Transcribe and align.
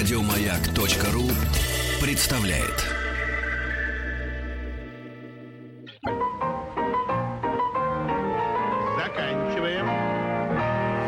Радиомаяк.ру 0.00 1.28
представляет. 2.00 2.86
Заканчиваем. 8.96 9.86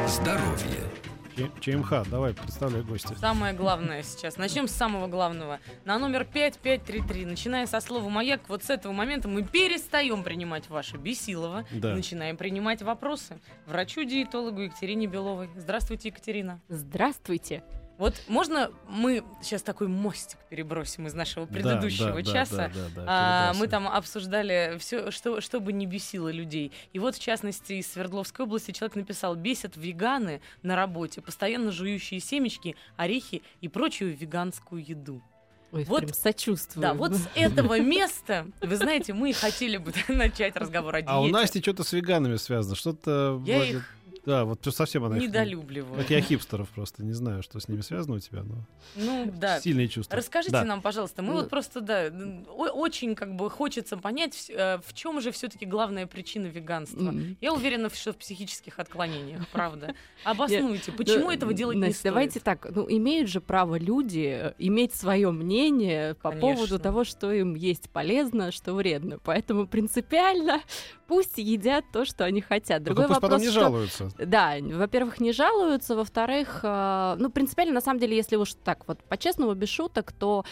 Здоровье. 0.09 1.51
ЧМХ, 1.61 2.07
давай, 2.11 2.34
представляй 2.34 2.83
гостя. 2.83 3.16
Самое 3.19 3.55
главное 3.55 4.02
сейчас. 4.02 4.37
Начнем 4.37 4.69
с 4.69 4.73
самого 4.73 5.06
главного. 5.06 5.59
На 5.87 5.98
номер 5.98 6.27
5533, 6.27 7.24
начиная 7.24 7.66
со 7.66 7.80
слова 7.80 8.06
«Маяк», 8.11 8.43
вот 8.48 8.62
с 8.62 8.69
этого 8.69 8.93
момента 8.93 9.27
мы 9.27 9.43
перестаем 9.43 10.23
принимать 10.23 10.69
ваши 10.69 10.98
бесилова 10.98 11.65
Да. 11.70 11.93
и 11.93 11.95
начинаем 11.95 12.37
принимать 12.37 12.83
вопросы. 12.83 13.38
Врачу-диетологу 13.65 14.61
Екатерине 14.61 15.06
Беловой. 15.06 15.48
Здравствуйте, 15.56 16.09
Екатерина. 16.11 16.61
Здравствуйте. 16.69 17.62
Вот 18.02 18.20
можно 18.27 18.73
мы 18.88 19.23
сейчас 19.42 19.62
такой 19.62 19.87
мостик 19.87 20.37
перебросим 20.51 21.06
из 21.06 21.15
нашего 21.15 21.47
предыдущего 21.47 22.09
да, 22.09 22.15
да, 22.15 22.23
часа? 22.25 22.56
да, 22.56 22.69
да, 22.75 22.88
да, 22.97 23.05
А, 23.06 23.52
мы 23.55 23.69
там 23.69 23.87
обсуждали 23.87 24.77
все, 24.80 25.12
что, 25.12 25.41
что 25.41 25.61
бы 25.61 25.73
не 25.73 25.87
бесило 25.87 26.28
людей. 26.28 26.73
И 26.92 26.98
вот, 26.98 27.15
в 27.15 27.20
частности, 27.20 27.75
из 27.75 27.92
Свердловской 27.92 28.45
области 28.45 28.73
человек 28.73 28.97
написал, 28.97 29.37
бесят 29.37 29.77
веганы 29.77 30.41
на 30.65 30.75
работе, 30.75 31.20
постоянно 31.20 31.70
жующие 31.70 32.19
семечки, 32.19 32.75
орехи 32.97 33.41
и 33.61 33.69
прочую 33.69 34.16
веганскую 34.16 34.84
еду. 34.84 35.23
Ой, 35.70 35.84
Вот- 35.84 36.00
прям 36.00 36.12
сочувствую. 36.12 36.83
Да, 36.83 36.95
вот 36.95 37.14
с 37.14 37.28
этого 37.37 37.78
места, 37.78 38.48
вы 38.61 38.75
знаете, 38.75 39.12
мы 39.12 39.30
и 39.30 39.33
хотели 39.33 39.77
бы 39.77 39.92
начать 40.09 40.56
разговор 40.56 40.97
о 40.97 41.03
диете. 41.03 41.12
А 41.12 41.20
у 41.20 41.28
Насти 41.28 41.62
что-то 41.62 41.84
с 41.84 41.92
веганами 41.92 42.34
связано, 42.34 42.75
что-то... 42.75 43.41
Я 43.47 43.59
вроде- 43.59 43.73
их 43.75 43.95
Да, 44.25 44.45
вот 44.45 44.61
совсем 44.73 45.05
она 45.05 45.19
недолюбливаю. 45.19 45.97
Как 45.97 46.11
я 46.11 46.21
хипстеров 46.21 46.69
просто, 46.69 47.03
не 47.05 47.12
знаю, 47.12 47.43
что 47.43 47.59
с 47.59 47.69
ними 47.69 47.81
связано 47.81 48.17
у 48.17 48.19
тебя, 48.20 48.42
но 48.45 48.55
Ну, 48.95 49.33
да. 49.37 49.61
сильные 49.61 49.89
чувства. 49.89 50.17
Расскажите 50.17 50.53
Да. 50.53 50.64
нам, 50.64 50.81
пожалуйста, 50.81 51.23
мы 51.23 51.31
Ну- 51.33 51.41
вот 51.41 51.51
просто, 51.51 51.81
да, 51.81 52.12
очень 52.56 53.14
как 53.17 53.34
бы 53.34 53.51
хочется 53.51 53.97
понять, 53.97 54.48
э, 54.48 54.79
в 54.87 54.92
чем 54.95 55.20
же 55.20 55.33
все-таки 55.33 55.67
главная 55.67 56.06
причина 56.06 56.47
веганства. 56.47 57.09
М. 57.09 57.37
Я 57.41 57.53
уверена, 57.53 57.91
что 57.91 58.12
в 58.12 58.17
психических 58.17 58.79
отклонениях, 58.79 59.48
правда. 59.48 59.95
Обоснуйте, 60.25 60.92
почему 60.92 61.25
Ну, 61.25 61.31
этого 61.33 61.53
делать 61.53 61.77
не 61.77 61.91
стоит? 61.92 62.05
давайте 62.14 62.39
так, 62.41 62.67
ну, 62.75 62.86
имеют 62.89 63.29
же 63.29 63.41
право 63.41 63.77
люди 63.77 64.39
э, 64.41 64.55
иметь 64.59 64.95
свое 64.95 65.33
мнение 65.33 66.14
по 66.14 66.31
Конечно. 66.31 66.41
поводу 66.55 66.79
того, 66.79 67.03
что 67.05 67.33
им 67.33 67.55
есть 67.57 67.91
полезно, 67.91 68.53
что 68.53 68.75
вредно. 68.75 69.19
Поэтому 69.25 69.67
принципиально 69.67 70.61
пусть 71.09 71.39
едят 71.39 71.84
то, 71.92 72.05
что 72.05 72.25
они 72.25 72.41
хотят. 72.41 72.84
Только 72.84 73.03
Другой 73.03 73.09
пусть 73.09 73.20
потом 73.20 73.31
вопрос, 73.39 73.42
не 73.42 73.51
что- 73.51 73.61
жалуются. 73.61 74.11
Да, 74.18 74.56
во-первых, 74.60 75.20
не 75.20 75.32
жалуются, 75.32 75.96
во-вторых, 75.96 76.60
э, 76.62 77.16
ну, 77.18 77.30
принципиально, 77.30 77.74
на 77.74 77.80
самом 77.80 78.00
деле, 78.00 78.16
если 78.16 78.36
уж 78.36 78.55
так 78.55 78.86
вот 78.86 79.02
по-честному, 79.05 79.55
без 79.55 79.68
шуток, 79.68 80.12
то, 80.12 80.44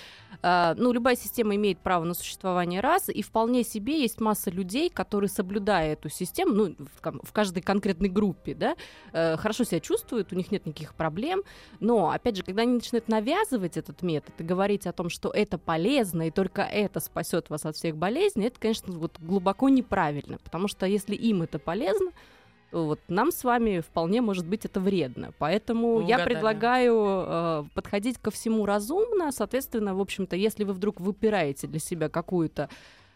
э, 0.43 0.75
ну, 0.77 0.93
любая 0.93 1.17
система 1.17 1.55
имеет 1.57 1.79
право 1.79 2.05
на 2.05 2.15
существование 2.15 2.81
раз, 2.81 3.09
и 3.09 3.23
вполне 3.23 3.63
себе 3.65 4.01
есть 4.01 4.21
масса 4.21 4.51
людей, 4.51 4.89
которые, 4.89 5.29
соблюдая 5.29 5.93
эту 5.93 6.09
систему, 6.09 6.55
ну, 6.55 6.77
в, 6.79 7.27
в 7.29 7.33
каждой 7.33 7.63
конкретной 7.63 8.09
группе, 8.09 8.55
да, 8.55 8.77
э, 9.13 9.37
хорошо 9.37 9.65
себя 9.65 9.81
чувствуют, 9.81 10.33
у 10.33 10.37
них 10.37 10.51
нет 10.51 10.67
никаких 10.67 10.95
проблем, 10.95 11.43
но, 11.81 12.11
опять 12.11 12.37
же, 12.37 12.43
когда 12.43 12.63
они 12.63 12.75
начинают 12.75 13.09
навязывать 13.09 13.77
этот 13.77 14.03
метод 14.03 14.35
и 14.39 14.45
говорить 14.45 14.87
о 14.87 14.93
том, 14.93 15.11
что 15.11 15.31
это 15.31 15.59
полезно, 15.59 16.29
и 16.29 16.31
только 16.31 16.63
это 16.63 17.01
спасет 17.01 17.51
вас 17.51 17.67
от 17.67 17.77
всех 17.77 17.97
болезней, 17.97 18.47
это, 18.47 18.59
конечно, 18.59 18.93
вот 18.93 19.19
глубоко 19.19 19.69
неправильно, 19.69 20.39
потому 20.39 20.69
что 20.69 20.87
если 20.87 21.15
им 21.15 21.43
это 21.43 21.59
полезно, 21.59 22.11
вот 22.73 23.01
нам 23.09 23.33
с 23.33 23.45
вами 23.45 23.81
вполне 23.81 24.21
может 24.21 24.47
быть 24.47 24.65
это 24.65 24.81
вредно. 24.81 25.33
Поэтому 25.39 26.01
я 26.01 26.17
угадали. 26.17 26.25
предлагаю 26.25 26.95
э, 26.97 27.65
подходить 27.75 28.19
ко 28.19 28.31
всему 28.31 28.67
разумно. 28.67 29.33
Соответственно, 29.33 29.95
в 29.95 30.01
общем-то, 30.01 30.37
если 30.37 30.65
вы 30.65 30.73
вдруг 30.73 31.01
выбираете 31.01 31.67
для 31.67 31.81
себя 31.81 32.09
какую-то 32.09 32.69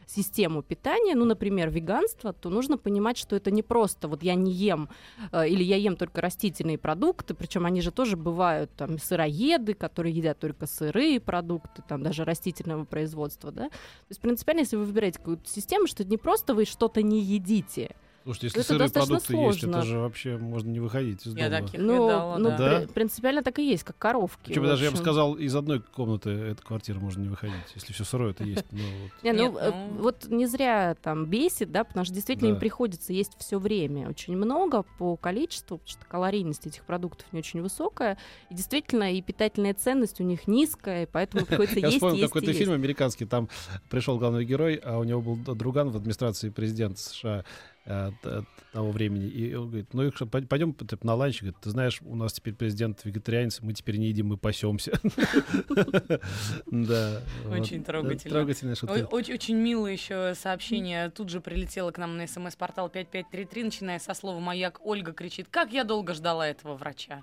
систему 0.06 0.62
питания, 0.62 1.14
ну, 1.14 1.24
например, 1.24 1.70
веганство, 1.70 2.32
то 2.32 2.50
нужно 2.50 2.78
понимать, 2.78 3.16
что 3.16 3.36
это 3.36 3.50
не 3.50 3.62
просто 3.62 4.08
вот 4.08 4.22
я 4.22 4.34
не 4.34 4.52
ем 4.52 4.88
э, 5.32 5.48
или 5.48 5.62
я 5.62 5.76
ем 5.76 5.96
только 5.96 6.20
растительные 6.20 6.78
продукты, 6.78 7.34
причем 7.34 7.66
они 7.66 7.80
же 7.80 7.90
тоже 7.90 8.16
бывают 8.16 8.70
там 8.76 8.98
сыроеды, 8.98 9.74
которые 9.74 10.14
едят 10.14 10.38
только 10.38 10.66
сырые 10.66 11.20
продукты, 11.20 11.82
там 11.88 12.02
даже 12.02 12.24
растительного 12.24 12.84
производства, 12.84 13.50
да. 13.50 13.68
То 13.68 14.10
есть 14.10 14.20
принципиально, 14.20 14.60
если 14.60 14.76
вы 14.76 14.84
выбираете 14.84 15.18
какую-то 15.18 15.48
систему, 15.48 15.86
что 15.86 16.02
это 16.02 16.10
не 16.10 16.18
просто 16.18 16.54
вы 16.54 16.64
что-то 16.64 17.02
не 17.02 17.20
едите, 17.20 17.94
Слушайте, 18.24 18.46
если 18.46 18.60
Это 18.60 18.68
сырые 18.68 18.78
достаточно 18.88 19.14
продукты 19.16 19.36
есть, 19.36 19.58
это 19.58 19.72
сложно. 19.72 19.82
же 19.82 19.98
вообще 19.98 20.36
можно 20.38 20.70
не 20.70 20.80
выходить 20.80 21.26
из 21.26 21.36
Я 21.36 21.50
дома. 21.50 21.62
таких 21.66 21.80
ну, 21.80 22.04
видала, 22.06 22.38
ну, 22.38 22.48
да. 22.48 22.56
Да? 22.56 22.80
при- 22.80 22.86
принципиально 22.86 23.42
так 23.42 23.58
и 23.58 23.68
есть, 23.68 23.84
как 23.84 23.98
коровки. 23.98 24.46
Причем 24.46 24.64
даже, 24.64 24.84
я 24.84 24.90
бы 24.90 24.96
сказал, 24.96 25.34
из 25.34 25.54
одной 25.54 25.80
комнаты 25.80 26.30
этой 26.30 26.62
квартиры 26.62 27.00
можно 27.00 27.20
не 27.20 27.28
выходить, 27.28 27.54
если 27.74 27.92
все 27.92 28.04
сырое 28.04 28.30
это 28.30 28.44
есть. 28.44 28.64
Ну, 28.70 28.78
вот. 29.02 29.10
Не, 29.22 29.32
ну, 29.32 29.52
Нет, 29.52 29.62
э, 29.62 29.70
ну- 29.90 30.02
вот 30.02 30.26
не 30.28 30.46
зря 30.46 30.96
там 31.02 31.26
бесит, 31.26 31.70
да, 31.70 31.84
потому 31.84 32.06
что 32.06 32.14
действительно 32.14 32.48
Да. 32.48 32.54
им 32.54 32.60
приходится 32.60 33.12
есть 33.12 33.32
все 33.38 33.58
время 33.58 34.08
очень 34.08 34.36
много 34.36 34.84
по 34.98 35.16
количеству, 35.16 35.76
потому 35.76 35.88
что 35.90 36.06
калорийность 36.06 36.66
этих 36.66 36.84
продуктов 36.84 37.26
не 37.32 37.40
очень 37.40 37.60
высокая, 37.60 38.16
и 38.50 38.54
действительно 38.54 39.12
и 39.12 39.20
питательная 39.20 39.74
ценность 39.74 40.20
у 40.20 40.24
них 40.24 40.48
низкая, 40.48 41.06
поэтому 41.06 41.44
приходится 41.44 41.78
Я 41.80 41.86
есть, 41.88 41.98
вспомнил 41.98 42.16
есть 42.20 42.32
какой-то 42.32 42.54
фильм 42.54 42.72
американский, 42.72 43.26
там 43.26 43.50
пришел 43.90 44.18
главный 44.18 44.46
герой, 44.46 44.76
а 44.82 44.98
у 44.98 45.04
него 45.04 45.20
был 45.20 45.54
друган 45.54 45.90
в 45.90 45.96
администрации 45.96 46.48
президента 46.48 47.00
США 47.00 47.44
того 47.84 48.90
времени. 48.90 49.26
И 49.26 49.54
он 49.54 49.68
говорит, 49.68 49.92
ну 49.92 50.04
и 50.04 50.10
пойдем 50.10 50.72
п- 50.72 50.96
на 51.02 51.14
ланч. 51.14 51.42
Говорит, 51.42 51.60
ты 51.60 51.70
знаешь, 51.70 52.00
у 52.02 52.16
нас 52.16 52.32
теперь 52.32 52.54
президент 52.54 53.04
вегетарианец, 53.04 53.60
мы 53.60 53.72
теперь 53.72 53.96
не 53.98 54.08
едим, 54.08 54.28
мы 54.28 54.36
пасемся. 54.36 54.92
Да. 56.66 57.20
Очень 57.50 57.84
трогательно. 57.84 58.32
Трогательная 58.34 58.74
шутка. 58.74 59.06
Очень 59.10 59.56
милое 59.56 59.92
еще 59.92 60.34
сообщение. 60.34 61.10
Тут 61.10 61.28
же 61.28 61.40
прилетело 61.40 61.90
к 61.90 61.98
нам 61.98 62.16
на 62.16 62.26
смс-портал 62.26 62.88
5533, 62.88 63.64
начиная 63.64 63.98
со 63.98 64.14
слова 64.14 64.40
«Маяк». 64.40 64.80
Ольга 64.84 65.12
кричит, 65.12 65.48
как 65.50 65.72
я 65.72 65.84
долго 65.84 66.14
ждала 66.14 66.46
этого 66.48 66.76
врача. 66.76 67.22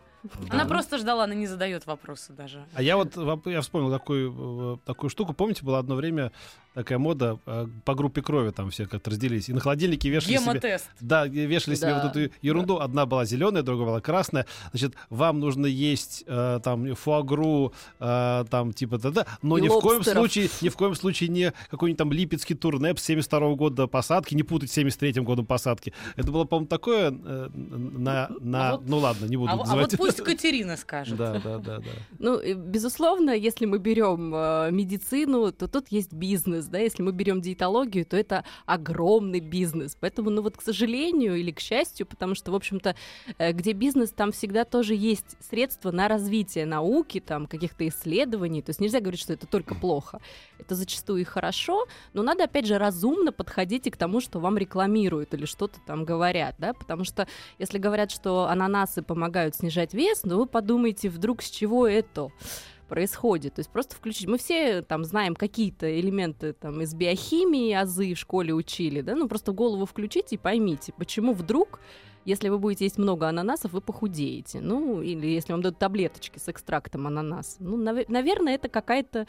Она 0.50 0.66
просто 0.66 0.98
ждала, 0.98 1.24
она 1.26 1.34
не 1.34 1.48
задает 1.48 1.86
вопросы 1.86 2.34
даже. 2.34 2.64
А 2.74 2.82
я 2.82 2.98
вот 2.98 3.16
я 3.46 3.62
вспомнил 3.62 3.92
такую, 3.92 4.76
э, 4.76 4.78
такую 4.86 5.10
штуку. 5.10 5.34
Помните, 5.34 5.64
была 5.64 5.80
одно 5.80 5.96
время 5.96 6.32
такая 6.74 6.98
мода 7.00 7.38
э, 7.46 7.68
по 7.84 7.96
группе 7.96 8.22
крови, 8.22 8.52
там 8.52 8.70
все 8.70 8.86
как-то 8.86 9.10
разделились. 9.10 9.50
И 9.50 9.54
на 9.54 9.60
холодильнике 9.60 10.10
вешали 10.10 10.36
себе... 10.38 10.44
Гемотест. 10.46 10.90
Да, 11.02 11.28
где 11.28 11.46
вешали 11.46 11.76
себе 11.76 11.88
Да, 11.90 12.04
вот 12.04 12.16
эту 12.16 12.34
ерунду. 12.42 12.80
Одна 12.80 13.06
была 13.06 13.26
зеленая, 13.26 13.62
другая 13.64 13.88
была 13.88 14.02
красная. 14.02 14.46
Значит, 14.72 14.94
вам 15.10 15.40
нужно 15.40 15.66
есть 15.66 16.24
э, 16.28 16.60
там 16.64 16.96
фуагру, 16.96 17.74
э, 18.00 18.46
там 18.50 18.72
типа 18.74 19.00
да-да, 19.00 19.26
но 19.42 19.58
И 19.58 19.62
ни 19.62 19.68
в 19.68 19.80
коем 19.80 19.98
лобстеров. 19.98 20.20
случае, 20.20 20.50
ни 20.62 20.70
в 20.70 20.78
коем 20.78 20.96
случае 20.96 21.30
не 21.30 21.52
какой-нибудь 21.70 21.98
там 21.98 22.12
липецкий 22.12 22.56
турнеп 22.56 23.00
с 23.00 23.04
72 23.04 23.56
года 23.56 23.88
посадки, 23.88 24.34
не 24.36 24.44
путать 24.44 24.70
с 24.72 24.74
73 24.74 25.22
годом 25.24 25.46
посадки. 25.46 25.94
Это 26.16 26.32
было, 26.32 26.46
по-моему, 26.46 26.68
такое 26.68 27.12
э, 27.12 27.50
на, 27.54 28.30
на 28.40 28.70
А 28.70 28.72
вот- 28.78 28.88
ну 28.88 28.98
ладно, 29.00 29.26
не 29.26 29.36
буду 29.36 29.52
А, 29.52 29.56
в- 29.58 29.62
а 29.62 29.64
называть. 29.64 29.98
вот 29.98 30.11
пусть 30.12 30.24
Катерина 30.24 30.78
скажет. 30.78 31.18
Да, 31.18 31.40
да, 31.44 31.58
да, 31.58 31.80
да. 31.80 31.92
Ну, 32.20 32.40
и, 32.40 32.54
безусловно, 32.54 33.32
если 33.32 33.66
мы 33.66 33.78
берем 33.80 34.34
э, 34.34 34.70
медицину, 34.72 35.52
то 35.52 35.68
тут 35.68 35.88
есть 35.90 36.14
бизнес, 36.14 36.66
да, 36.66 36.80
если 36.80 37.04
мы 37.04 37.12
берем 37.12 37.42
диетологию, 37.42 38.06
то 38.06 38.18
это 38.18 38.44
огромный 38.66 39.40
бизнес. 39.40 39.98
Поэтому, 40.00 40.30
ну 40.30 40.42
вот, 40.42 40.58
к 40.58 40.62
сожалению 40.62 41.36
или 41.36 41.52
к 41.52 41.60
счастью, 41.60 42.06
потому 42.06 42.36
что, 42.36 42.52
в 42.52 42.56
общем-то, 42.56 42.96
э, 43.38 43.52
где 43.52 43.74
бизнес, 43.74 44.12
там 44.12 44.32
всегда 44.32 44.66
тоже 44.66 44.96
есть 44.96 45.38
средства 45.40 45.92
на 45.92 46.08
развитие 46.08 46.66
науки, 46.66 47.20
там, 47.20 47.48
каких-то 47.48 47.88
исследований. 47.88 48.62
То 48.62 48.72
есть 48.72 48.80
нельзя 48.80 49.00
говорить, 49.00 49.22
что 49.22 49.34
это 49.34 49.48
только 49.48 49.76
плохо. 49.76 50.20
Это 50.60 50.76
зачастую 50.76 51.22
и 51.22 51.24
хорошо, 51.24 51.88
но 52.14 52.24
надо, 52.24 52.44
опять 52.44 52.66
же, 52.66 52.78
разумно 52.78 53.32
подходить 53.32 53.88
и 53.88 53.92
к 53.92 53.98
тому, 53.98 54.22
что 54.22 54.40
вам 54.40 54.58
рекламируют 54.58 55.34
или 55.34 55.46
что-то 55.46 55.80
там 55.86 56.06
говорят, 56.06 56.56
да, 56.58 56.74
потому 56.74 57.04
что 57.04 57.28
если 57.58 57.78
говорят, 57.78 58.12
что 58.12 58.48
ананасы 58.48 59.02
помогают 59.02 59.56
снижать 59.56 59.94
вес, 59.94 60.01
ну 60.24 60.38
вы 60.38 60.46
подумайте, 60.46 61.10
вдруг 61.10 61.42
с 61.42 61.50
чего 61.50 61.88
это 61.88 62.30
происходит. 62.88 63.56
То 63.56 63.60
есть 63.60 63.70
просто 63.70 63.96
включить. 63.96 64.28
Мы 64.28 64.38
все 64.38 64.82
там 64.82 65.06
знаем 65.06 65.34
какие-то 65.34 66.00
элементы 66.00 66.52
там 66.52 66.82
из 66.82 66.94
биохимии, 66.94 67.74
азы 67.74 68.14
в 68.14 68.18
школе 68.18 68.54
учили, 68.54 69.00
да, 69.00 69.16
ну 69.16 69.30
просто 69.30 69.54
голову 69.54 69.86
включите 69.86 70.36
и 70.36 70.38
поймите, 70.38 70.94
почему 70.98 71.34
вдруг 71.34 71.80
если 72.26 72.50
вы 72.50 72.60
будете 72.60 72.86
есть 72.86 72.98
много 72.98 73.28
ананасов, 73.28 73.74
вы 73.74 73.82
похудеете. 73.82 74.60
Ну, 74.62 75.02
или 75.02 75.28
если 75.28 75.54
вам 75.54 75.62
дадут 75.62 75.80
таблеточки 75.80 76.38
с 76.38 76.48
экстрактом 76.50 77.08
ананаса. 77.08 77.58
Ну, 77.60 77.78
наве- 77.78 78.06
наверное, 78.08 78.56
это 78.56 78.70
какая-то 78.70 79.26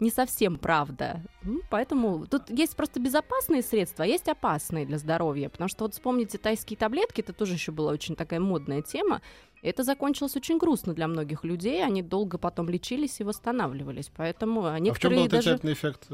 не 0.00 0.10
совсем 0.10 0.56
правда. 0.56 1.20
Ну, 1.42 1.60
Поэтому 1.70 2.26
тут 2.26 2.50
есть 2.50 2.76
просто 2.76 3.00
безопасные 3.00 3.62
средства, 3.62 4.04
а 4.04 4.08
есть 4.08 4.28
опасные 4.28 4.86
для 4.86 4.98
здоровья. 4.98 5.48
Потому 5.48 5.68
что 5.68 5.84
вот 5.84 5.94
вспомните 5.94 6.38
тайские 6.38 6.76
таблетки, 6.76 7.20
это 7.20 7.32
тоже 7.32 7.54
еще 7.54 7.72
была 7.72 7.92
очень 7.92 8.16
такая 8.16 8.40
модная 8.40 8.82
тема. 8.82 9.22
Это 9.62 9.82
закончилось 9.82 10.36
очень 10.36 10.58
грустно 10.58 10.94
для 10.94 11.08
многих 11.08 11.42
людей. 11.42 11.84
Они 11.84 12.02
долго 12.02 12.38
потом 12.38 12.68
лечились 12.68 13.20
и 13.20 13.24
восстанавливались. 13.24 14.10
Поэтому 14.16 14.64
А 14.66 14.72
в 14.72 14.76
чем 14.76 14.84
некоторые 14.84 15.20
был 15.22 15.28
даже... 15.28 15.56
эффект? 15.56 16.08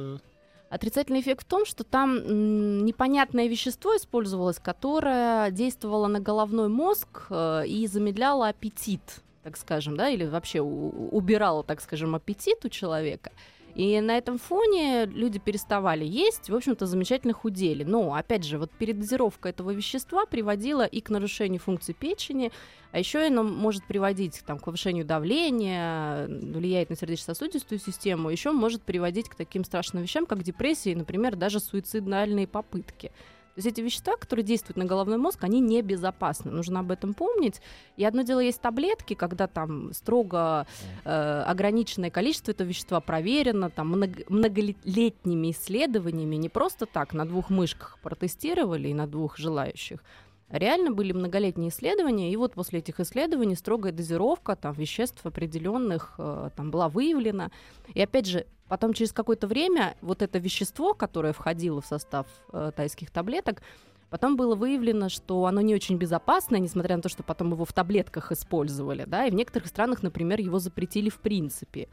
Отрицательный 0.72 1.20
эффект 1.20 1.44
в 1.44 1.48
том, 1.50 1.66
что 1.66 1.84
там 1.84 2.86
непонятное 2.86 3.46
вещество 3.46 3.94
использовалось, 3.94 4.58
которое 4.58 5.50
действовало 5.50 6.06
на 6.06 6.18
головной 6.18 6.68
мозг 6.68 7.26
э, 7.28 7.66
и 7.66 7.86
замедляло 7.86 8.48
аппетит. 8.48 9.02
так 9.42 9.58
скажем, 9.58 9.98
да, 9.98 10.08
или 10.08 10.24
вообще 10.24 10.62
убирало, 10.62 11.62
так 11.62 11.82
скажем, 11.82 12.14
аппетит 12.14 12.64
у 12.64 12.70
человека. 12.70 13.32
И 13.74 14.00
на 14.00 14.18
этом 14.18 14.38
фоне 14.38 15.06
люди 15.06 15.38
переставали 15.38 16.04
есть, 16.04 16.50
в 16.50 16.54
общем-то, 16.54 16.86
замечательно 16.86 17.32
худели. 17.32 17.84
Но, 17.84 18.14
опять 18.14 18.44
же, 18.44 18.58
вот 18.58 18.70
передозировка 18.70 19.48
этого 19.48 19.70
вещества 19.70 20.26
приводила 20.26 20.84
и 20.84 21.00
к 21.00 21.08
нарушению 21.08 21.60
функций 21.60 21.94
печени, 21.94 22.52
а 22.90 22.98
еще 22.98 23.26
оно 23.26 23.42
может 23.42 23.84
приводить 23.84 24.42
там, 24.46 24.58
к 24.58 24.64
повышению 24.64 25.06
давления, 25.06 26.26
влияет 26.26 26.90
на 26.90 26.96
сердечно-сосудистую 26.96 27.78
систему, 27.78 28.28
еще 28.28 28.52
может 28.52 28.82
приводить 28.82 29.30
к 29.30 29.34
таким 29.34 29.64
страшным 29.64 30.02
вещам, 30.02 30.26
как 30.26 30.42
депрессия 30.42 30.92
и, 30.92 30.96
например, 30.96 31.36
даже 31.36 31.58
суицидальные 31.58 32.46
попытки. 32.46 33.10
То 33.54 33.58
есть 33.58 33.68
эти 33.68 33.82
вещества, 33.82 34.16
которые 34.16 34.44
действуют 34.44 34.78
на 34.78 34.86
головной 34.86 35.18
мозг, 35.18 35.44
они 35.44 35.60
небезопасны. 35.60 36.50
Нужно 36.50 36.80
об 36.80 36.90
этом 36.90 37.12
помнить. 37.12 37.60
И 37.98 38.04
одно 38.04 38.22
дело 38.22 38.40
есть 38.40 38.62
таблетки, 38.62 39.12
когда 39.12 39.46
там 39.46 39.92
строго 39.92 40.66
э, 41.04 41.42
ограниченное 41.46 42.10
количество 42.10 42.52
этого 42.52 42.68
вещества 42.68 43.00
проверено, 43.00 43.68
там 43.68 43.88
много- 43.88 44.24
многолетними 44.28 45.50
исследованиями, 45.50 46.36
не 46.36 46.48
просто 46.48 46.86
так 46.86 47.12
на 47.12 47.26
двух 47.26 47.50
мышках 47.50 47.98
протестировали 48.02 48.88
и 48.88 48.94
на 48.94 49.06
двух 49.06 49.36
желающих. 49.36 50.02
Реально 50.48 50.90
были 50.90 51.12
многолетние 51.12 51.70
исследования, 51.70 52.30
и 52.30 52.36
вот 52.36 52.52
после 52.54 52.80
этих 52.80 53.00
исследований 53.00 53.54
строгая 53.54 53.92
дозировка 53.92 54.54
там, 54.54 54.74
веществ 54.74 55.24
определенных 55.24 56.14
э, 56.18 56.50
там, 56.56 56.70
была 56.70 56.88
выявлена. 56.88 57.50
И 57.94 58.00
опять 58.00 58.26
же, 58.26 58.46
потом 58.72 58.94
через 58.94 59.12
какое-то 59.12 59.46
время 59.46 59.96
вот 60.00 60.22
это 60.22 60.38
вещество, 60.38 60.94
которое 60.94 61.34
входило 61.34 61.82
в 61.82 61.86
состав 61.86 62.26
э, 62.54 62.72
тайских 62.74 63.10
таблеток, 63.10 63.60
Потом 64.08 64.36
было 64.36 64.54
выявлено, 64.54 65.08
что 65.08 65.46
оно 65.46 65.62
не 65.62 65.74
очень 65.74 65.96
безопасное, 65.96 66.58
несмотря 66.60 66.96
на 66.96 67.02
то, 67.02 67.08
что 67.08 67.22
потом 67.22 67.52
его 67.52 67.64
в 67.64 67.72
таблетках 67.72 68.30
использовали, 68.30 69.04
да, 69.06 69.24
и 69.24 69.30
в 69.30 69.34
некоторых 69.34 69.68
странах, 69.68 70.02
например, 70.02 70.38
его 70.38 70.58
запретили 70.58 71.08
в 71.08 71.18
принципе. 71.18 71.88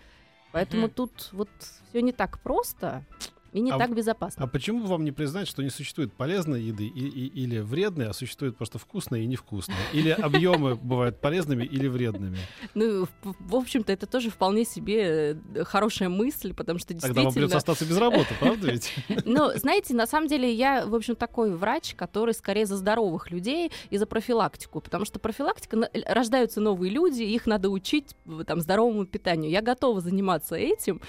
Поэтому 0.51 0.87
Мгм. 0.87 0.91
тут 0.91 1.29
вот 1.31 1.49
все 1.89 2.01
не 2.01 2.11
так 2.11 2.41
просто 2.41 3.05
и 3.51 3.59
не 3.61 3.71
А 3.71 3.77
так 3.77 3.95
безопасно. 3.95 4.43
А 4.45 4.47
почему 4.47 4.81
бы 4.81 4.87
вам 4.87 5.03
не 5.03 5.11
признать, 5.11 5.47
что 5.47 5.63
не 5.63 5.69
существует 5.69 6.13
полезной 6.13 6.61
еды 6.61 6.85
и- 6.87 7.07
и- 7.07 7.27
или 7.43 7.59
вредной, 7.59 8.07
а 8.07 8.13
существует 8.13 8.57
просто 8.57 8.77
вкусная 8.77 9.21
и 9.21 9.25
невкусная? 9.25 9.77
Или 9.93 10.09
объемы 10.09 10.75
бывают 10.81 11.19
полезными 11.19 11.63
или 11.63 11.87
вредными? 11.87 12.37
Ну, 12.75 13.07
в, 13.23 13.55
общем-то, 13.55 13.91
это 13.91 14.05
тоже 14.05 14.29
вполне 14.29 14.65
себе 14.65 15.37
э, 15.55 15.63
хорошая 15.63 16.09
мысль, 16.09 16.53
потому 16.53 16.79
что 16.79 16.89
Тогда 16.89 17.07
вам 17.07 17.13
действительно... 17.15 17.31
придется 17.33 17.57
остаться 17.57 17.85
без 17.85 17.97
работы, 17.97 18.33
правда 18.39 18.71
ведь? 18.71 18.93
Ну, 19.25 19.51
знаете, 19.57 19.93
на 19.93 20.07
самом 20.07 20.27
деле 20.27 20.51
я, 20.53 20.85
в 20.85 20.95
общем, 20.95 21.15
такой 21.15 21.55
врач, 21.55 21.95
который 21.95 22.33
скорее 22.33 22.65
за 22.65 22.77
здоровых 22.77 23.31
людей 23.31 23.71
и 23.89 23.97
за 23.97 24.05
профилактику, 24.05 24.81
потому 24.81 25.05
что 25.05 25.19
профилактика, 25.19 25.89
э, 25.93 26.01
рождаются 26.13 26.61
новые 26.61 26.91
люди, 26.91 27.23
их 27.23 27.45
надо 27.45 27.69
учить 27.69 28.15
э, 28.25 28.43
там, 28.45 28.61
здоровому 28.61 29.05
питанию. 29.05 29.51
Я 29.51 29.61
готова 29.61 30.01
заниматься 30.01 30.55
этим, 30.55 31.01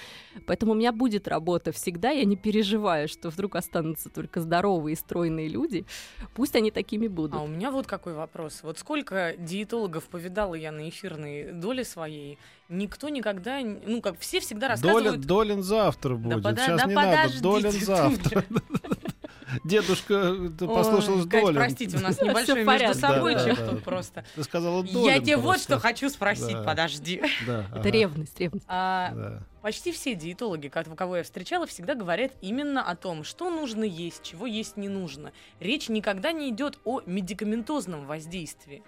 поэтому 0.47 0.71
у 0.73 0.75
меня 0.75 0.91
будет 0.91 1.27
работа 1.27 1.71
всегда, 1.71 2.09
я 2.11 2.25
не 2.31 2.37
переживаю, 2.37 3.07
что 3.09 3.29
вдруг 3.29 3.55
останутся 3.55 4.09
только 4.09 4.39
здоровые 4.39 4.93
и 4.93 4.95
стройные 4.95 5.47
люди. 5.49 5.85
Пусть 6.33 6.55
они 6.55 6.71
такими 6.71 7.07
будут. 7.07 7.35
А 7.39 7.43
у 7.43 7.47
меня 7.47 7.71
вот 7.71 7.87
какой 7.87 8.13
вопрос. 8.13 8.61
Вот 8.63 8.79
сколько 8.79 9.35
диетологов 9.37 10.05
повидала 10.05 10.55
я 10.55 10.71
на 10.71 10.87
эфирной 10.89 11.51
доле 11.51 11.83
своей, 11.83 12.37
никто 12.69 13.09
никогда, 13.09 13.59
ну 13.61 14.01
как 14.01 14.17
все 14.19 14.39
всегда 14.39 14.69
рассказывают... 14.69 15.21
Долин 15.21 15.61
завтра 15.61 16.15
будет. 16.15 16.41
пода- 16.41 16.61
Сейчас 16.65 16.81
да 16.81 16.87
не 16.87 16.95
надо. 16.95 17.09
подождите 17.11 17.41
Долин 17.43 17.71
ты 17.79 17.85
завтра. 17.85 18.45
Дедушка, 19.63 20.35
послушалась 20.59 21.27
Кать, 21.27 21.43
Долин. 21.43 21.55
простите, 21.55 21.97
у 21.97 21.99
нас 21.99 22.21
небольшой 22.21 22.63
между 22.63 22.99
да, 22.99 23.69
тут 23.69 23.83
просто. 23.83 24.25
Ты 24.35 24.43
сказала 24.43 24.83
Долин. 24.83 25.05
Я 25.05 25.19
тебе 25.19 25.37
вот 25.37 25.59
что 25.59 25.79
хочу 25.79 26.09
спросить, 26.09 26.57
подожди. 26.65 27.21
Да, 27.45 27.65
Это 27.75 27.89
ревность, 27.89 28.39
ревность. 28.39 28.65
А. 28.67 29.41
Почти 29.61 29.91
все 29.91 30.15
диетологи, 30.15 30.69
ко- 30.69 30.83
кого 30.83 31.17
я 31.17 31.23
встречала, 31.23 31.67
всегда 31.67 31.93
говорят 31.93 32.31
именно 32.41 32.83
о 32.83 32.95
том, 32.95 33.23
что 33.23 33.51
нужно 33.51 33.83
есть, 33.83 34.23
чего 34.23 34.47
есть 34.47 34.75
не 34.75 34.89
нужно. 34.89 35.33
Речь 35.59 35.87
никогда 35.87 36.31
не 36.31 36.49
идет 36.49 36.79
о 36.83 37.01
медикаментозном 37.05 38.07
воздействии. 38.07 38.81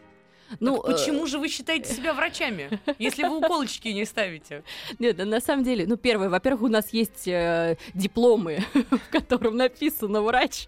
Ну, 0.59 0.81
Так 0.81 0.85
почему 0.95 1.25
же 1.27 1.39
вы 1.39 1.49
считаете 1.49 1.93
себя 1.93 2.13
врачами, 2.13 2.79
если 2.99 3.23
вы 3.23 3.37
уколочки 3.37 3.87
не 3.89 4.05
ставите? 4.05 4.63
Нет, 4.99 5.17
да, 5.17 5.25
на 5.25 5.39
самом 5.41 5.63
деле, 5.63 5.85
ну, 5.87 5.97
первое, 5.97 6.29
во-первых, 6.29 6.63
у 6.63 6.67
нас 6.67 6.91
есть 6.93 7.27
э, 7.27 7.77
дипломы, 7.93 8.63
в 8.73 9.11
котором 9.11 9.57
написано 9.57 10.21
врач. 10.21 10.67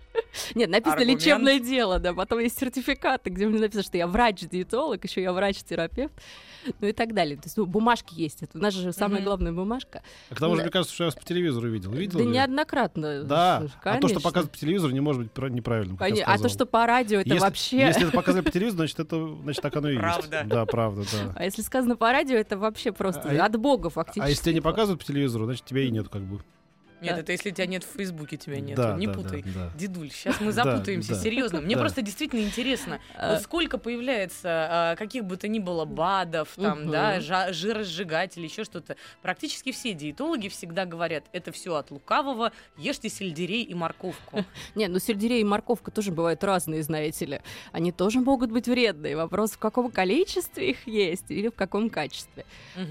Нет, 0.55 0.69
написано 0.69 0.93
Аргумент. 1.01 1.21
лечебное 1.21 1.59
дело, 1.59 1.99
да, 1.99 2.13
потом 2.13 2.39
есть 2.39 2.57
сертификаты, 2.59 3.29
где 3.29 3.45
мне 3.47 3.59
написано, 3.59 3.83
что 3.83 3.97
я 3.97 4.07
врач-диетолог, 4.07 5.03
еще 5.03 5.21
я 5.21 5.33
врач-терапевт, 5.33 6.13
ну 6.79 6.87
и 6.87 6.91
так 6.93 7.13
далее. 7.13 7.35
То 7.37 7.43
есть, 7.45 7.57
ну, 7.57 7.65
бумажки 7.65 8.13
есть, 8.15 8.41
это 8.43 8.57
у 8.57 8.61
нас 8.61 8.73
же 8.73 8.91
самая 8.91 9.21
главная 9.21 9.51
бумажка. 9.51 10.01
А 10.29 10.35
к 10.35 10.39
тому 10.39 10.55
же, 10.55 10.59
Да. 10.59 10.63
мне 10.63 10.71
кажется, 10.71 10.93
что 10.93 11.03
я 11.03 11.07
вас 11.09 11.15
по 11.15 11.25
телевизору 11.25 11.69
видел. 11.69 11.91
Видел 11.91 12.19
да 12.19 12.25
ли? 12.25 12.31
неоднократно. 12.31 13.23
Да, 13.23 13.59
слушай, 13.59 13.73
а 13.75 13.77
то, 13.77 13.81
что 13.81 13.99
конечно. 14.07 14.21
показывают 14.21 14.51
по 14.51 14.57
телевизору, 14.57 14.93
не 14.93 14.99
может 14.99 15.21
быть 15.21 15.51
неправильным. 15.51 15.97
Конечно. 15.97 16.33
А 16.33 16.37
то, 16.37 16.49
что 16.49 16.65
по 16.65 16.85
радио, 16.85 17.19
это 17.19 17.29
если, 17.29 17.39
вообще... 17.39 17.77
Если 17.77 18.03
это 18.07 18.11
показали 18.11 18.41
по 18.41 18.51
телевизору, 18.51 18.77
значит, 18.77 18.99
это, 18.99 19.35
значит, 19.43 19.64
так 19.65 19.75
оно 19.77 19.89
и 19.89 19.97
Правда. 19.97 20.37
есть. 20.37 20.49
Да, 20.49 20.65
правда, 20.65 21.01
да. 21.11 21.33
А 21.35 21.43
если 21.43 21.61
сказано 21.63 21.95
по 21.95 22.11
радио, 22.11 22.37
это 22.37 22.57
вообще 22.57 22.91
просто 22.91 23.21
А- 23.29 23.31
а- 23.31 23.45
от 23.45 23.57
бога 23.57 23.89
фактически. 23.89 24.25
А 24.25 24.29
если 24.29 24.43
тебя 24.43 24.53
не 24.53 24.61
показывают 24.61 25.01
по 25.01 25.07
телевизору, 25.07 25.45
значит, 25.45 25.65
тебя 25.65 25.81
и 25.81 25.89
нет, 25.89 26.07
как 26.09 26.21
бы. 26.21 26.41
Нет, 27.05 27.19
это 27.19 27.31
если 27.31 27.51
тебя 27.51 27.65
нет 27.67 27.83
в 27.83 27.97
Фейсбуке, 27.97 28.37
тебя 28.37 28.59
нет. 28.59 28.75
Да, 28.75 28.95
не 28.95 29.07
да, 29.07 29.13
путай. 29.13 29.43
да. 29.43 29.71
Дедуль, 29.75 30.09
сейчас 30.11 30.39
мы 30.41 30.51
запутаемся, 30.51 31.15
серьезно. 31.15 31.61
Мне 31.61 31.77
просто 31.77 32.01
действительно 32.01 32.41
интересно, 32.41 32.99
А, 33.15 33.33
вот 33.33 33.43
сколько 33.43 33.77
появляется 33.77 34.49
а, 34.69 34.95
каких 34.95 35.25
бы 35.25 35.37
то 35.37 35.47
ни 35.47 35.59
было 35.59 35.85
БАДов, 35.85 36.49
там, 36.55 36.89
да, 36.89 37.19
жиросжигателей, 37.19 38.47
еще 38.47 38.63
что-то. 38.63 38.95
Практически 39.21 39.71
все 39.71 39.93
диетологи 39.93 40.47
всегда 40.47 40.85
говорят, 40.85 41.25
это 41.31 41.51
все 41.51 41.75
от 41.75 41.91
лукавого, 41.91 42.51
ешьте 42.77 43.09
сельдерей 43.09 43.63
и 43.63 43.73
морковку. 43.73 44.43
Не, 44.75 44.87
ну 44.87 44.99
сельдерей 44.99 45.41
и 45.41 45.43
морковка 45.43 45.91
тоже 45.91 46.11
бывают 46.11 46.43
разные, 46.43 46.83
знаете 46.83 47.25
ли. 47.25 47.41
Они 47.71 47.91
тоже 47.91 48.19
могут 48.19 48.51
быть 48.51 48.67
вредные. 48.67 49.15
Вопрос, 49.15 49.51
в 49.51 49.57
каком 49.57 49.91
количестве 49.91 50.71
их 50.71 50.87
есть 50.87 51.29
или 51.29 51.47
в 51.49 51.55
каком 51.55 51.89
качестве. 51.89 52.45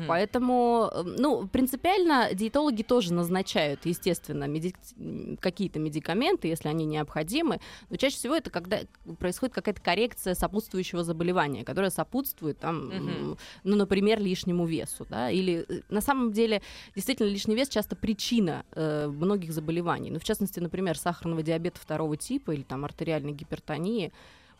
Поэтому, 0.06 0.90
ну, 1.04 1.46
принципиально 1.48 2.30
диетологи 2.32 2.82
тоже 2.82 3.12
назначают, 3.12 3.80
естественно, 3.84 4.03
меди- 4.12 4.74
м, 4.98 5.36
какие-то 5.40 5.78
медикаменты, 5.78 6.48
если 6.48 6.68
они 6.68 6.84
необходимы. 6.84 7.60
Но 7.90 7.96
чаще 7.96 8.16
всего 8.16 8.34
это 8.34 8.50
когда 8.50 8.80
происходит 9.18 9.54
какая-то 9.54 9.80
коррекция 9.80 10.34
сопутствующего 10.34 11.04
заболевания, 11.04 11.64
которое 11.64 11.90
сопутствует, 11.90 12.58
там, 12.58 12.90
м, 12.90 13.38
ну, 13.64 13.76
например, 13.76 14.20
лишнему 14.20 14.66
весу. 14.66 15.06
Да? 15.08 15.30
Или 15.30 15.64
э, 15.68 15.80
на 15.88 16.00
самом 16.00 16.32
деле 16.32 16.62
действительно 16.94 17.28
лишний 17.28 17.54
вес 17.56 17.68
часто 17.68 17.96
причина 17.96 18.64
э, 18.72 19.06
многих 19.08 19.52
заболеваний. 19.52 20.10
Ну, 20.10 20.18
в 20.18 20.24
частности, 20.24 20.60
например, 20.60 20.98
сахарного 20.98 21.42
диабета 21.42 21.80
второго 21.80 22.16
типа 22.16 22.52
или 22.52 22.62
там 22.62 22.84
артериальной 22.84 23.32
гипертонии. 23.32 24.12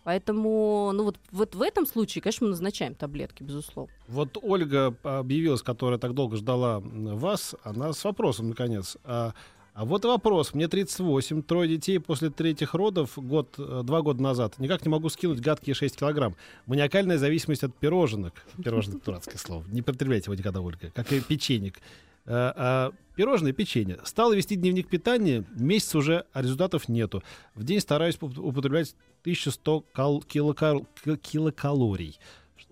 Поэтому, 0.04 0.92
ну 0.92 1.04
вот, 1.04 1.16
вот 1.32 1.54
в 1.54 1.62
этом 1.62 1.86
случае, 1.86 2.22
конечно, 2.22 2.44
мы 2.44 2.50
назначаем 2.50 2.94
таблетки, 2.94 3.42
безусловно. 3.42 3.92
Вот 4.06 4.36
Ольга 4.42 4.94
объявилась, 5.02 5.62
которая 5.62 5.98
так 5.98 6.14
долго 6.14 6.36
ждала 6.36 6.80
вас, 6.80 7.54
она 7.64 7.92
с 7.92 8.04
вопросом, 8.04 8.50
наконец. 8.50 8.98
А, 9.04 9.32
а 9.72 9.84
вот 9.84 10.04
вопрос. 10.04 10.54
Мне 10.54 10.68
38, 10.68 11.42
трое 11.42 11.68
детей 11.68 11.98
после 11.98 12.30
третьих 12.30 12.74
родов 12.74 13.12
год, 13.16 13.54
э, 13.58 13.80
два 13.82 14.02
года 14.02 14.22
назад. 14.22 14.58
Никак 14.58 14.84
не 14.84 14.90
могу 14.90 15.08
скинуть 15.08 15.40
гадкие 15.40 15.74
6 15.74 15.96
килограмм. 15.96 16.36
Маниакальная 16.66 17.18
зависимость 17.18 17.64
от 17.64 17.74
пироженок. 17.74 18.34
Пироженок— 18.62 19.02
дурацкое 19.04 19.38
слово. 19.38 19.64
Не 19.68 19.82
потребляйте 19.82 20.26
его 20.26 20.34
никогда, 20.34 20.60
Ольга. 20.60 20.92
Как 20.94 21.10
и 21.12 21.20
печенек. 21.20 21.80
Э, 22.26 22.52
а 22.56 22.92
пирожное 23.16 23.52
печенье. 23.52 23.98
Стала 24.04 24.32
вести 24.34 24.56
дневник 24.56 24.88
питания, 24.88 25.44
месяц 25.54 25.94
уже, 25.94 26.24
а 26.32 26.42
результатов 26.42 26.88
нету. 26.88 27.22
В 27.54 27.64
день 27.64 27.80
стараюсь 27.80 28.16
уп- 28.16 28.38
употреблять 28.38 28.96
1100 29.22 29.80
кал- 29.92 30.22
килокал- 30.22 30.86
ки- 31.04 31.16
килокалорий. 31.16 32.18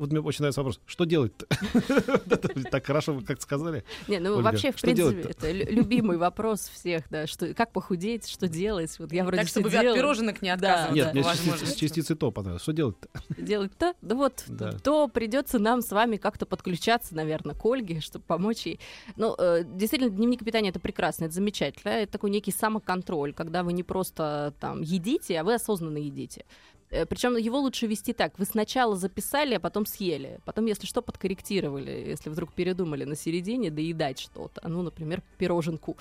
Вот 0.02 0.10
мне 0.10 0.20
очень 0.20 0.42
нравится 0.42 0.62
вопрос, 0.62 0.80
что 0.84 1.04
делать-то? 1.04 1.46
Так 2.72 2.84
хорошо 2.86 3.12
вы 3.14 3.22
как 3.24 3.40
сказали. 3.40 3.84
Не, 4.08 4.18
ну 4.18 4.40
вообще, 4.42 4.72
в 4.72 4.80
принципе, 4.80 5.28
это 5.30 5.52
лю- 5.52 5.70
любимый 5.70 6.16
вопрос 6.16 6.68
всех, 6.74 7.04
да, 7.08 7.28
что 7.28 7.54
как 7.54 7.70
похудеть, 7.70 8.28
что 8.28 8.48
делать. 8.48 8.98
Вот 8.98 9.12
я 9.12 9.22
вроде 9.24 9.42
Так, 9.42 9.48
чтобы 9.48 9.68
от 9.68 9.80
делаю. 9.80 9.94
пироженок 9.94 10.42
не 10.42 10.48
Да, 10.56 10.86
отказываться 10.86 11.14
Нет, 11.14 11.14
мне 11.68 11.76
частицы, 11.76 12.16
то 12.16 12.32
понравилось. 12.32 12.62
Что 12.62 12.72
делать-то? 12.72 13.08
делать-то, 13.40 13.94
да 14.02 14.14
вот, 14.16 14.44
то 14.82 15.06
придется 15.06 15.60
нам 15.60 15.82
с 15.82 15.92
вами 15.92 16.16
как-то 16.16 16.46
подключаться, 16.46 17.14
наверное, 17.14 17.54
к 17.54 17.64
Ольге, 17.64 18.00
чтобы 18.00 18.24
помочь 18.24 18.66
ей. 18.66 18.80
Ну, 19.14 19.36
э, 19.38 19.62
действительно, 19.64 20.10
дневник 20.10 20.44
питания 20.44 20.70
это 20.70 20.80
прекрасно, 20.80 21.26
это 21.26 21.34
замечательно. 21.34 21.90
Это 21.92 22.10
такой 22.10 22.30
некий 22.30 22.50
самоконтроль, 22.50 23.32
когда 23.34 23.62
вы 23.62 23.72
не 23.72 23.84
просто 23.84 24.52
там 24.58 24.82
едите, 24.82 25.38
а 25.38 25.44
вы 25.44 25.54
осознанно 25.54 25.98
едите. 25.98 26.44
Причем 27.08 27.36
его 27.36 27.58
лучше 27.58 27.86
вести 27.86 28.12
так. 28.12 28.38
Вы 28.38 28.44
сначала 28.44 28.96
записали, 28.96 29.54
а 29.54 29.60
потом 29.60 29.86
съели. 29.86 30.40
Потом, 30.44 30.66
если 30.66 30.86
что, 30.86 31.00
подкорректировали. 31.00 31.90
Если 31.90 32.28
вдруг 32.28 32.52
передумали 32.52 33.04
на 33.04 33.16
середине 33.16 33.70
доедать 33.70 34.18
что-то. 34.18 34.68
Ну, 34.68 34.82
например, 34.82 35.22
пироженку. 35.38 35.96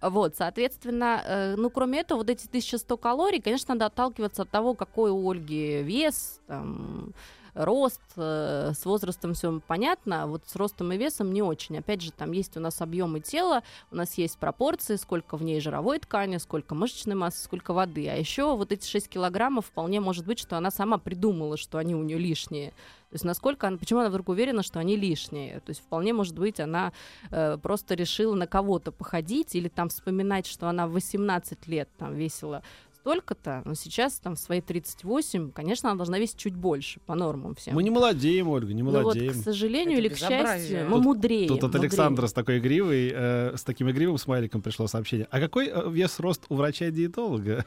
Вот, 0.00 0.34
соответственно, 0.36 1.22
э, 1.24 1.54
ну, 1.56 1.70
кроме 1.70 2.00
этого, 2.00 2.18
вот 2.18 2.30
эти 2.30 2.48
1100 2.48 2.96
калорий, 2.96 3.40
конечно, 3.40 3.74
надо 3.74 3.86
отталкиваться 3.86 4.42
от 4.42 4.50
того, 4.50 4.74
какой 4.74 5.12
у 5.12 5.30
Ольги 5.30 5.82
вес, 5.82 6.40
там, 6.48 7.12
рост, 7.56 8.00
э, 8.16 8.72
с 8.74 8.84
возрастом 8.84 9.34
все 9.34 9.60
понятно, 9.66 10.22
а 10.22 10.26
вот 10.26 10.42
с 10.46 10.54
ростом 10.56 10.92
и 10.92 10.96
весом 10.96 11.32
не 11.32 11.42
очень. 11.42 11.78
Опять 11.78 12.02
же, 12.02 12.12
там 12.12 12.32
есть 12.32 12.56
у 12.56 12.60
нас 12.60 12.80
объемы 12.80 13.20
тела, 13.20 13.62
у 13.90 13.96
нас 13.96 14.18
есть 14.18 14.38
пропорции, 14.38 14.96
сколько 14.96 15.36
в 15.36 15.42
ней 15.42 15.60
жировой 15.60 15.98
ткани, 15.98 16.36
сколько 16.36 16.74
мышечной 16.74 17.14
массы, 17.14 17.42
сколько 17.42 17.72
воды. 17.72 18.08
А 18.08 18.14
еще 18.14 18.56
вот 18.56 18.72
эти 18.72 18.86
6 18.86 19.08
килограммов 19.08 19.66
вполне 19.66 20.00
может 20.00 20.26
быть, 20.26 20.38
что 20.38 20.56
она 20.56 20.70
сама 20.70 20.98
придумала, 20.98 21.56
что 21.56 21.78
они 21.78 21.94
у 21.94 22.02
нее 22.02 22.18
лишние. 22.18 22.72
То 23.10 23.14
есть 23.14 23.24
насколько 23.24 23.68
она, 23.68 23.78
почему 23.78 24.00
она 24.00 24.08
вдруг 24.08 24.28
уверена, 24.28 24.62
что 24.62 24.80
они 24.80 24.96
лишние? 24.96 25.60
То 25.60 25.70
есть 25.70 25.80
вполне 25.80 26.12
может 26.12 26.36
быть, 26.36 26.58
она 26.58 26.92
э, 27.30 27.56
просто 27.56 27.94
решила 27.94 28.34
на 28.34 28.46
кого-то 28.46 28.90
походить 28.90 29.54
или 29.54 29.68
там 29.68 29.88
вспоминать, 29.88 30.46
что 30.46 30.68
она 30.68 30.88
в 30.88 30.92
18 30.92 31.68
лет 31.68 31.88
там 31.96 32.14
весила 32.14 32.62
столько-то, 33.06 33.62
но 33.64 33.74
сейчас 33.74 34.14
там 34.18 34.34
в 34.34 34.38
свои 34.40 34.60
38, 34.60 35.52
конечно, 35.52 35.90
она 35.90 35.96
должна 35.96 36.18
весить 36.18 36.38
чуть 36.38 36.54
больше 36.56 36.98
по 37.06 37.14
нормам 37.14 37.54
всем. 37.54 37.72
Мы 37.76 37.84
не 37.84 37.90
молодеем, 37.90 38.48
Ольга, 38.48 38.74
не 38.74 38.82
Ну 38.82 38.90
вот, 38.90 39.02
молодеем. 39.02 39.32
к 39.32 39.36
сожалению 39.36 39.98
Это 39.98 40.06
или 40.06 40.08
к 40.08 40.18
счастью, 40.18 40.86
мы 40.88 40.96
Тут- 40.96 41.04
мудреем. 41.04 41.48
Тут 41.48 41.58
от 41.58 41.62
мудреем. 41.66 41.82
Александра 41.84 42.26
с 42.26 42.32
такой 42.32 42.58
игривой, 42.58 43.12
э, 43.14 43.56
с 43.56 43.62
таким 43.62 43.88
игривым 43.92 44.18
смайликом 44.18 44.60
пришло 44.60 44.88
сообщение. 44.88 45.28
А 45.30 45.38
какой 45.38 45.68
э, 45.68 45.88
вес 45.88 46.18
рост 46.18 46.46
у 46.48 46.56
врача-диетолога? 46.56 47.64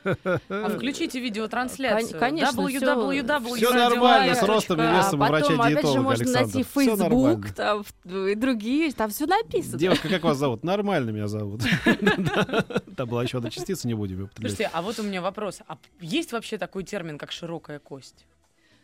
А 0.50 0.69
включите 0.75 1.22
видеотрансляцию. 1.22 2.12
Кон- 2.12 2.19
конечно, 2.19 2.60
www. 2.60 3.55
Всё 3.55 3.74
нормально 3.74 4.36
с 4.36 4.43
ростом 4.43 4.81
и 4.81 4.84
А 4.84 4.98
весом 4.98 5.19
потом, 5.22 5.36
опять 5.36 5.48
же, 5.48 5.55
врача-диетолога, 5.55 6.01
можно 6.01 6.25
Александр. 6.25 6.53
найти. 6.53 6.69
Facebook 6.69 7.51
там, 7.55 7.84
и 8.27 8.36
другие, 8.36 8.91
там 8.91 9.10
все 9.10 9.25
написано. 9.25 9.77
Девушка, 9.79 10.10
как 10.10 10.22
вас 10.24 10.38
зовут? 10.38 10.65
Нормально 10.65 11.12
меня 11.12 11.27
зовут. 11.29 11.62
Там 12.98 13.08
была 13.08 13.24
еще 13.24 13.38
одна 13.38 13.50
частица, 13.50 13.88
не 13.88 13.93
будем 13.93 14.19
ее. 14.24 14.29
Слушайте, 14.38 14.69
а 14.74 14.81
вот 14.81 15.00
у 15.00 15.03
меня 15.03 15.22
вопрос. 15.29 15.62
А 15.67 15.77
есть 16.01 16.31
вообще 16.31 16.57
такой 16.57 16.83
термин, 16.83 17.17
как 17.17 17.31
широкая 17.31 17.79
кость? 17.79 18.25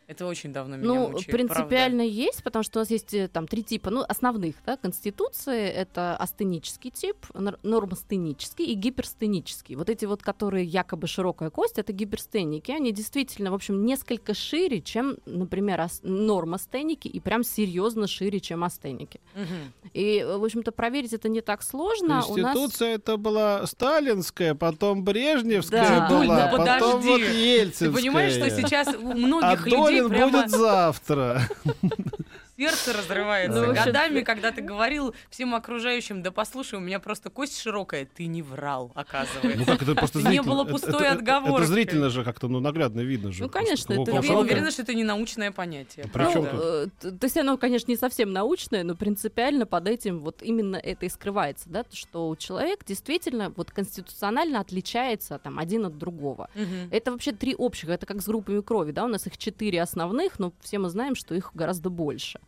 Это 0.07 0.27
очень 0.27 0.53
давно 0.53 0.77
меня 0.77 0.87
Ну, 0.87 1.09
мучает, 1.09 1.31
принципиально 1.31 2.01
есть, 2.03 2.43
потому 2.43 2.61
что 2.61 2.79
у 2.79 2.81
нас 2.81 2.91
есть 2.91 3.13
э, 3.15 3.27
там 3.27 3.47
три 3.47 3.63
типа, 3.63 3.89
ну, 3.89 4.03
основных, 4.07 4.55
да, 4.65 4.77
конституции. 4.77 5.67
Это 5.67 6.15
астенический 6.15 6.91
тип, 6.91 7.17
нор- 7.33 7.57
нормостенический 7.63 8.65
и 8.65 8.73
гиперстенический. 8.75 9.75
Вот 9.75 9.89
эти 9.89 10.05
вот, 10.05 10.21
которые 10.21 10.63
якобы 10.65 11.07
широкая 11.07 11.49
кость, 11.49 11.79
это 11.79 11.91
гиперстеники. 11.91 12.71
Они 12.71 12.91
действительно, 12.91 13.49
в 13.49 13.55
общем, 13.55 13.83
несколько 13.83 14.33
шире, 14.35 14.79
чем, 14.81 15.17
например, 15.25 15.81
ас- 15.81 16.01
нормостеники, 16.03 17.07
и 17.07 17.19
прям 17.19 17.43
серьезно 17.43 18.07
шире, 18.07 18.39
чем 18.39 18.63
астеники. 18.63 19.19
правда. 19.33 19.51
Мгм. 19.51 19.91
И, 19.93 20.23
в 20.23 20.43
общем-то, 20.43 20.71
проверить 20.71 21.13
это 21.13 21.29
не 21.29 21.41
так 21.41 21.63
сложно. 21.63 22.05
У 22.05 22.09
нас... 22.09 22.27
Конституция 22.27 22.95
это 22.95 23.17
была 23.17 23.65
сталинская, 23.65 24.53
потом 24.55 25.03
брежневская 25.03 25.81
Да. 26.01 26.07
была, 26.09 26.19
Дуль, 26.19 26.27
да 26.27 26.47
потом 26.51 26.65
подожди. 27.01 27.07
вот 27.09 27.21
Ты 27.21 27.33
ельцинская. 27.33 27.91
понимаешь, 27.91 28.33
что 28.33 28.49
сейчас 28.51 28.87
у 28.89 29.09
А 29.11 29.15
многих 29.15 29.65
людей 29.65 29.94
Прямо 30.03 30.31
будет 30.31 30.49
завтра. 30.51 31.41
сердце 32.57 32.93
разрывается. 32.93 33.61
Ну, 33.67 33.73
Годами, 33.73 34.21
когда 34.21 34.51
ты 34.51 34.61
говорил 34.61 35.13
всем 35.29 35.55
окружающим, 35.55 36.21
да 36.23 36.31
послушай, 36.31 36.75
у 36.75 36.79
меня 36.81 36.99
просто 36.99 37.29
кость 37.29 37.59
широкая, 37.59 38.05
ты 38.05 38.25
не 38.27 38.41
врал, 38.41 38.91
оказывается. 38.95 39.57
Ну 39.57 39.65
как 39.65 39.81
это 39.81 39.95
просто 39.95 40.19
Не 40.19 40.41
было 40.41 40.63
пустой 40.63 41.05
это- 41.07 41.23
Это 41.25 41.65
зрительно 41.65 42.09
же 42.09 42.23
как-то, 42.23 42.47
ну 42.47 42.59
наглядно 42.59 43.01
видно 43.01 43.31
же. 43.31 43.43
Ну, 43.43 43.49
конечно, 43.49 43.93
это 43.93 44.11
Я 44.11 44.37
уверена, 44.37 44.71
что 44.71 44.81
это 44.81 44.93
не 44.93 45.03
научное 45.03 45.51
понятие. 45.51 46.05
При 46.11 46.23
чём 46.31 46.45
правда. 46.45 46.87
тут? 46.97 47.05
э, 47.13 47.17
то 47.17 47.25
есть 47.25 47.37
оно, 47.37 47.57
конечно, 47.57 47.91
не 47.91 47.97
совсем 47.97 48.31
научное, 48.31 48.83
но 48.83 48.95
принципиально 48.95 49.65
под 49.65 49.87
этим 49.87 50.19
вот 50.19 50.41
именно 50.41 50.75
это 50.77 51.05
и 51.05 51.09
скрывается, 51.09 51.69
да, 51.69 51.83
то, 51.83 51.95
что 51.95 52.35
человек 52.37 52.85
действительно 52.85 53.51
вот 53.55 53.71
конституционально 53.71 54.59
отличается 54.59 55.39
там 55.39 55.59
один 55.59 55.85
от 55.85 55.97
другого. 55.97 56.49
Это 56.91 57.11
вообще 57.11 57.31
три 57.31 57.55
общих, 57.55 57.89
это 57.89 58.05
как 58.05 58.21
с 58.21 58.25
группами 58.25 58.61
крови, 58.61 58.91
да, 58.91 59.05
у 59.05 59.07
нас 59.07 59.27
их 59.27 59.37
четыре 59.37 59.81
основных, 59.81 60.39
но 60.39 60.53
все 60.61 60.79
мы 60.79 60.89
знаем, 60.89 61.15
что 61.15 61.35
их 61.35 61.51
гораздо 61.53 61.89
больше. 61.89 62.39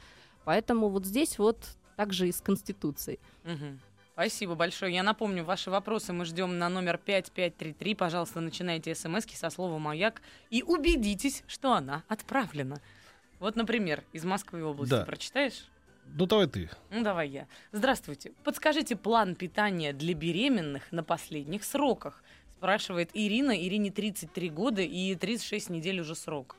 Поэтому 0.47 0.87
вот 0.87 1.05
здесь 1.05 1.39
вот 1.39 1.57
также 1.97 2.29
и 2.29 2.31
с 2.31 2.39
Конституцией. 2.39 3.19
Мгм. 3.43 3.81
Спасибо 4.13 4.55
большое. 4.55 4.93
Я 4.93 5.03
напомню, 5.03 5.43
ваши 5.43 5.69
вопросы 5.69 6.13
мы 6.13 6.23
ждем 6.23 6.57
на 6.57 6.69
номер 6.69 6.97
5533. 6.97 7.95
Пожалуйста, 7.95 8.39
начинайте 8.39 8.95
смс 8.95 9.25
со 9.25 9.49
слова 9.49 9.77
«Маяк» 9.77 10.21
и 10.49 10.63
убедитесь, 10.63 11.43
что 11.47 11.73
она 11.73 12.03
отправлена. 12.07 12.79
Вот, 13.39 13.57
например, 13.57 14.05
из 14.13 14.23
Москвы 14.23 14.63
области. 14.63 14.91
Да. 14.91 15.03
Прочитаешь? 15.03 15.67
Ну 16.05 16.25
давай 16.25 16.47
ты. 16.47 16.69
Ну, 16.91 17.03
давай 17.03 17.27
я. 17.27 17.47
Здравствуйте. 17.73 18.31
Подскажите 18.45 18.95
план 18.95 19.35
питания 19.35 19.91
для 19.91 20.13
беременных 20.13 20.93
на 20.93 21.03
последних 21.03 21.65
сроках? 21.65 22.23
Спрашивает 22.55 23.09
Ирина. 23.13 23.51
Ирине 23.51 23.91
33 23.91 24.49
года 24.49 24.81
и 24.81 25.13
36 25.13 25.69
недель 25.71 25.99
уже 25.99 26.15
срок. 26.15 26.55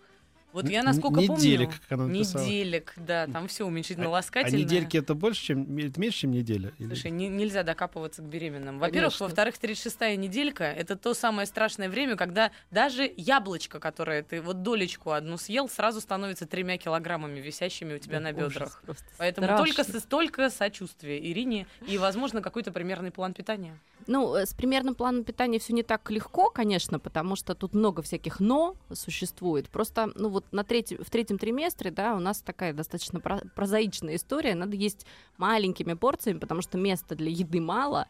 Вот 0.52 0.66
я, 0.68 0.82
насколько 0.82 1.20
неделек, 1.20 1.68
помню... 1.68 1.80
как 1.82 1.92
она 1.92 2.06
написала. 2.06 2.42
Неделек, 2.42 2.94
да, 2.96 3.26
там 3.26 3.48
все 3.48 3.64
А 3.64 3.66
уменьшительно-ласкательное. 3.68 4.58
недельки 4.60 4.96
это 4.96 5.14
больше, 5.14 5.42
чем 5.42 5.76
это 5.76 6.00
меньше, 6.00 6.20
чем 6.20 6.30
неделя? 6.30 6.72
Или- 6.78 6.88
Слушай, 6.88 7.10
не- 7.10 7.28
нельзя 7.28 7.62
докапываться 7.62 8.22
к 8.22 8.24
беременным. 8.24 8.78
Во-первых, 8.78 9.18
во-вторых, 9.20 9.56
36-я 9.60 10.16
неделька 10.16 10.64
это 10.64 10.96
то 10.96 11.12
самое 11.12 11.46
страшное 11.46 11.88
время, 11.90 12.16
когда 12.16 12.50
даже 12.70 13.12
яблочко, 13.16 13.78
которое 13.78 14.22
ты 14.22 14.40
вот 14.40 14.62
долечку 14.62 15.10
одну 15.10 15.36
съел, 15.36 15.68
сразу 15.68 16.00
становится 16.00 16.46
тремя 16.46 16.78
килограммами, 16.78 17.40
висящими 17.40 17.94
у 17.94 17.98
тебя 17.98 18.18
на 18.18 18.30
Ужас 18.30 18.52
бедрах. 18.52 18.82
просто. 18.86 19.04
Поэтому 19.18 19.46
Страшно. 19.46 19.66
только, 19.66 19.84
со- 19.84 20.08
только 20.08 20.50
сочувствие 20.50 21.30
Ирине 21.30 21.66
и, 21.86 21.98
возможно, 21.98 22.40
какой-то 22.40 22.72
примерный 22.72 23.10
план 23.10 23.34
питания. 23.34 23.78
Ну, 24.06 24.34
э, 24.34 24.46
с 24.46 24.54
примерным 24.54 24.94
планом 24.94 25.24
питания 25.24 25.58
все 25.58 25.74
не 25.74 25.82
так 25.82 26.10
легко, 26.10 26.48
конечно, 26.50 26.98
потому 26.98 27.36
что 27.36 27.54
тут 27.54 27.74
много 27.74 28.00
всяких 28.00 28.40
но 28.40 28.74
существует. 28.94 29.68
Просто, 29.68 30.10
ну 30.14 30.28
вот 30.30 30.46
на 30.52 30.64
третьем, 30.64 31.02
в 31.02 31.10
третьем 31.10 31.38
триместре, 31.38 31.90
да, 31.90 32.14
у 32.14 32.20
нас 32.20 32.40
такая 32.40 32.72
достаточно 32.72 33.20
про- 33.20 33.42
прозаичная 33.54 34.16
история. 34.16 34.54
Надо 34.54 34.76
есть 34.76 35.06
маленькими 35.36 35.94
порциями, 35.94 36.38
потому 36.38 36.62
что 36.62 36.78
места 36.78 37.14
для 37.14 37.30
еды 37.30 37.60
мало 37.60 38.06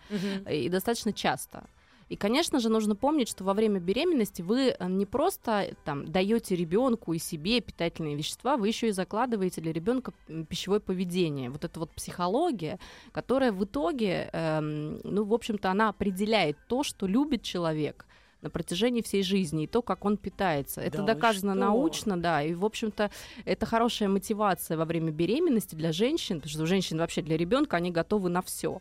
э, 0.47 0.57
и 0.57 0.69
достаточно 0.69 1.13
часто. 1.13 1.65
И, 2.09 2.17
конечно 2.17 2.59
же, 2.59 2.71
нужно 2.71 2.97
помнить, 2.97 3.29
что 3.29 3.45
во 3.45 3.53
время 3.53 3.81
беременности 3.81 4.41
вы 4.41 4.71
э, 4.71 4.89
не 4.89 5.05
просто 5.05 5.75
там 5.85 6.07
даете 6.07 6.57
ребенку 6.57 7.13
и 7.13 7.19
себе 7.19 7.61
питательные 7.61 8.17
вещества, 8.17 8.57
вы 8.57 8.69
еще 8.69 8.89
и 8.89 8.93
закладываете 8.93 9.61
для 9.61 9.73
ребенка 9.73 10.13
пищевое 10.49 10.81
поведение. 10.81 11.51
Вот 11.51 11.65
это 11.65 11.81
вот 11.81 11.91
психология, 11.91 12.79
которая 13.13 13.53
в 13.53 13.63
итоге, 13.65 14.31
эм, 14.33 15.01
ну, 15.05 15.25
в 15.25 15.35
общем-то, 15.35 15.71
она 15.71 15.91
определяет 15.91 16.57
то, 16.67 16.83
что 16.83 17.07
любит 17.07 17.43
человек 17.43 18.07
на 18.43 18.51
протяжении 18.51 19.03
всей 19.03 19.23
жизни 19.23 19.65
и 19.65 19.67
то, 19.67 19.83
как 19.83 20.05
он 20.05 20.17
питается. 20.17 20.81
Это 20.81 20.99
Да 20.99 21.15
доказано 21.15 21.55
научно, 21.55 22.21
да, 22.21 22.43
и, 22.43 22.55
в 22.55 22.65
общем-то, 22.65 23.11
это 23.45 23.67
хорошая 23.67 24.09
мотивация 24.09 24.77
во 24.77 24.85
время 24.85 25.11
беременности 25.11 25.75
для 25.75 25.93
женщин, 25.93 26.37
потому 26.37 26.51
что 26.51 26.63
у 26.63 26.67
женщин 26.67 26.99
вообще 26.99 27.23
для 27.23 27.37
ребенка 27.37 27.77
они 27.77 27.91
готовы 27.91 28.29
на 28.29 28.43
все. 28.43 28.81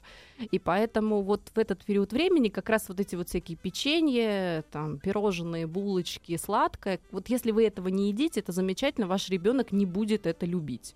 И 0.51 0.59
поэтому 0.59 1.21
вот 1.21 1.41
в 1.53 1.57
этот 1.57 1.83
период 1.83 2.13
времени 2.13 2.49
как 2.49 2.69
раз 2.69 2.87
вот 2.87 2.99
эти 2.99 3.15
вот 3.15 3.29
всякие 3.29 3.57
печенья, 3.57 4.63
там, 4.71 4.99
пирожные, 4.99 5.65
булочки, 5.67 6.37
сладкое, 6.37 6.99
вот 7.11 7.29
если 7.29 7.51
вы 7.51 7.65
этого 7.65 7.87
не 7.87 8.09
едите, 8.09 8.39
это 8.41 8.51
замечательно, 8.51 9.07
ваш 9.07 9.29
ребенок 9.29 9.71
не 9.71 9.85
будет 9.85 10.27
это 10.27 10.45
любить. 10.45 10.95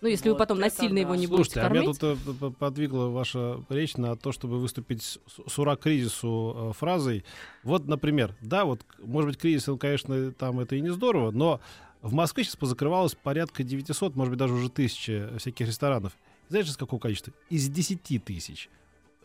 Ну, 0.00 0.08
если 0.08 0.28
Вот 0.28 0.34
вы 0.34 0.38
потом 0.38 0.60
насильно 0.60 0.98
его 0.98 1.14
да. 1.14 1.16
не 1.16 1.26
будете 1.26 1.52
Слушайте, 1.52 1.60
а 1.60 1.68
меня 1.70 1.80
кормить. 1.82 1.98
тут 1.98 2.42
э, 2.42 2.50
подвигла 2.58 3.08
ваша 3.08 3.62
речь 3.68 3.96
на 3.96 4.16
то, 4.16 4.32
чтобы 4.32 4.58
выступить 4.58 5.02
с 5.02 5.18
с 5.46 5.58
ура-кризису 5.58 6.70
э, 6.70 6.72
фразой. 6.72 7.24
Вот, 7.64 7.86
например, 7.86 8.34
да, 8.40 8.64
вот, 8.64 8.80
может 8.98 9.30
быть, 9.30 9.38
кризис, 9.38 9.68
он, 9.68 9.78
конечно, 9.78 10.32
там 10.32 10.60
это 10.60 10.76
и 10.76 10.80
не 10.80 10.90
здорово, 10.90 11.30
но 11.30 11.60
в 12.02 12.12
Москве 12.12 12.44
сейчас 12.44 12.56
позакрывалось 12.56 13.14
порядка 13.14 13.64
900, 13.64 14.14
может 14.14 14.30
быть, 14.30 14.38
даже 14.38 14.54
уже 14.54 14.70
тысячи 14.70 15.28
всяких 15.38 15.66
ресторанов. 15.66 16.12
Знаешь, 16.48 16.68
из 16.68 16.76
какого 16.76 17.00
количества? 17.00 17.32
Из 17.50 17.68
10 17.68 18.24
тысяч. 18.24 18.68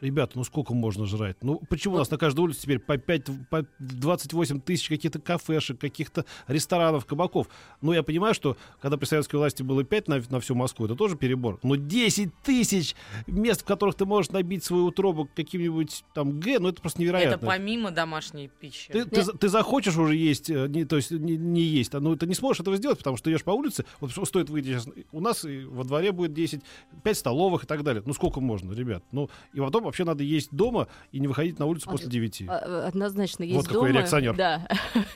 Ребята, 0.04 0.34
ну 0.36 0.44
сколько 0.44 0.74
можно 0.74 1.06
жрать? 1.06 1.38
Ну 1.42 1.62
почему 1.70 1.96
у 1.96 1.98
нас 1.98 2.12
на 2.12 2.18
каждой 2.18 2.42
улице 2.42 2.64
теперь 2.64 2.80
по 2.80 2.98
5, 2.98 3.24
по 3.50 3.66
28 3.80 4.60
тысяч 4.60 4.90
каких-то 4.90 5.22
кафешек, 5.22 5.80
каких-то 5.80 6.26
ресторанов, 6.48 7.06
кабаков? 7.06 7.48
Ну 7.80 7.94
я 7.94 8.04
понимаю, 8.04 8.34
что 8.34 8.58
когда 8.82 8.98
при 8.98 9.06
советской 9.06 9.38
власти 9.38 9.64
было 9.64 9.86
5 9.86 10.10
на, 10.10 10.22
на 10.30 10.42
всю 10.42 10.56
Москву, 10.56 10.88
это 10.88 10.96
тоже 10.96 11.16
перебор. 11.16 11.58
Но 11.64 11.76
10 11.76 12.34
тысяч 12.44 12.96
мест, 13.28 13.62
в 13.62 13.64
которых 13.64 13.96
ты 13.96 14.06
можешь 14.06 14.30
набить 14.32 14.66
свою 14.66 14.88
утробу 14.88 15.30
каким-нибудь 15.34 16.04
там 16.14 16.38
Г, 16.38 16.60
ну 16.60 16.68
это 16.68 16.82
просто 16.82 17.00
невероятно. 17.00 17.36
Это 17.36 17.46
помимо 17.46 17.90
домашней 17.90 18.50
пищи. 18.60 18.92
Ты, 18.92 19.06
ты, 19.06 19.24
ты 19.24 19.48
захочешь 19.48 19.96
уже 19.96 20.18
есть, 20.18 20.50
э, 20.50 20.68
не, 20.68 20.84
то 20.84 20.98
есть 20.98 21.12
не, 21.12 21.38
не 21.38 21.62
есть, 21.62 21.96
а, 21.96 22.02
ну 22.02 22.18
ты 22.18 22.28
не 22.28 22.36
сможешь 22.36 22.60
этого 22.60 22.76
сделать, 22.76 22.98
потому 22.98 23.16
что 23.16 23.32
идешь 23.32 23.46
по 23.46 23.52
улице, 23.52 23.86
вот 24.02 24.12
стоит 24.28 24.50
выйти 24.50 24.66
сейчас, 24.66 24.90
у 25.14 25.22
нас 25.22 25.46
во 25.46 25.86
дворе 25.86 26.12
будет 26.12 26.34
10, 26.34 26.62
5 27.04 27.18
столовых 27.18 27.64
и 27.64 27.68
так 27.68 27.84
далее. 27.84 28.04
Ну 28.06 28.14
сколько 28.14 28.42
можно, 28.42 28.74
ребят? 28.74 29.02
Ну 29.14 29.30
и 29.54 29.62
потом 29.62 29.93
вообще 29.94 30.06
надо 30.06 30.24
есть 30.24 30.50
дома 30.52 30.88
и 31.12 31.20
не 31.20 31.28
выходить 31.28 31.60
на 31.60 31.68
улицу 31.68 31.86
А, 31.88 31.92
после 31.92 32.10
9. 32.10 32.44
А, 32.48 32.62
э, 32.66 32.88
Однозначно 32.88 33.44
есть 33.44 33.56
Вот 33.56 33.68
какой 33.68 33.90
дома. 33.90 34.00
реакционер. 34.00 34.36
Да. 34.36 34.68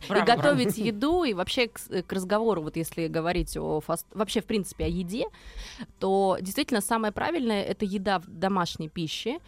Браво, 0.08 0.22
и 0.24 0.26
готовить 0.26 0.78
еду, 0.78 1.24
и 1.24 1.34
вообще 1.34 1.68
к, 1.68 1.80
с- 1.80 2.04
к 2.04 2.14
разговору, 2.14 2.62
вот 2.62 2.78
если 2.78 3.08
говорить 3.08 3.58
о 3.58 3.80
фаст... 3.82 4.06
вообще, 4.14 4.42
в 4.42 4.46
принципе, 4.46 4.86
о 4.86 4.88
еде, 4.88 5.26
то 6.00 6.38
действительно 6.40 6.82
самое 6.82 7.12
правильное— 7.12 7.64
это 7.64 7.86
еда 7.86 8.20
в 8.20 8.28
домашней 8.28 8.88
пище, 8.88 9.32
э, 9.32 9.40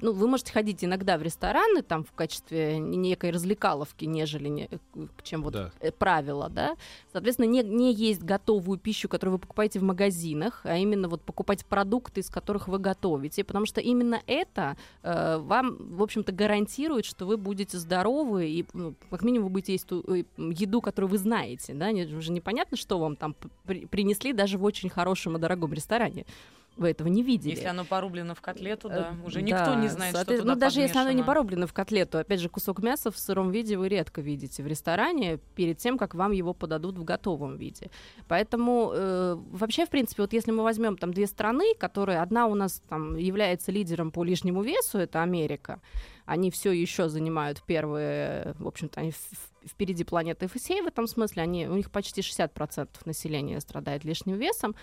ну, 0.00 0.12
вы 0.12 0.26
можете 0.28 0.52
ходить 0.52 0.84
иногда 0.84 1.16
в 1.18 1.22
рестораны 1.22 1.82
там 1.82 2.04
в 2.04 2.12
качестве 2.12 2.78
некой 2.78 3.30
развлекаловки, 3.30 4.04
нежели 4.04 4.48
не, 4.48 4.68
э, 4.70 4.78
чем 5.22 5.42
вот 5.42 5.52
Да. 5.52 5.70
э, 5.80 5.90
правило, 5.92 6.48
да. 6.48 6.76
Соответственно, 7.12 7.46
не, 7.46 7.62
не 7.62 7.92
есть 7.92 8.22
готовую 8.22 8.78
пищу, 8.78 9.08
которую 9.08 9.34
вы 9.34 9.38
покупаете 9.38 9.78
в 9.78 9.82
магазинах, 9.82 10.60
а 10.64 10.76
именно 10.76 11.08
вот 11.08 11.22
покупать 11.22 11.64
продукты, 11.64 12.20
из 12.20 12.30
которых 12.30 12.68
вы 12.68 12.78
готовите, 12.78 13.44
потому 13.44 13.66
что 13.66 13.80
именно 13.80 14.20
это 14.26 14.76
э, 15.02 15.38
вам, 15.38 15.76
в 15.96 16.02
общем-то, 16.02 16.32
гарантирует, 16.32 17.04
что 17.04 17.24
вы 17.26 17.36
будете 17.36 17.78
здоровы 17.78 18.48
и, 18.48 18.66
ну, 18.72 18.94
как 19.10 19.22
минимум, 19.22 19.48
вы 19.48 19.52
будете 19.54 19.72
есть 19.72 19.86
ту 19.86 20.02
э, 20.08 20.24
еду, 20.36 20.80
которую 20.80 21.10
вы 21.10 21.18
знаете, 21.18 21.74
да, 21.74 21.92
Не- 21.92 22.04
уже 22.14 22.32
непонятно, 22.32 22.76
что 22.76 22.98
вам 22.98 23.16
там 23.16 23.34
при- 23.64 23.86
принесли 23.86 24.32
даже 24.32 24.58
в 24.58 24.64
очень 24.64 24.88
хорошем 24.90 25.36
и 25.36 25.40
дорогом 25.40 25.72
ресторане. 25.72 26.26
Вы 26.76 26.90
этого 26.90 27.08
не 27.08 27.22
видели. 27.22 27.50
Если 27.50 27.66
оно 27.66 27.84
порублено 27.84 28.34
в 28.34 28.40
котлету, 28.40 28.88
Э, 28.88 28.94
да, 28.94 29.16
уже 29.24 29.42
никто 29.42 29.74
не 29.74 29.88
знает, 29.88 30.16
что 30.16 30.24
туда 30.24 30.44
Ну, 30.44 30.54
даже 30.58 30.80
если 30.80 30.98
оно 30.98 31.10
не 31.12 31.22
порублено 31.22 31.66
в 31.66 31.72
котлету, 31.72 32.18
опять 32.18 32.40
же, 32.40 32.48
кусок 32.48 32.82
мяса 32.82 33.10
в 33.10 33.18
сыром 33.18 33.50
виде 33.50 33.76
вы 33.76 33.88
редко 33.88 34.20
видите 34.20 34.62
в 34.62 34.66
ресторане 34.66 35.38
перед 35.54 35.78
тем, 35.78 35.98
как 35.98 36.14
вам 36.14 36.32
его 36.32 36.54
подадут 36.54 36.98
в 36.98 37.04
готовом 37.04 37.56
виде. 37.56 37.90
Поэтому 38.28 38.92
э, 38.94 39.36
вообще, 39.52 39.86
в 39.86 39.90
принципе, 39.90 40.22
вот 40.22 40.32
если 40.32 40.52
мы 40.52 40.62
возьмем 40.62 40.96
там 40.96 41.12
две 41.12 41.26
страны, 41.26 41.74
которые 41.78 42.20
одна 42.20 42.46
у 42.46 42.54
нас 42.54 42.82
там 42.88 43.16
является 43.16 43.72
лидером 43.72 44.10
по 44.10 44.24
лишнему 44.24 44.62
весу, 44.62 44.98
это 44.98 45.22
Америка, 45.22 45.80
они 46.30 46.52
все 46.52 46.70
еще 46.70 47.08
занимают 47.08 47.60
первые, 47.66 48.54
в 48.60 48.68
общем-то, 48.68 49.00
они 49.00 49.12
впереди 49.66 50.04
планеты 50.04 50.46
ФСА 50.46 50.82
в 50.82 50.86
этом 50.86 51.08
смысле, 51.08 51.42
они, 51.42 51.66
у 51.66 51.74
них 51.74 51.90
почти 51.90 52.20
60% 52.20 52.88
населения 53.04 53.60
страдает 53.60 54.04
лишним 54.04 54.36
весом. 54.36 54.76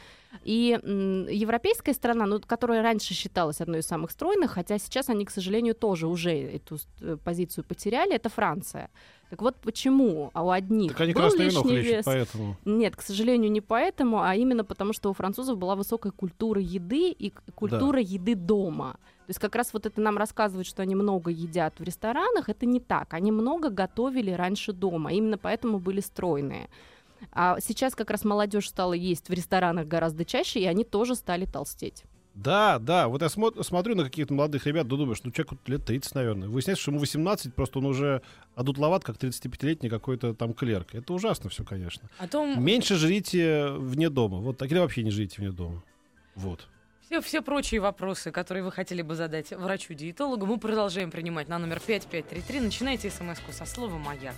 И 0.43 0.77
м, 0.83 1.25
европейская 1.27 1.93
страна, 1.93 2.25
ну, 2.25 2.41
которая 2.41 2.83
раньше 2.83 3.13
считалась 3.13 3.61
одной 3.61 3.79
из 3.79 3.87
самых 3.87 4.11
стройных, 4.11 4.51
хотя 4.51 4.77
сейчас 4.77 5.09
они, 5.09 5.23
к 5.23 5.31
сожалению, 5.31 5.73
тоже 5.73 6.07
уже 6.07 6.31
эту 6.31 6.79
э, 6.99 7.15
позицию 7.23 7.63
потеряли, 7.63 8.15
это 8.15 8.29
Франция. 8.29 8.89
Так 9.29 9.41
вот 9.41 9.55
почему 9.57 10.31
а 10.33 10.43
у 10.43 10.49
одних 10.49 10.91
Так 10.91 11.01
они 11.01 11.13
был 11.13 11.33
лишний 11.33 11.61
хлещут, 11.61 11.91
вес, 11.91 12.05
поэтому. 12.05 12.57
нет, 12.65 12.95
к 12.95 13.01
сожалению, 13.01 13.51
не 13.51 13.61
поэтому, 13.61 14.21
а 14.21 14.35
именно 14.35 14.65
потому, 14.65 14.91
что 14.93 15.09
у 15.09 15.13
французов 15.13 15.57
была 15.57 15.75
высокая 15.75 16.11
культура 16.11 16.61
еды 16.61 17.11
и 17.11 17.33
культура 17.55 18.01
еды 18.01 18.35
дома. 18.35 18.97
То 19.27 19.31
есть 19.31 19.39
как 19.39 19.55
раз 19.55 19.73
вот 19.73 19.85
это 19.85 19.99
нам 19.99 20.17
рассказывают, 20.17 20.65
что 20.65 20.81
они 20.81 20.95
много 20.95 21.29
едят 21.29 21.79
в 21.79 21.83
ресторанах, 21.83 22.47
это 22.47 22.65
не 22.65 22.79
так. 22.79 23.13
Они 23.13 23.33
много 23.33 23.69
готовили 23.69 24.31
раньше 24.31 24.71
дома, 24.71 25.11
именно 25.11 25.37
поэтому 25.37 25.79
были 25.79 25.99
стройные. 25.99 26.69
А 27.33 27.57
сейчас 27.59 27.93
как 27.93 28.09
раз 28.09 28.23
молодежь 28.23 28.69
стала 28.69 28.93
есть 28.93 29.27
в 29.27 29.33
ресторанах 29.33 29.85
гораздо 29.85 30.23
чаще, 30.23 30.61
и 30.61 30.65
они 30.65 30.85
тоже 30.85 31.13
стали 31.15 31.45
толстеть. 31.45 32.05
Да, 32.35 32.79
да, 32.79 33.09
вот 33.09 33.21
я 33.21 33.27
смо- 33.27 33.61
смотрю 33.63 33.95
на 33.95 34.05
каких-то 34.05 34.33
молодых 34.33 34.65
ребят, 34.65 34.87
да 34.87 34.95
думаешь, 34.95 35.19
ну 35.25 35.31
человеку 35.31 35.57
лет 35.65 35.83
30, 35.83 36.15
наверное. 36.15 36.47
Выясняется, 36.47 36.83
что 36.83 36.91
ему 36.91 37.01
18, 37.01 37.53
просто 37.53 37.79
он 37.79 37.85
уже 37.87 38.21
одутловат, 38.55 39.03
как 39.03 39.17
35-летний 39.17 39.89
какой-то 39.89 40.35
там 40.35 40.53
клерк. 40.53 40.95
Это 40.95 41.11
ужасно 41.11 41.49
все, 41.49 41.65
конечно. 41.65 42.09
О 42.17 42.29
том, 42.29 42.63
Меньше 42.63 42.95
жрите 42.95 43.71
вне 43.71 44.09
дома. 44.09 44.37
Вот 44.37 44.57
так 44.57 44.71
или 44.71 44.79
вообще 44.79 45.03
не 45.03 45.11
живите 45.11 45.35
вне 45.39 45.51
дома. 45.51 45.83
Вот. 46.35 46.69
Все, 47.07 47.21
все 47.21 47.41
прочие 47.41 47.79
вопросы, 47.79 48.31
которые 48.31 48.65
вы 48.65 48.71
хотели 48.71 49.01
бы 49.01 49.15
задать 49.15 49.51
врачу-диетологу, 49.51 50.45
мы 50.45 50.57
продолжаем 50.57 51.09
принимать 51.09 51.47
на 51.47 51.57
номер 51.57 51.79
5533. 51.79 52.59
Начинайте 52.59 53.09
смс 53.09 53.39
со 53.49 53.65
слова 53.65 53.97
«Маяк». 53.97 54.35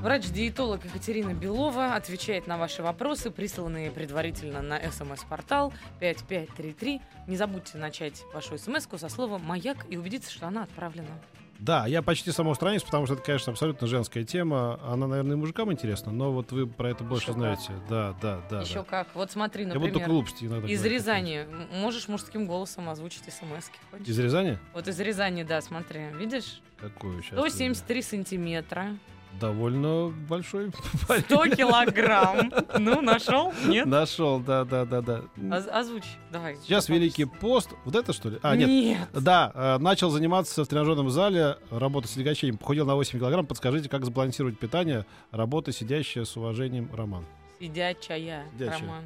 Врач-диетолог 0.00 0.84
Екатерина 0.84 1.34
Белова 1.34 1.96
отвечает 1.96 2.46
на 2.46 2.56
ваши 2.56 2.84
вопросы, 2.84 3.32
присланные 3.32 3.90
предварительно 3.90 4.62
на 4.62 4.78
смс-портал 4.92 5.72
5533. 5.98 7.00
Не 7.26 7.36
забудьте 7.36 7.78
начать 7.78 8.22
вашу 8.32 8.56
смс 8.56 8.86
со 8.96 9.08
слова 9.08 9.38
«Маяк» 9.38 9.78
и 9.88 9.96
убедиться, 9.96 10.30
что 10.30 10.46
она 10.46 10.62
отправлена. 10.62 11.20
Да, 11.58 11.86
я 11.86 12.02
почти 12.02 12.30
самоустранец, 12.32 12.82
потому 12.82 13.06
что 13.06 13.14
это, 13.14 13.22
конечно, 13.22 13.52
абсолютно 13.52 13.86
женская 13.86 14.24
тема. 14.24 14.78
Она, 14.84 15.06
наверное, 15.06 15.36
и 15.36 15.38
мужикам 15.38 15.72
интересна, 15.72 16.12
но 16.12 16.32
вот 16.32 16.52
вы 16.52 16.66
про 16.66 16.90
это 16.90 17.04
больше 17.04 17.30
Ещё 17.30 17.32
знаете. 17.34 17.72
Да, 17.88 18.14
да, 18.20 18.40
да. 18.50 18.60
Еще 18.62 18.74
да. 18.74 18.84
как. 18.84 19.08
Вот 19.14 19.30
смотри, 19.30 19.64
Я 19.64 19.68
буду 19.74 19.80
только 19.80 19.92
например, 20.00 20.08
глупости 20.08 20.44
иногда 20.44 20.68
из 20.68 20.78
говорить. 20.80 21.00
Рязани. 21.00 21.46
Можешь 21.72 22.08
мужским 22.08 22.46
голосом 22.46 22.88
озвучить 22.88 23.24
смс. 23.32 23.70
Из 24.04 24.18
Рязани? 24.18 24.58
Вот 24.72 24.88
из 24.88 24.98
Рязани, 25.00 25.42
да, 25.42 25.60
смотри. 25.60 26.08
Видишь? 26.18 26.60
Какую 26.80 27.22
сейчас? 27.22 27.38
173 27.38 28.02
сантиметра. 28.02 28.96
Довольно 29.40 30.08
большой. 30.28 30.70
100 31.02 31.48
килограмм. 31.48 32.52
Ну, 32.78 33.00
нашел? 33.02 33.52
Нет? 33.66 33.86
Нашел, 33.86 34.38
да, 34.40 34.64
да, 34.64 34.84
да, 34.84 35.00
да. 35.02 35.22
Оз- 35.56 35.66
Озвучь, 35.70 36.16
давай. 36.30 36.56
Сейчас 36.62 36.88
Великий 36.88 37.24
пост. 37.24 37.70
Вот 37.84 37.94
это 37.94 38.12
что 38.12 38.30
ли? 38.30 38.38
А, 38.42 38.56
нет. 38.56 38.68
Нет. 38.68 39.08
Да, 39.12 39.50
э, 39.54 39.78
начал 39.78 40.10
заниматься 40.10 40.64
в 40.64 40.68
тренажерном 40.68 41.10
зале, 41.10 41.58
работа 41.70 42.08
с 42.08 42.12
тягачением. 42.12 42.58
Похудел 42.58 42.86
на 42.86 42.94
8 42.94 43.18
килограмм. 43.18 43.46
Подскажите, 43.46 43.88
как 43.88 44.04
сбалансировать 44.04 44.58
питание, 44.58 45.04
работа 45.30 45.72
сидящая 45.72 46.24
с 46.24 46.36
уважением 46.36 46.88
Роман. 46.94 47.24
Сидячая, 47.60 48.44
Сидячая. 48.52 48.80
Роман. 48.80 49.04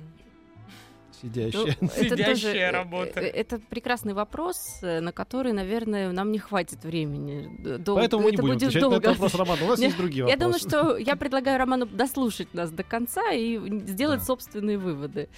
Ну, 1.23 1.29
Сидящая. 1.29 1.77
это 1.81 1.89
Сидящая 1.89 2.35
тоже, 2.35 2.49
э, 2.59 2.71
работа. 2.71 3.21
э, 3.21 3.27
Это 3.29 3.59
прекрасный 3.59 4.15
вопрос, 4.15 4.79
э, 4.83 5.01
на 5.01 5.13
который, 5.13 5.53
наверное, 5.53 6.11
нам 6.13 6.31
не 6.33 6.39
хватит 6.39 6.85
времени. 6.85 7.79
Дол- 7.79 7.97
Поэтому 7.97 8.25
мы 8.25 8.31
не 8.31 8.37
будем 8.37 8.55
будет 8.55 8.63
отвечать 8.69 8.83
на 8.83 8.89
долго. 8.91 8.97
этот 9.11 9.13
вопрос 9.19 9.35
Романа. 9.35 9.65
У 9.65 9.69
нас 9.69 9.81
есть 9.81 9.97
другие 9.97 10.27
Я 10.29 10.37
думаю, 10.37 10.55
вопросы. 10.61 10.69
что 10.69 10.97
я 10.97 11.17
предлагаю 11.17 11.59
Роману 11.59 11.87
дослушать 11.87 12.53
нас 12.55 12.71
до 12.71 12.83
конца 12.83 13.33
и 13.33 13.59
сделать 13.87 14.21
Да. 14.21 14.25
собственные 14.27 14.79
выводы. 14.79 15.29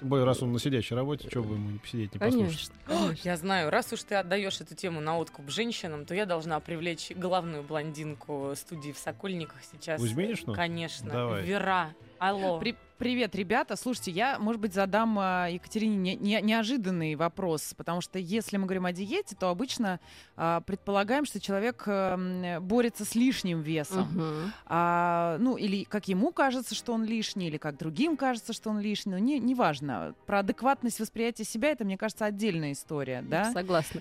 Тем 0.00 0.08
более, 0.08 0.24
раз 0.26 0.42
он 0.42 0.52
на 0.52 0.58
сидящей 0.58 0.96
работе, 0.96 1.28
что 1.30 1.44
бы 1.44 1.54
ему 1.54 1.70
не 1.70 1.78
посидеть, 1.78 2.12
не 2.12 2.18
послушать. 2.18 2.72
Конечно. 2.88 3.04
конечно. 3.06 3.28
Я 3.28 3.36
знаю, 3.36 3.70
раз 3.70 3.92
уж 3.92 4.02
ты 4.02 4.16
отдаешь 4.16 4.60
эту 4.60 4.74
тему 4.74 5.00
на 5.00 5.16
откуп 5.16 5.48
женщинам, 5.48 6.04
то 6.06 6.14
я 6.14 6.26
должна 6.26 6.58
привлечь 6.58 7.12
главную 7.14 7.62
блондинку 7.62 8.52
студии 8.56 8.90
в 8.90 8.98
Сокольниках 8.98 9.58
сейчас. 9.70 10.00
Кузьминишну? 10.00 10.54
Конечно. 10.54 11.08
Давай. 11.08 11.44
Вера. 11.44 11.94
Алло. 12.18 12.58
При- 12.58 12.74
привет, 13.02 13.34
ребята. 13.34 13.74
Слушайте, 13.74 14.12
я, 14.12 14.38
может 14.38 14.60
быть, 14.60 14.72
задам 14.74 15.18
а, 15.18 15.48
Екатерине 15.48 15.96
не- 15.96 16.14
не- 16.14 16.40
неожиданный 16.40 17.16
вопрос, 17.16 17.74
потому 17.76 18.00
что 18.00 18.20
если 18.20 18.58
мы 18.58 18.66
говорим 18.66 18.86
о 18.86 18.92
диете, 18.92 19.34
то 19.34 19.48
обычно 19.48 19.98
а, 20.36 20.60
предполагаем, 20.60 21.24
что 21.24 21.40
человек 21.40 21.82
а, 21.86 22.60
борется 22.60 23.04
с 23.04 23.16
лишним 23.16 23.60
весом. 23.60 24.06
Мгм. 24.12 24.52
А, 24.66 25.36
ну, 25.40 25.56
или 25.56 25.82
как 25.82 26.06
ему 26.06 26.30
кажется, 26.30 26.76
что 26.76 26.92
он 26.92 27.04
лишний, 27.04 27.48
или 27.48 27.56
как 27.56 27.76
другим 27.76 28.16
кажется, 28.16 28.52
что 28.52 28.70
он 28.70 28.78
лишний. 28.78 29.14
Ну, 29.14 29.18
не, 29.18 29.40
неважно. 29.40 30.14
Про 30.26 30.38
адекватность 30.38 31.00
восприятия 31.00 31.42
себя, 31.42 31.70
это, 31.70 31.84
мне 31.84 31.98
кажется, 31.98 32.24
отдельная 32.24 32.70
история, 32.70 33.20
да? 33.22 33.52
Согласна. 33.52 34.00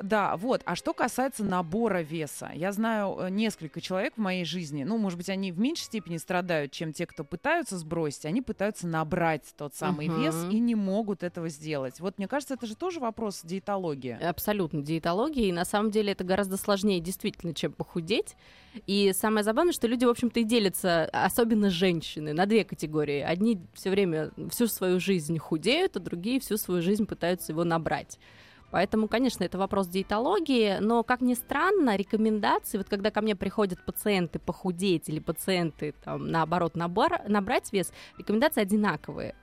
Да, 0.00 0.36
вот. 0.36 0.62
А 0.64 0.76
что 0.76 0.92
касается 0.94 1.44
набора 1.44 2.02
веса, 2.02 2.50
я 2.54 2.72
знаю 2.72 3.16
э, 3.18 3.30
несколько 3.30 3.80
человек 3.80 4.14
в 4.16 4.20
моей 4.20 4.44
жизни, 4.44 4.84
ну, 4.84 4.96
может 4.98 5.16
быть, 5.16 5.28
они 5.28 5.50
в 5.52 5.58
меньшей 5.58 5.84
степени 5.84 6.16
страдают, 6.18 6.72
чем 6.72 6.92
те, 6.92 7.06
кто 7.06 7.24
пытаются 7.24 7.76
сбросить, 7.78 8.24
они 8.24 8.42
пытаются 8.42 8.86
набрать 8.86 9.42
тот 9.56 9.74
самый 9.74 10.08
Мгм. 10.08 10.22
вес 10.22 10.46
и 10.50 10.58
не 10.60 10.74
могут 10.74 11.22
этого 11.22 11.48
сделать. 11.48 12.00
Вот 12.00 12.18
мне 12.18 12.28
кажется, 12.28 12.54
это 12.54 12.66
же 12.66 12.76
тоже 12.76 13.00
вопрос 13.00 13.40
диетологии. 13.42 14.18
Абсолютно 14.22 14.82
диетология. 14.82 15.46
И 15.46 15.52
на 15.52 15.64
самом 15.64 15.90
деле 15.90 16.12
это 16.12 16.24
гораздо 16.24 16.56
сложнее 16.56 17.00
действительно, 17.00 17.54
чем 17.54 17.72
похудеть. 17.72 18.36
И 18.86 19.12
самое 19.14 19.42
забавное, 19.42 19.72
что 19.72 19.88
люди, 19.88 20.04
в 20.04 20.10
общем-то, 20.10 20.40
и 20.40 20.44
делятся, 20.44 21.06
особенно 21.06 21.70
женщины, 21.70 22.32
на 22.32 22.46
две 22.46 22.64
категории. 22.64 23.20
Одни 23.20 23.60
все 23.74 23.90
время, 23.90 24.30
всю 24.50 24.68
свою 24.68 25.00
жизнь 25.00 25.36
худеют, 25.38 25.96
а 25.96 26.00
другие 26.00 26.38
всю 26.40 26.56
свою 26.56 26.82
жизнь 26.82 27.06
пытаются 27.06 27.52
его 27.52 27.64
набрать. 27.64 28.18
Поэтому, 28.70 29.08
конечно, 29.08 29.44
это 29.44 29.56
вопрос 29.56 29.88
диетологии, 29.88 30.78
но, 30.80 31.02
как 31.02 31.20
ни 31.22 31.34
странно, 31.34 31.96
рекомендации, 31.96 32.78
вот 32.78 32.88
когда 32.88 33.10
ко 33.10 33.22
мне 33.22 33.34
приходят 33.34 33.82
пациенты 33.84 34.38
похудеть 34.38 35.08
или 35.08 35.20
пациенты, 35.20 35.94
там, 36.04 36.30
наоборот, 36.30 36.76
набор, 36.76 37.18
набрать 37.26 37.72
вес, 37.72 37.92
рекомендации 38.18 38.60
одинаковые. 38.60 39.34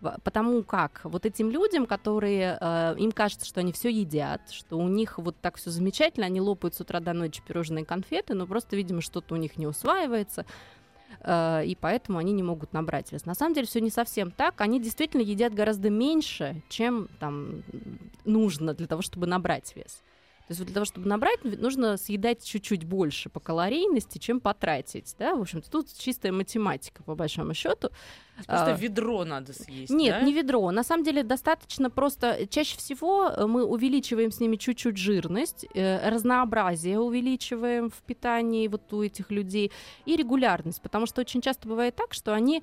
Потому 0.00 0.62
как 0.62 1.00
вот 1.04 1.24
этим 1.24 1.50
людям, 1.50 1.86
которые 1.86 2.58
э, 2.60 2.96
им 2.98 3.12
кажется, 3.12 3.46
что 3.46 3.60
они 3.60 3.72
все 3.72 3.88
едят, 3.88 4.42
что 4.50 4.76
у 4.76 4.88
них 4.88 5.18
вот 5.18 5.36
так 5.40 5.56
все 5.56 5.70
замечательно, 5.70 6.26
они 6.26 6.40
лопают 6.40 6.74
с 6.74 6.80
утра 6.80 7.00
до 7.00 7.14
ночи 7.14 7.42
пирожные 7.46 7.86
конфеты, 7.86 8.34
но 8.34 8.46
просто, 8.46 8.76
видимо, 8.76 9.00
что-то 9.00 9.34
у 9.34 9.38
них 9.38 9.56
не 9.56 9.66
усваивается, 9.66 10.44
и 11.24 11.76
поэтому 11.80 12.18
они 12.18 12.32
не 12.32 12.42
могут 12.42 12.72
набрать 12.72 13.10
вес. 13.12 13.24
На 13.24 13.34
самом 13.34 13.54
деле 13.54 13.66
все 13.66 13.80
не 13.80 13.90
совсем 13.90 14.30
так. 14.30 14.60
Они 14.60 14.80
действительно 14.80 15.22
едят 15.22 15.54
гораздо 15.54 15.90
меньше, 15.90 16.62
чем 16.68 17.08
там 17.18 17.62
нужно 18.24 18.74
для 18.74 18.86
того, 18.86 19.02
чтобы 19.02 19.26
набрать 19.26 19.74
вес. 19.74 20.02
То 20.46 20.52
есть 20.52 20.60
вот 20.60 20.66
для 20.66 20.74
того, 20.74 20.84
чтобы 20.84 21.08
набрать, 21.08 21.42
нужно 21.42 21.96
съедать 21.96 22.44
чуть-чуть 22.44 22.84
больше 22.84 23.28
по 23.28 23.40
калорийности, 23.40 24.18
чем 24.18 24.38
потратить. 24.38 25.16
Да? 25.18 25.34
В 25.34 25.40
общем-то, 25.40 25.68
тут 25.68 25.88
чистая 25.92 26.30
математика, 26.30 27.02
по 27.02 27.16
большому 27.16 27.52
счету. 27.52 27.90
Просто 28.46 28.74
А, 28.74 28.76
ведро 28.76 29.24
надо 29.24 29.52
съесть, 29.52 29.90
Нет, 29.92 30.20
да? 30.20 30.26
не 30.26 30.32
ведро. 30.34 30.70
На 30.70 30.82
самом 30.84 31.04
деле 31.04 31.22
достаточно 31.22 31.88
просто. 31.90 32.46
Чаще 32.48 32.76
всего 32.76 33.28
э, 33.28 33.46
мы 33.46 33.64
увеличиваем 33.64 34.30
с 34.30 34.40
ними 34.40 34.56
чуть-чуть 34.56 34.98
жирность, 34.98 35.64
э, 35.74 36.08
разнообразие 36.10 36.98
увеличиваем 37.00 37.88
в 37.90 38.02
питании 38.02 38.68
вот 38.68 38.92
у 38.92 39.02
этих 39.02 39.30
людей 39.30 39.72
и 40.04 40.16
регулярность, 40.16 40.82
потому 40.82 41.06
что 41.06 41.22
очень 41.22 41.40
часто 41.40 41.66
бывает 41.68 41.94
так, 41.96 42.12
что 42.12 42.34
они 42.34 42.62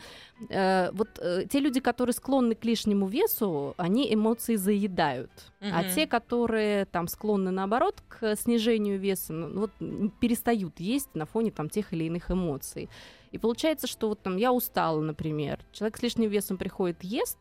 э, 0.50 0.92
вот 0.94 1.10
э, 1.20 1.46
те 1.50 1.60
люди, 1.60 1.80
которые 1.80 2.14
склонны 2.14 2.54
к 2.56 2.64
лишнему 2.66 3.08
весу, 3.08 3.74
они 3.78 4.14
эмоции 4.14 4.56
заедают, 4.56 5.32
а 5.60 5.82
Мгм. 5.82 5.90
те, 5.96 6.06
которые 6.08 6.86
там 6.86 7.08
склонны 7.08 7.52
наоборот 7.52 8.02
к 8.08 8.36
снижению 8.36 9.00
веса, 9.00 9.34
ну, 9.34 9.62
вот 9.62 9.72
перестают 10.20 10.80
есть 10.80 11.16
на 11.16 11.26
фоне 11.26 11.52
там 11.52 11.70
тех 11.70 11.94
или 11.94 12.04
иных 12.06 12.30
эмоций. 12.30 12.90
И 13.34 13.40
получается, 13.40 13.88
что 13.88 14.10
вот 14.10 14.22
там 14.22 14.38
я 14.38 14.54
устала, 14.54 15.02
например. 15.02 15.60
Человек 15.72 15.98
с 15.98 16.04
лишним 16.04 16.30
весом 16.30 16.58
приходит, 16.58 17.04
ест, 17.04 17.40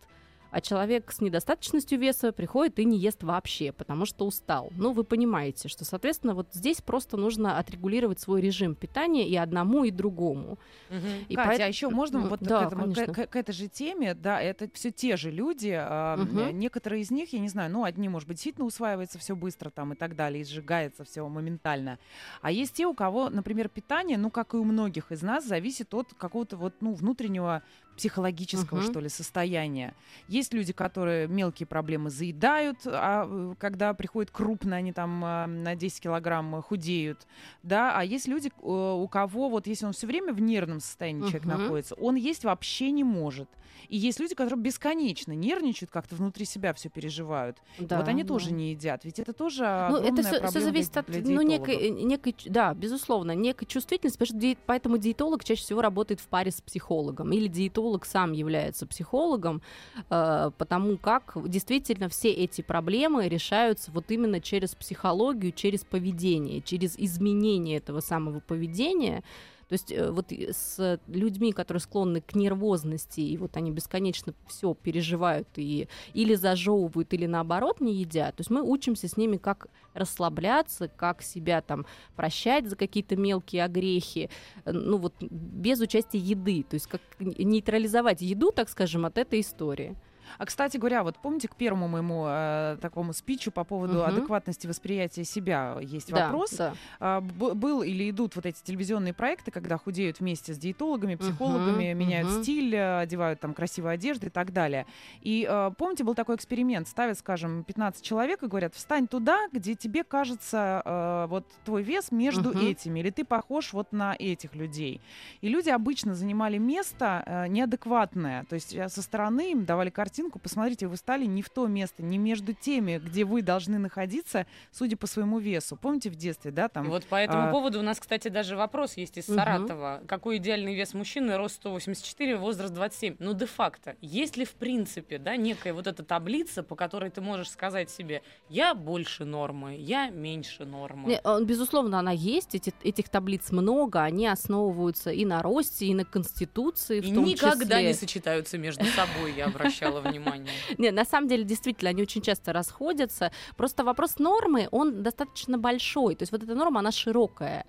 а 0.52 0.60
человек 0.60 1.10
с 1.10 1.20
недостаточностью 1.22 1.98
веса 1.98 2.30
приходит 2.30 2.78
и 2.78 2.84
не 2.84 2.98
ест 2.98 3.22
вообще, 3.22 3.72
потому 3.72 4.04
что 4.04 4.26
устал. 4.26 4.70
Ну, 4.76 4.92
вы 4.92 5.02
понимаете, 5.02 5.68
что, 5.68 5.84
соответственно, 5.86 6.34
вот 6.34 6.48
здесь 6.52 6.82
просто 6.82 7.16
нужно 7.16 7.58
отрегулировать 7.58 8.20
свой 8.20 8.42
режим 8.42 8.74
питания 8.74 9.26
и 9.26 9.34
одному, 9.34 9.84
и 9.84 9.90
другому. 9.90 10.58
Мгм. 10.90 11.06
И 11.28 11.34
Катя, 11.34 11.48
поэт- 11.48 11.60
а 11.62 11.68
еще 11.68 11.88
можно 11.88 12.18
М, 12.18 12.28
вот 12.28 12.40
да, 12.40 12.64
к, 12.64 12.66
этому, 12.66 12.92
к- 12.94 13.12
к- 13.14 13.26
к 13.28 13.36
этой 13.36 13.52
же 13.52 13.68
теме, 13.68 14.12
да, 14.14 14.42
это 14.42 14.68
все 14.74 14.90
те 14.90 15.16
же 15.16 15.30
люди, 15.30 15.70
э, 15.74 16.16
некоторые 16.52 17.00
из 17.00 17.10
них, 17.10 17.32
я 17.32 17.38
не 17.38 17.48
знаю, 17.48 17.72
ну, 17.72 17.84
одни, 17.84 18.10
может 18.10 18.28
быть, 18.28 18.36
действительно 18.36 18.66
усваивается 18.66 19.18
все 19.18 19.34
быстро 19.34 19.70
там 19.70 19.94
и 19.94 19.96
так 19.96 20.14
далее, 20.16 20.42
и 20.42 20.44
сжигается 20.44 21.04
все 21.04 21.26
моментально, 21.26 21.98
а 22.42 22.50
есть 22.50 22.74
те, 22.74 22.86
у 22.86 22.92
кого, 22.92 23.30
например, 23.30 23.70
питание, 23.70 24.18
ну, 24.18 24.28
как 24.30 24.52
и 24.52 24.58
у 24.58 24.64
многих 24.64 25.12
из 25.12 25.22
нас, 25.22 25.46
зависит 25.46 25.94
от 25.94 26.12
какого-то 26.12 26.58
вот, 26.58 26.74
ну, 26.80 26.92
внутреннего 26.92 27.62
психологического, 27.96 28.78
Мгм. 28.78 28.90
что 28.90 29.00
ли, 29.00 29.08
состояния. 29.08 29.94
Есть 30.28 30.52
люди, 30.54 30.72
которые 30.72 31.28
мелкие 31.28 31.66
проблемы 31.66 32.10
заедают, 32.10 32.78
а 32.86 33.26
э, 33.28 33.54
когда 33.58 33.94
приходит 33.94 34.30
крупно, 34.30 34.76
они 34.76 34.92
там 34.92 35.22
а, 35.24 35.46
на 35.46 35.74
10 35.74 36.00
килограмм 36.00 36.62
худеют, 36.62 37.26
да, 37.62 37.96
а 37.96 38.04
есть 38.04 38.28
люди, 38.28 38.48
э, 38.48 38.62
у 38.62 39.06
кого 39.08 39.48
вот 39.48 39.66
если 39.66 39.86
он 39.86 39.92
все 39.92 40.06
время 40.06 40.32
в 40.32 40.40
нервном 40.40 40.80
состоянии 40.80 41.22
человек 41.22 41.44
Мгм. 41.44 41.58
находится, 41.58 41.94
он 41.96 42.16
есть 42.16 42.44
вообще 42.44 42.90
не 42.90 43.04
может. 43.04 43.48
И 43.88 43.96
есть 43.96 44.20
люди, 44.20 44.34
которые 44.34 44.62
бесконечно 44.62 45.32
нервничают, 45.32 45.90
как-то 45.90 46.14
внутри 46.14 46.44
себя 46.44 46.72
все 46.72 46.88
переживают. 46.88 47.58
И 47.78 47.84
Да, 47.84 47.98
вот 47.98 48.08
они 48.08 48.22
да. 48.22 48.28
тоже 48.28 48.52
не 48.52 48.70
едят. 48.70 49.04
Ведь 49.04 49.18
это 49.18 49.32
тоже 49.32 49.64
Ну, 49.90 49.96
это 49.96 50.22
все, 50.48 50.60
зависит 50.60 50.92
для- 50.92 51.00
от 51.20 51.24
ну, 51.26 51.42
некой, 51.42 51.74
э, 51.76 51.88
некой, 51.88 52.34
да, 52.46 52.74
безусловно, 52.74 53.32
некой 53.34 53.66
чувствительности, 53.66 54.16
потому 54.18 54.26
что 54.38 54.46
ди- 54.46 54.58
поэтому 54.66 54.98
диетолог 54.98 55.44
чаще 55.44 55.62
всего 55.62 55.82
работает 55.82 56.20
в 56.20 56.28
паре 56.28 56.50
с 56.52 56.60
психологом, 56.60 57.32
или 57.32 57.48
диетолог 57.82 58.04
сам 58.06 58.32
является 58.32 58.86
психологом, 58.86 59.62
э, 60.10 60.50
потому 60.56 60.96
как 60.96 61.34
действительно 61.46 62.08
все 62.08 62.30
эти 62.30 62.62
проблемы 62.62 63.28
решаются 63.28 63.90
вот 63.92 64.10
именно 64.10 64.40
через 64.40 64.74
психологию, 64.74 65.52
через 65.52 65.84
поведение, 65.84 66.60
через 66.60 66.96
изменение 66.98 67.78
этого 67.78 68.00
самого 68.00 68.40
поведения. 68.40 69.22
То 69.72 69.74
есть 69.74 69.90
э, 69.90 70.10
вот 70.10 70.30
с 70.30 71.00
людьми, 71.06 71.50
которые 71.52 71.80
склонны 71.80 72.20
к 72.20 72.34
нервозности, 72.34 73.20
и 73.20 73.38
вот 73.38 73.56
они 73.56 73.70
бесконечно 73.70 74.34
все 74.46 74.74
переживают 74.74 75.48
и 75.56 75.88
или 76.12 76.34
зажевывают, 76.34 77.14
или 77.14 77.24
наоборот 77.24 77.80
не 77.80 77.94
едят. 77.94 78.36
То 78.36 78.42
есть 78.42 78.50
мы 78.50 78.60
учимся 78.60 79.08
с 79.08 79.16
ними, 79.16 79.38
как 79.38 79.68
расслабляться, 79.94 80.88
как 80.88 81.22
себя 81.22 81.62
там 81.62 81.86
прощать 82.16 82.68
за 82.68 82.76
какие-то 82.76 83.16
мелкие 83.16 83.64
огрехи, 83.64 84.28
э, 84.66 84.72
ну 84.72 84.98
вот 84.98 85.14
без 85.22 85.80
участия 85.80 86.18
еды, 86.18 86.66
то 86.68 86.74
есть 86.74 86.86
как 86.86 87.00
нейтрализовать 87.18 88.20
еду, 88.20 88.52
так 88.52 88.68
скажем, 88.68 89.06
от 89.06 89.16
этой 89.16 89.40
истории. 89.40 89.96
А, 90.38 90.46
кстати 90.46 90.76
говоря, 90.76 91.02
вот 91.02 91.18
помните, 91.18 91.48
к 91.48 91.56
первому 91.56 91.88
моему 91.88 92.24
э, 92.28 92.78
такому 92.80 93.12
спичу 93.12 93.50
по 93.52 93.64
поводу 93.64 93.98
Мгм. 93.98 94.06
адекватности 94.08 94.66
восприятия 94.66 95.24
себя 95.24 95.78
есть 95.80 96.10
Да, 96.10 96.24
вопрос. 96.26 96.50
да. 96.52 96.74
А, 97.00 97.20
б- 97.20 97.54
был 97.54 97.82
или 97.82 98.10
идут 98.10 98.36
вот 98.36 98.46
эти 98.46 98.62
телевизионные 98.62 99.12
проекты, 99.14 99.50
когда 99.50 99.76
худеют 99.78 100.20
вместе 100.20 100.54
с 100.54 100.58
диетологами, 100.58 101.14
психологами, 101.16 101.90
Мгм, 101.92 101.98
меняют 101.98 102.28
мгм. 102.30 102.42
стиль, 102.42 102.76
одевают 102.76 103.40
там 103.40 103.54
красивые 103.54 103.94
одежды 103.94 104.26
и 104.28 104.30
так 104.30 104.52
далее. 104.52 104.86
И 105.20 105.46
э, 105.48 105.70
помните, 105.76 106.04
был 106.04 106.14
такой 106.14 106.36
эксперимент, 106.36 106.88
ставят, 106.88 107.18
скажем, 107.18 107.64
15 107.64 108.02
человек 108.04 108.42
и 108.42 108.46
говорят, 108.46 108.74
встань 108.74 109.06
туда, 109.08 109.48
где 109.52 109.74
тебе 109.74 110.04
кажется 110.04 110.82
э, 110.84 111.26
вот 111.28 111.46
твой 111.64 111.82
вес 111.82 112.12
между 112.12 112.50
Мгм. 112.50 112.58
этими, 112.60 113.00
или 113.00 113.10
ты 113.10 113.24
похож 113.24 113.72
вот 113.72 113.92
на 113.92 114.14
этих 114.18 114.54
людей. 114.54 115.00
И 115.40 115.48
люди 115.48 115.70
обычно 115.70 116.14
занимали 116.14 116.58
место 116.58 117.22
э, 117.26 117.46
неадекватное, 117.48 118.44
то 118.44 118.54
есть 118.54 118.74
э, 118.74 118.88
со 118.88 119.02
стороны 119.02 119.52
им 119.52 119.64
давали 119.64 119.90
картинку, 120.12 120.38
посмотрите, 120.38 120.88
вы 120.88 120.96
стали 120.98 121.24
не 121.24 121.40
в 121.40 121.48
то 121.48 121.66
место, 121.66 122.02
не 122.02 122.18
между 122.18 122.52
теми, 122.52 123.00
где 123.02 123.24
вы 123.24 123.40
должны 123.40 123.78
находиться, 123.78 124.46
судя 124.70 124.98
по 124.98 125.06
своему 125.06 125.38
весу. 125.38 125.74
Помните 125.76 126.10
в 126.10 126.16
детстве, 126.16 126.50
да, 126.50 126.68
там 126.68 126.86
Вот 126.90 127.06
по 127.06 127.14
этому 127.16 127.48
а- 127.48 127.50
поводу 127.50 127.78
у 127.78 127.82
нас, 127.82 127.98
кстати, 127.98 128.28
даже 128.28 128.54
вопрос 128.54 128.98
есть 128.98 129.16
из 129.16 129.26
Мгм. 129.28 129.38
Саратова. 129.38 130.02
Какой 130.06 130.36
идеальный 130.36 130.74
вес 130.74 130.92
мужчины? 130.92 131.38
Рост 131.38 131.54
184, 131.54 132.36
возраст 132.36 132.74
27. 132.74 133.16
Ну, 133.20 133.32
де-факто, 133.32 133.96
есть 134.02 134.36
ли 134.36 134.44
в 134.44 134.50
принципе, 134.50 135.16
да, 135.16 135.36
некая 135.36 135.72
вот 135.72 135.86
эта 135.86 136.04
таблица, 136.04 136.62
по 136.62 136.74
которой 136.76 137.08
ты 137.08 137.22
можешь 137.22 137.48
сказать 137.48 137.88
себе, 137.88 138.20
я 138.50 138.74
больше 138.74 139.24
нормы, 139.24 139.76
я 139.78 140.10
меньше 140.10 140.66
нормы? 140.66 141.08
Не, 141.08 141.20
он, 141.24 141.46
безусловно, 141.46 141.98
она 142.00 142.12
есть, 142.12 142.54
эти, 142.54 142.74
этих 142.82 143.08
таблиц 143.08 143.50
много, 143.50 144.02
они 144.02 144.26
основываются 144.26 145.10
и 145.10 145.24
на 145.24 145.40
росте, 145.40 145.86
и 145.86 145.94
на 145.94 146.04
конституции, 146.04 147.00
в 147.00 147.06
И 147.06 147.14
том 147.14 147.24
никогда 147.24 147.76
числе. 147.76 147.86
не 147.88 147.94
сочетаются 147.94 148.58
между 148.58 148.84
собой, 148.84 149.32
я 149.34 149.46
обращала 149.46 150.01
внимание. 150.02 150.52
Не, 150.78 150.90
на 150.90 151.04
самом 151.04 151.28
деле, 151.28 151.44
действительно, 151.44 151.90
они 151.90 152.02
очень 152.02 152.22
часто 152.22 152.52
расходятся. 152.52 153.30
Просто 153.56 153.84
вопрос 153.84 154.18
нормы, 154.18 154.68
он 154.70 155.02
достаточно 155.02 155.58
большой. 155.58 156.14
То 156.14 156.22
есть 156.22 156.32
вот 156.32 156.42
эта 156.42 156.54
норма, 156.54 156.80
она 156.80 156.92
широкая. 156.92 157.64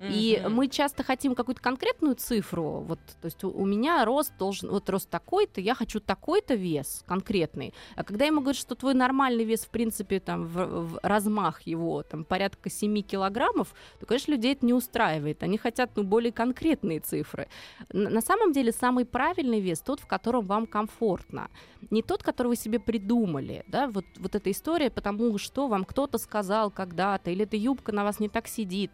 И 0.00 0.40
Мгм. 0.42 0.54
мы 0.54 0.68
часто 0.68 1.02
хотим 1.02 1.34
какую-то 1.34 1.60
конкретную 1.60 2.14
цифру. 2.14 2.80
Вот, 2.86 3.00
то 3.20 3.26
есть 3.26 3.42
у, 3.44 3.50
у 3.50 3.66
меня 3.66 4.04
рост 4.04 4.32
должен, 4.38 4.70
вот 4.70 4.88
рост 4.90 5.10
такой-то, 5.10 5.60
я 5.60 5.74
хочу 5.74 5.98
такой-то 6.00 6.54
вес 6.54 7.02
конкретный. 7.06 7.74
А 7.96 8.04
когда 8.04 8.24
ему 8.24 8.40
говорят, 8.40 8.56
что 8.60 8.74
твой 8.74 8.94
нормальный 8.94 9.44
вес, 9.44 9.64
в 9.64 9.70
принципе, 9.70 10.20
там, 10.20 10.44
в, 10.44 10.66
в 10.66 11.00
размах 11.02 11.62
его, 11.62 12.02
там, 12.02 12.24
порядка 12.24 12.70
7 12.70 13.02
килограммов, 13.02 13.74
то, 13.98 14.06
конечно, 14.06 14.32
людей 14.32 14.52
это 14.52 14.64
не 14.66 14.72
устраивает. 14.74 15.42
Они 15.42 15.58
хотят, 15.58 15.90
ну, 15.96 16.04
более 16.04 16.32
конкретные 16.32 17.00
цифры. 17.00 17.48
Н- 17.92 18.12
на 18.12 18.20
самом 18.20 18.52
деле, 18.52 18.70
самый 18.72 19.04
правильный 19.04 19.60
вес 19.60 19.80
тот, 19.80 20.00
в 20.00 20.06
котором 20.06 20.44
вам 20.46 20.66
комфортно. 20.66 21.48
Не 21.90 22.02
тот, 22.02 22.22
который 22.22 22.48
вы 22.48 22.56
себе 22.56 22.78
придумали, 22.78 23.64
да, 23.68 23.88
вот, 23.88 24.04
вот 24.18 24.34
эта 24.34 24.50
история, 24.50 24.90
потому 24.90 25.38
что 25.38 25.66
вам 25.68 25.84
кто-то 25.84 26.18
сказал 26.18 26.70
когда-то, 26.70 27.30
или 27.30 27.44
эта 27.44 27.56
юбка 27.56 27.92
на 27.92 28.04
вас 28.04 28.20
не 28.20 28.28
так 28.28 28.46
сидит, 28.48 28.90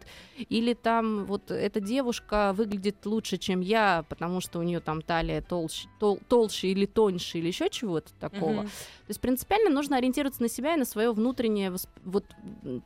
или 0.49 0.73
там 0.73 0.94
вот 1.01 1.51
эта 1.51 1.79
девушка 1.79 2.53
выглядит 2.55 3.05
лучше, 3.05 3.37
чем 3.37 3.61
я, 3.61 4.05
потому 4.09 4.41
что 4.41 4.59
у 4.59 4.63
нее 4.63 4.79
там 4.79 5.01
талия 5.01 5.41
толще, 5.41 5.87
тол- 5.99 6.21
толще 6.27 6.67
или 6.69 6.85
тоньше, 6.85 7.37
или 7.37 7.47
еще 7.47 7.69
чего-то 7.69 8.11
такого. 8.19 8.61
Мгм. 8.61 8.65
То 8.67 9.09
есть 9.09 9.21
принципиально 9.21 9.69
нужно 9.69 9.97
ориентироваться 9.97 10.41
на 10.41 10.49
себя 10.49 10.73
и 10.73 10.77
на 10.77 10.85
свое 10.85 11.11
внутреннее 11.11 11.73
вот 12.03 12.25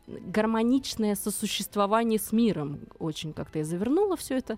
гармоничное 0.07 1.15
сосуществование 1.15 2.19
с 2.19 2.31
миром. 2.31 2.79
Очень 2.99 3.33
как-то 3.33 3.59
я 3.59 3.65
завернула 3.65 4.17
все 4.17 4.37
это. 4.37 4.57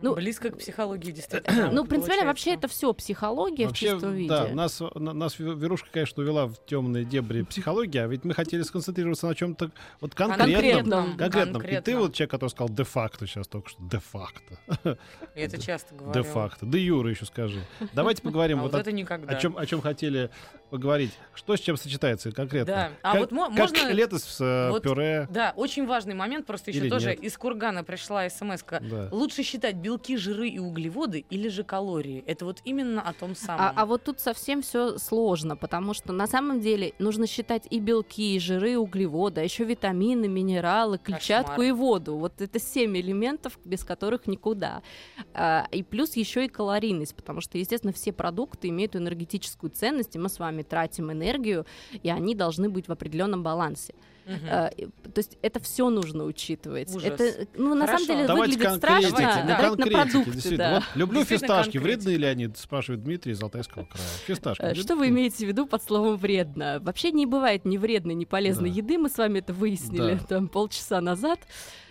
Ну, 0.00 0.14
Близко 0.14 0.50
к 0.50 0.58
психологии, 0.58 1.10
действительно. 1.10 1.70
Ну, 1.70 1.84
принципиально 1.84 2.26
вообще 2.26 2.54
это 2.54 2.68
все 2.68 2.92
психология 2.94 3.64
в 3.66 3.68
Вообще, 3.68 3.90
чистом 3.90 4.14
виде. 4.14 4.28
да, 4.28 4.48
нас, 4.48 4.80
на- 4.94 5.12
нас 5.12 5.38
Ве- 5.38 5.54
Верушка, 5.58 5.88
конечно, 5.92 6.22
увела 6.22 6.46
в 6.46 6.54
темные 6.66 7.04
дебри 7.04 7.42
психологии, 7.48 7.98
а 7.98 8.06
ведь 8.06 8.24
мы 8.24 8.34
хотели 8.34 8.62
сконцентрироваться 8.62 9.26
на 9.26 9.34
чем-то 9.34 9.70
вот 10.00 10.14
конкретном. 10.14 10.52
Конкретном. 10.52 11.16
Конкретном. 11.16 11.62
И 11.62 11.64
ты 11.66 11.72
Конкретном. 11.74 11.98
вот 12.02 12.14
человек, 12.14 12.30
который 12.30 12.50
сказал 12.50 12.68
де-факто 12.92 13.26
сейчас 13.26 13.48
только 13.48 13.70
что. 13.70 13.82
Де-факто. 13.82 14.58
Я 15.34 15.44
это 15.46 15.58
часто 15.58 15.94
говорю. 15.94 16.22
Де-факто. 16.22 16.66
Де 16.66 16.78
юра 16.78 17.10
еще 17.10 17.24
скажи. 17.26 17.60
Давайте 17.94 18.22
поговорим 18.22 18.58
А 18.58 18.62
вот 18.62 18.72
вот 18.72 18.78
о, 18.78 18.80
это 18.80 18.92
никогда. 18.92 19.36
о 19.36 19.40
чем, 19.40 19.56
о 19.56 19.66
чем 19.66 19.80
хотели 19.80 20.30
поговорить. 20.72 21.12
Что 21.34 21.54
с 21.54 21.60
чем 21.60 21.76
сочетается 21.76 22.32
конкретно? 22.32 22.72
Да. 22.74 22.90
А 23.02 23.12
как, 23.12 23.20
вот 23.20 23.32
мо- 23.32 23.48
как 23.54 23.58
можно- 23.58 23.92
летос 23.92 24.24
с 24.24 24.40
э, 24.40 24.70
вот 24.70 24.82
пюре. 24.82 25.28
Да, 25.30 25.52
очень 25.54 25.86
важный 25.86 26.14
момент, 26.14 26.46
просто 26.46 26.70
еще 26.70 26.80
Или 26.80 26.88
тоже 26.88 27.10
нет? 27.10 27.20
из 27.20 27.36
Кургана 27.36 27.84
пришла 27.84 28.28
смс 28.30 28.62
-ка. 28.62 28.80
Да. 28.80 29.08
Лучше 29.14 29.42
считать 29.42 29.76
белки, 29.76 30.16
жиры 30.16 30.48
и 30.48 30.58
углеводы 30.58 31.26
или 31.28 31.48
же 31.48 31.62
калории? 31.62 32.24
Это 32.26 32.46
вот 32.46 32.60
именно 32.64 33.02
о 33.02 33.12
том 33.12 33.36
самом. 33.36 33.66
А, 33.66 33.72
а 33.76 33.84
вот 33.84 34.04
тут 34.04 34.20
совсем 34.20 34.62
все 34.62 34.96
сложно, 34.96 35.56
потому 35.56 35.92
что 35.92 36.12
на 36.14 36.26
самом 36.26 36.60
деле 36.60 36.94
нужно 36.98 37.26
считать 37.26 37.66
и 37.68 37.78
белки, 37.78 38.36
и 38.36 38.38
жиры, 38.38 38.72
и 38.72 38.76
углеводы, 38.76 39.42
а 39.42 39.44
еще 39.44 39.64
витамины, 39.64 40.26
минералы, 40.26 40.96
клетчатку 40.96 41.50
Кошмар. 41.50 41.66
и 41.66 41.72
воду. 41.72 42.16
Вот 42.16 42.40
это 42.40 42.58
семь 42.58 42.96
элементов, 42.96 43.58
без 43.64 43.84
которых 43.84 44.26
никуда. 44.26 44.82
А, 45.34 45.66
и 45.70 45.82
плюс 45.82 46.16
еще 46.16 46.46
и 46.46 46.48
калорийность, 46.48 47.14
потому 47.14 47.42
что, 47.42 47.58
естественно, 47.58 47.92
все 47.92 48.10
продукты 48.12 48.68
имеют 48.68 48.96
энергетическую 48.96 49.70
ценность, 49.70 50.16
и 50.16 50.18
мы 50.18 50.30
с 50.30 50.38
вами 50.38 50.61
тратим 50.62 51.12
энергию, 51.12 51.66
и 52.02 52.10
они 52.10 52.34
должны 52.34 52.68
быть 52.68 52.88
в 52.88 52.92
определенном 52.92 53.42
балансе. 53.42 53.94
И- 54.26 54.86
То 54.86 55.18
есть 55.18 55.38
это 55.42 55.60
все 55.60 55.90
нужно 55.90 56.24
учитывать. 56.24 56.94
Ужас. 56.94 57.04
Это, 57.04 57.46
ну, 57.56 57.74
на 57.74 57.86
Хорошо. 57.86 58.04
самом 58.04 58.16
деле 58.18 58.26
Давайте 58.28 58.52
выглядит 58.56 58.80
конкретики, 58.80 59.08
страшно. 59.10 59.26
Давайте, 59.26 59.42
на 59.42 59.58
да. 59.58 59.70
На 59.70 59.90
продукты, 60.04 60.30
действительно. 60.30 60.56
да. 60.56 60.74
Вот 60.74 60.84
люблю 60.94 61.24
фисташки. 61.24 61.78
Вредны 61.78 62.10
ли 62.10 62.26
они, 62.26 62.48
спрашивает 62.56 63.02
Дмитрий 63.02 63.32
из 63.32 63.42
Алтайского 63.42 63.84
края. 63.84 64.04
Фисташки. 64.26 64.62
Э? 64.62 64.74
Что 64.74 64.96
вы 64.96 65.08
имеете 65.08 65.44
в 65.44 65.48
виду 65.48 65.66
под 65.66 65.82
словом 65.82 66.16
вредно? 66.16 66.78
Вообще 66.80 67.10
не 67.10 67.26
бывает 67.26 67.64
ни 67.64 67.76
вредной, 67.78 68.14
ни 68.14 68.24
полезной 68.24 68.70
Да. 68.70 68.76
еды. 68.76 68.98
Мы 68.98 69.08
с 69.08 69.18
вами 69.18 69.40
это 69.40 69.52
выяснили 69.52 70.14
Да. 70.14 70.26
там 70.26 70.48
полчаса 70.48 71.00
назад. 71.00 71.40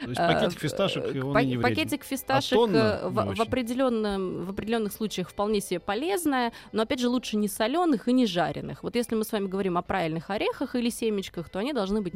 То 0.01 0.07
есть 0.07 0.17
пакетик 0.17 0.59
фисташек, 0.59 1.03
э, 1.15 1.21
он 1.21 1.37
и 1.37 1.45
не 1.45 1.57
вреден. 1.57 1.61
Пакетик 1.61 2.03
фисташек 2.03 2.57
тонна 2.57 2.99
э, 3.03 3.07
в, 3.09 3.35
в, 3.35 3.41
определенном, 3.41 4.45
в 4.45 4.49
определенных 4.49 4.93
случаях 4.93 5.29
вполне 5.29 5.61
себе 5.61 5.79
полезная, 5.79 6.51
но 6.71 6.83
опять 6.83 6.99
же 6.99 7.09
лучше 7.09 7.37
не 7.37 7.47
соленых 7.47 8.07
и 8.07 8.13
не 8.13 8.25
жареных. 8.25 8.83
Вот 8.83 8.95
если 8.95 9.15
мы 9.15 9.23
с 9.23 9.31
вами 9.31 9.47
говорим 9.47 9.77
о 9.77 9.81
правильных 9.81 10.29
орехах 10.29 10.75
или 10.75 10.89
семечках, 10.89 11.49
то 11.49 11.59
они 11.59 11.73
должны 11.73 12.01
быть 12.01 12.13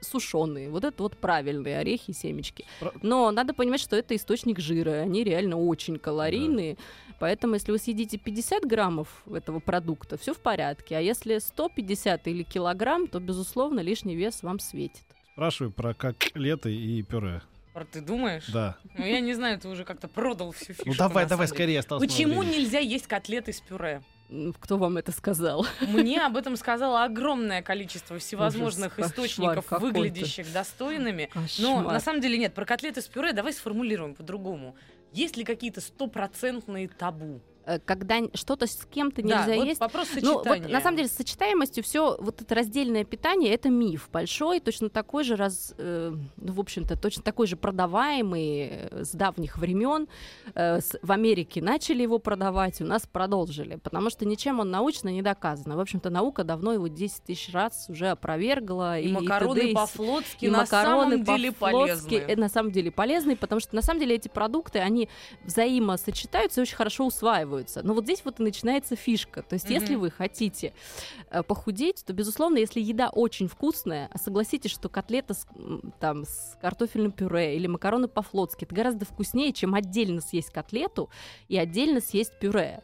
сушеные. 0.00 0.70
Вот 0.70 0.84
это 0.84 1.02
вот 1.02 1.16
правильные 1.16 1.78
орехи 1.78 2.10
и 2.10 2.12
семечки. 2.12 2.64
Но 3.02 3.30
надо 3.30 3.54
понимать, 3.54 3.80
что 3.80 3.96
это 3.96 4.14
источник 4.16 4.58
жира, 4.58 4.96
и 4.96 4.98
они 4.98 5.24
реально 5.24 5.56
очень 5.56 5.98
калорийные. 5.98 6.76
Поэтому, 7.20 7.54
если 7.54 7.72
вы 7.72 7.78
съедите 7.78 8.16
50 8.16 8.64
граммов 8.64 9.08
этого 9.32 9.60
продукта, 9.60 10.16
все 10.16 10.32
в 10.32 10.38
порядке. 10.38 10.96
А 10.96 11.00
если 11.00 11.38
150 11.38 12.28
или 12.28 12.42
килограмм, 12.42 13.08
то, 13.08 13.18
безусловно, 13.18 13.80
лишний 13.80 14.14
вес 14.14 14.42
вам 14.42 14.60
светит. 14.60 15.04
Спрашиваю 15.32 15.72
про 15.72 15.94
котлеты 15.94 16.74
и 16.74 17.02
пюре. 17.02 17.42
Ты 17.92 18.00
думаешь? 18.00 18.46
Да. 18.48 18.76
Ну, 18.96 19.04
я 19.04 19.20
не 19.20 19.34
знаю, 19.34 19.58
ты 19.60 19.68
уже 19.68 19.84
как-то 19.84 20.08
продал 20.08 20.50
всю 20.50 20.72
фишку. 20.72 20.88
Ну 20.88 20.94
давай, 20.96 21.26
давай 21.26 21.46
скорее 21.46 21.78
осталось 21.78 22.04
Почему 22.04 22.42
нельзя 22.42 22.80
есть 22.80 23.06
котлеты 23.06 23.52
с 23.52 23.60
пюре? 23.60 24.02
Кто 24.60 24.76
вам 24.76 24.98
это 24.98 25.10
сказал? 25.10 25.66
Мне 25.80 26.24
об 26.24 26.36
этом 26.36 26.56
сказало 26.56 27.04
огромное 27.04 27.62
количество 27.62 28.18
всевозможных 28.18 28.98
Ужас, 28.98 29.10
источников, 29.10 29.70
выглядящих 29.70 30.52
достойными. 30.52 31.30
Но 31.34 31.40
Кошмар. 31.76 31.92
на 31.94 32.00
самом 32.00 32.20
деле 32.20 32.36
нет, 32.36 32.52
про 32.54 32.66
котлеты 32.66 33.00
с 33.00 33.06
пюре 33.06 33.32
давай 33.32 33.54
сформулируем 33.54 34.14
по-другому. 34.14 34.76
Есть 35.12 35.38
ли 35.38 35.44
какие-то 35.44 35.80
стопроцентные 35.80 36.88
табу? 36.88 37.40
Э, 37.68 37.78
Когда 37.84 38.16
что-то 38.34 38.66
с 38.66 38.86
кем-то 38.90 39.20
да, 39.22 39.28
нельзя 39.46 39.56
вот 39.56 39.66
есть, 39.66 39.80
вопрос 39.80 40.08
Ну, 40.22 40.34
сочетания. 40.38 40.62
вот 40.62 40.72
на 40.72 40.80
самом 40.80 40.96
деле 40.96 41.08
с 41.08 41.12
сочетаемостью 41.12 41.84
все 41.84 42.16
вот 42.18 42.40
это 42.40 42.54
раздельное 42.54 43.04
питание 43.04 43.52
это 43.52 43.68
миф 43.68 44.08
большой, 44.10 44.60
точно 44.60 44.88
такой 44.88 45.22
же 45.24 45.36
раз, 45.36 45.74
э, 45.76 46.12
ну 46.36 46.52
в 46.52 46.60
общем-то 46.60 46.96
точно 46.98 47.22
такой 47.22 47.46
же 47.46 47.56
продаваемый 47.56 48.68
э, 48.70 49.04
с 49.04 49.10
давних 49.12 49.58
времен. 49.58 50.08
Э, 50.54 50.80
с- 50.80 50.98
в 51.02 51.12
Америке 51.12 51.60
начали 51.60 52.02
его 52.02 52.18
продавать, 52.18 52.80
у 52.80 52.86
нас 52.86 53.06
продолжили, 53.06 53.76
потому 53.76 54.08
что 54.08 54.24
ничем 54.24 54.60
он 54.60 54.70
научно 54.70 55.10
не 55.10 55.20
доказано. 55.20 55.76
В 55.76 55.80
общем-то 55.80 56.08
наука 56.10 56.44
давно 56.44 56.72
его 56.72 56.88
10 56.88 57.22
тысяч 57.24 57.52
раз 57.52 57.86
уже 57.90 58.08
опровергла. 58.08 58.98
и, 58.98 59.08
и 59.08 59.12
макароны 59.12 59.74
по-флотски 59.74 60.46
на 60.46 60.58
макароны 60.60 61.10
самом 61.18 61.24
деле 61.24 61.52
полезны. 61.52 62.14
э, 62.16 62.36
на 62.36 62.48
самом 62.48 62.72
деле 62.72 62.90
полезные, 62.90 63.36
потому 63.36 63.60
что 63.60 63.74
на 63.74 63.82
самом 63.82 64.00
деле 64.00 64.14
эти 64.16 64.28
продукты, 64.28 64.78
они 64.78 65.08
взаимосочетаются 65.44 66.60
и 66.60 66.62
очень 66.62 66.76
хорошо 66.76 67.04
усваиваются. 67.06 67.57
Но 67.82 67.94
вот 67.94 68.04
здесь 68.04 68.22
вот 68.24 68.40
и 68.40 68.42
начинается 68.42 68.96
фишка. 68.96 69.42
То 69.42 69.54
есть 69.54 69.70
если 69.70 69.94
Мгм. 69.94 70.02
вы 70.02 70.10
хотите 70.10 70.72
э, 71.30 71.42
похудеть, 71.42 72.04
то, 72.04 72.12
безусловно, 72.12 72.58
если 72.58 72.80
еда 72.80 73.08
очень 73.08 73.48
вкусная, 73.48 74.08
а 74.12 74.18
согласитесь, 74.18 74.70
что 74.70 74.88
котлета 74.88 75.34
с, 75.34 75.46
там, 76.00 76.24
с 76.24 76.56
картофельным 76.60 77.12
пюре 77.12 77.56
или 77.56 77.66
макароны 77.66 78.08
по-флотски, 78.08 78.64
это 78.64 78.74
гораздо 78.74 79.04
вкуснее, 79.04 79.52
чем 79.52 79.74
отдельно 79.74 80.20
съесть 80.20 80.50
котлету 80.50 81.10
и 81.48 81.56
отдельно 81.56 82.00
съесть 82.00 82.38
пюре 82.38 82.82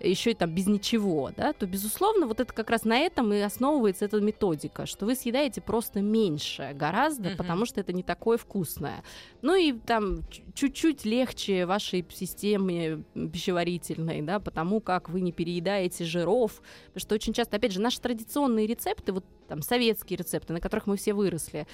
еще 0.00 0.30
и 0.30 0.34
там 0.34 0.50
без 0.50 0.66
ничего, 0.66 1.30
да, 1.36 1.52
то, 1.52 1.66
безусловно, 1.66 2.26
вот 2.26 2.38
это 2.40 2.52
как 2.52 2.70
раз 2.70 2.84
на 2.84 2.96
этом 2.98 3.32
и 3.32 3.38
основывается 3.38 4.04
эта 4.04 4.20
методика, 4.20 4.86
что 4.86 5.06
вы 5.06 5.14
съедаете 5.14 5.60
просто 5.60 6.00
меньше 6.00 6.70
гораздо, 6.74 7.30
Мгм. 7.30 7.36
потому 7.38 7.66
что 7.66 7.80
это 7.80 7.92
не 7.92 8.02
такое 8.02 8.36
вкусное. 8.38 9.02
Ну 9.42 9.54
и 9.56 9.72
там 9.72 10.20
чуть-чуть 10.54 11.04
легче 11.04 11.66
вашей 11.66 12.06
системе 12.12 13.02
пищеварительной, 13.14 14.22
да, 14.22 14.38
потому 14.40 14.80
как 14.80 15.08
вы 15.08 15.20
не 15.20 15.32
переедаете 15.32 16.04
жиров, 16.04 16.60
потому 16.88 17.00
что 17.00 17.14
очень 17.14 17.32
часто, 17.32 17.56
опять 17.56 17.72
же, 17.72 17.80
наши 17.80 18.00
традиционные 18.00 18.66
рецепты, 18.66 19.12
вот 19.12 19.24
там 19.48 19.62
советские 19.62 20.18
рецепты, 20.18 20.52
на 20.52 20.60
которых 20.60 20.86
мы 20.86 20.96
все 20.96 21.14
выросли, 21.14 21.66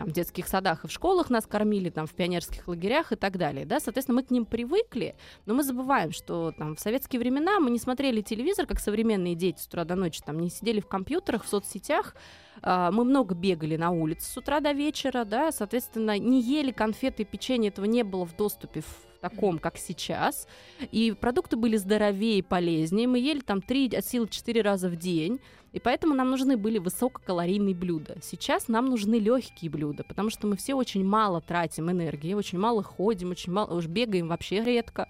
там, 0.00 0.08
в 0.08 0.12
детских 0.12 0.48
садах 0.48 0.84
и 0.84 0.88
в 0.88 0.90
школах 0.90 1.28
нас 1.28 1.46
кормили, 1.46 1.90
там, 1.90 2.06
в 2.06 2.14
пионерских 2.14 2.66
лагерях 2.68 3.12
и 3.12 3.16
так 3.16 3.36
далее, 3.36 3.66
да, 3.66 3.80
соответственно, 3.80 4.16
мы 4.16 4.22
к 4.22 4.30
ним 4.30 4.46
привыкли, 4.46 5.14
но 5.44 5.52
мы 5.52 5.62
забываем, 5.62 6.10
что 6.10 6.52
там 6.56 6.74
в 6.74 6.80
советские 6.80 7.20
времена 7.20 7.60
мы 7.60 7.70
не 7.70 7.78
смотрели 7.78 8.22
телевизор, 8.22 8.66
как 8.66 8.80
современные 8.80 9.34
дети 9.34 9.60
с 9.60 9.66
утра 9.66 9.84
до 9.84 9.96
ночи, 9.96 10.22
там, 10.24 10.40
не 10.40 10.48
сидели 10.48 10.80
в 10.80 10.86
компьютерах, 10.86 11.44
в 11.44 11.48
соцсетях, 11.48 12.16
а, 12.62 12.90
мы 12.90 13.04
много 13.04 13.34
бегали 13.34 13.76
на 13.76 13.90
улице 13.90 14.30
с 14.30 14.36
утра 14.38 14.60
до 14.60 14.72
вечера, 14.72 15.26
да, 15.26 15.52
соответственно, 15.52 16.18
не 16.18 16.40
ели 16.40 16.72
конфеты 16.72 17.24
и 17.24 17.26
печенье, 17.26 17.68
этого 17.68 17.84
не 17.84 18.02
было 18.02 18.24
в 18.24 18.34
доступе 18.34 18.80
в 18.80 19.10
таком, 19.20 19.58
как 19.58 19.76
сейчас. 19.76 20.48
И 20.90 21.12
продукты 21.12 21.56
были 21.56 21.76
здоровее 21.76 22.38
и 22.38 22.42
полезнее. 22.42 23.06
Мы 23.06 23.18
ели 23.18 23.40
там 23.40 23.60
3 23.60 23.90
от 23.96 24.06
силы 24.06 24.28
4 24.28 24.62
раза 24.62 24.88
в 24.88 24.96
день. 24.96 25.40
И 25.72 25.78
поэтому 25.78 26.14
нам 26.14 26.30
нужны 26.30 26.56
были 26.56 26.78
высококалорийные 26.78 27.74
блюда. 27.74 28.16
Сейчас 28.22 28.68
нам 28.68 28.86
нужны 28.86 29.18
легкие 29.18 29.70
блюда, 29.70 30.02
потому 30.02 30.30
что 30.30 30.46
мы 30.46 30.56
все 30.56 30.74
очень 30.74 31.04
мало 31.04 31.40
тратим 31.40 31.90
энергии, 31.90 32.34
очень 32.34 32.58
мало 32.58 32.82
ходим, 32.82 33.30
очень 33.30 33.52
мало, 33.52 33.76
уж 33.76 33.86
бегаем 33.86 34.28
вообще 34.28 34.64
редко. 34.64 35.08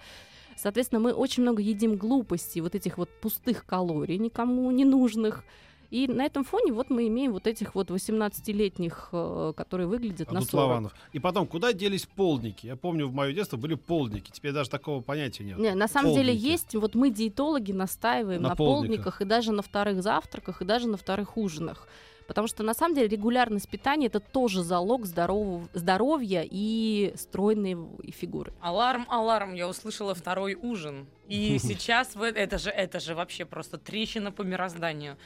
Соответственно, 0.57 1.01
мы 1.01 1.13
очень 1.13 1.43
много 1.43 1.63
едим 1.63 1.97
глупостей, 1.97 2.61
вот 2.61 2.75
этих 2.75 2.99
вот 2.99 3.09
пустых 3.21 3.65
калорий, 3.65 4.19
никому 4.19 4.71
не 4.71 4.85
нужных. 4.85 5.43
И 5.91 6.07
на 6.07 6.25
этом 6.25 6.45
фоне 6.45 6.73
вот 6.73 6.89
мы 6.89 7.09
имеем 7.09 7.33
вот 7.33 7.47
этих 7.47 7.75
вот 7.75 7.91
18-летних, 7.91 9.09
э, 9.13 9.53
которые 9.57 9.87
выглядят 9.89 10.29
А 10.31 10.35
на 10.35 10.41
тут 10.41 10.51
40. 10.51 10.69
Лаванов. 10.69 10.95
И 11.13 11.19
потом, 11.19 11.47
куда 11.47 11.73
делись 11.73 12.07
полдники? 12.07 12.67
Я 12.67 12.77
помню, 12.77 13.09
в 13.09 13.13
мое 13.15 13.33
детство 13.33 13.57
были 13.57 13.75
полдники. 13.75 14.31
Теперь 14.31 14.53
даже 14.53 14.71
такого 14.71 15.01
понятия 15.03 15.45
нет. 15.45 15.59
Не, 15.59 15.75
на 15.75 15.89
самом 15.89 16.13
деле 16.15 16.33
Полдники. 16.33 16.51
есть, 16.51 16.75
вот 16.77 16.95
мы 16.95 17.11
диетологи 17.11 17.73
настаиваем 17.73 18.43
На 18.43 18.51
на, 18.51 18.57
полдниках. 18.57 18.89
полдниках 18.89 19.21
и 19.23 19.25
даже 19.25 19.53
на 19.53 19.63
вторых 19.63 20.03
завтраках, 20.03 20.63
и 20.63 20.65
даже 20.65 20.89
на 20.89 20.97
вторых 20.97 21.37
ужинах. 21.37 21.89
Потому 22.29 22.47
что 22.47 22.63
на 22.63 22.75
самом 22.75 22.95
деле 22.95 23.09
регулярность 23.09 23.69
питания 23.69 24.07
это 24.07 24.21
тоже 24.21 24.63
залог 24.63 25.05
здорового, 25.05 25.69
здоровья 25.75 26.47
и 26.49 27.13
стройной 27.17 27.77
фигуры. 28.13 28.53
Аларм, 28.61 29.05
аларм, 29.09 29.55
я 29.55 29.69
услышала 29.69 30.15
второй 30.15 30.55
ужин. 30.55 31.09
И 31.27 31.59
сейчас 31.63 32.15
это 32.15 32.59
же, 32.59 32.71
это 32.71 33.01
же 33.01 33.17
вообще 33.17 33.45
просто 33.45 33.79
трещина 33.79 34.31
по 34.31 34.43
мирозданию. 34.43 35.17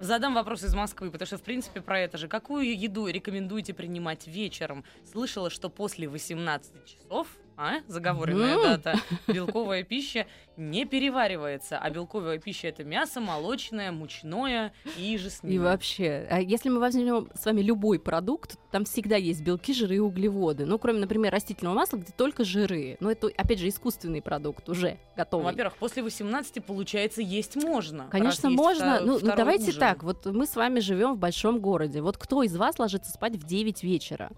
Задам 0.00 0.34
вопрос 0.34 0.64
из 0.64 0.74
Москвы, 0.74 1.10
потому 1.10 1.26
что, 1.26 1.38
в 1.38 1.42
принципе, 1.42 1.80
про 1.80 2.00
это 2.00 2.18
же. 2.18 2.26
Какую 2.26 2.76
еду 2.76 3.06
рекомендуете 3.06 3.74
принимать 3.74 4.26
вечером? 4.26 4.84
Слышала, 5.04 5.50
что 5.50 5.68
после 5.68 6.08
18 6.08 6.84
часов, 6.84 7.28
а, 7.56 7.80
заговоренная 7.86 8.58
дата, 8.58 8.94
белковая 9.28 9.82
пища 9.82 10.26
не 10.56 10.84
переваривается. 10.84 11.78
А 11.78 11.90
белковая 11.90 12.38
пища 12.38 12.68
это 12.68 12.84
мясо, 12.84 13.20
молочное, 13.20 13.92
мучное 13.92 14.72
и 14.96 15.16
же 15.18 15.30
с 15.30 15.42
И 15.42 15.58
вообще, 15.58 16.26
а 16.30 16.40
если 16.40 16.68
мы 16.68 16.80
возьмем 16.80 17.28
с 17.34 17.44
вами 17.44 17.60
любой 17.60 17.98
продукт, 17.98 18.58
там 18.70 18.84
всегда 18.84 19.16
есть 19.16 19.42
белки, 19.42 19.72
жиры 19.72 19.96
и 19.96 19.98
углеводы. 19.98 20.66
Ну, 20.66 20.78
кроме, 20.78 21.00
например, 21.00 21.32
растительного 21.32 21.74
масла, 21.74 21.98
где 21.98 22.12
только 22.12 22.44
жиры. 22.44 22.96
Но 23.00 23.10
это, 23.10 23.28
опять 23.36 23.58
же, 23.58 23.68
искусственный 23.68 24.22
продукт 24.22 24.68
уже 24.68 24.98
готовый. 25.16 25.46
Во-первых, 25.46 25.76
после 25.76 26.02
18 26.02 26.64
получается 26.64 27.22
есть 27.22 27.56
можно. 27.56 28.08
Конечно, 28.10 28.50
можно. 28.50 28.98
втор- 28.98 29.00
ну, 29.00 29.12
ну, 29.12 29.18
второй 29.18 29.36
давайте 29.36 29.68
ужин. 29.70 29.80
так. 29.80 30.02
Вот 30.02 30.26
мы 30.26 30.46
с 30.46 30.56
вами 30.56 30.80
живем 30.80 31.14
в 31.14 31.18
большом 31.18 31.60
городе. 31.60 32.00
Вот 32.00 32.16
кто 32.16 32.42
из 32.42 32.56
вас 32.56 32.78
ложится 32.78 33.10
спать 33.12 33.36
в 33.36 33.44
9 33.44 33.82
вечера? 33.82 34.30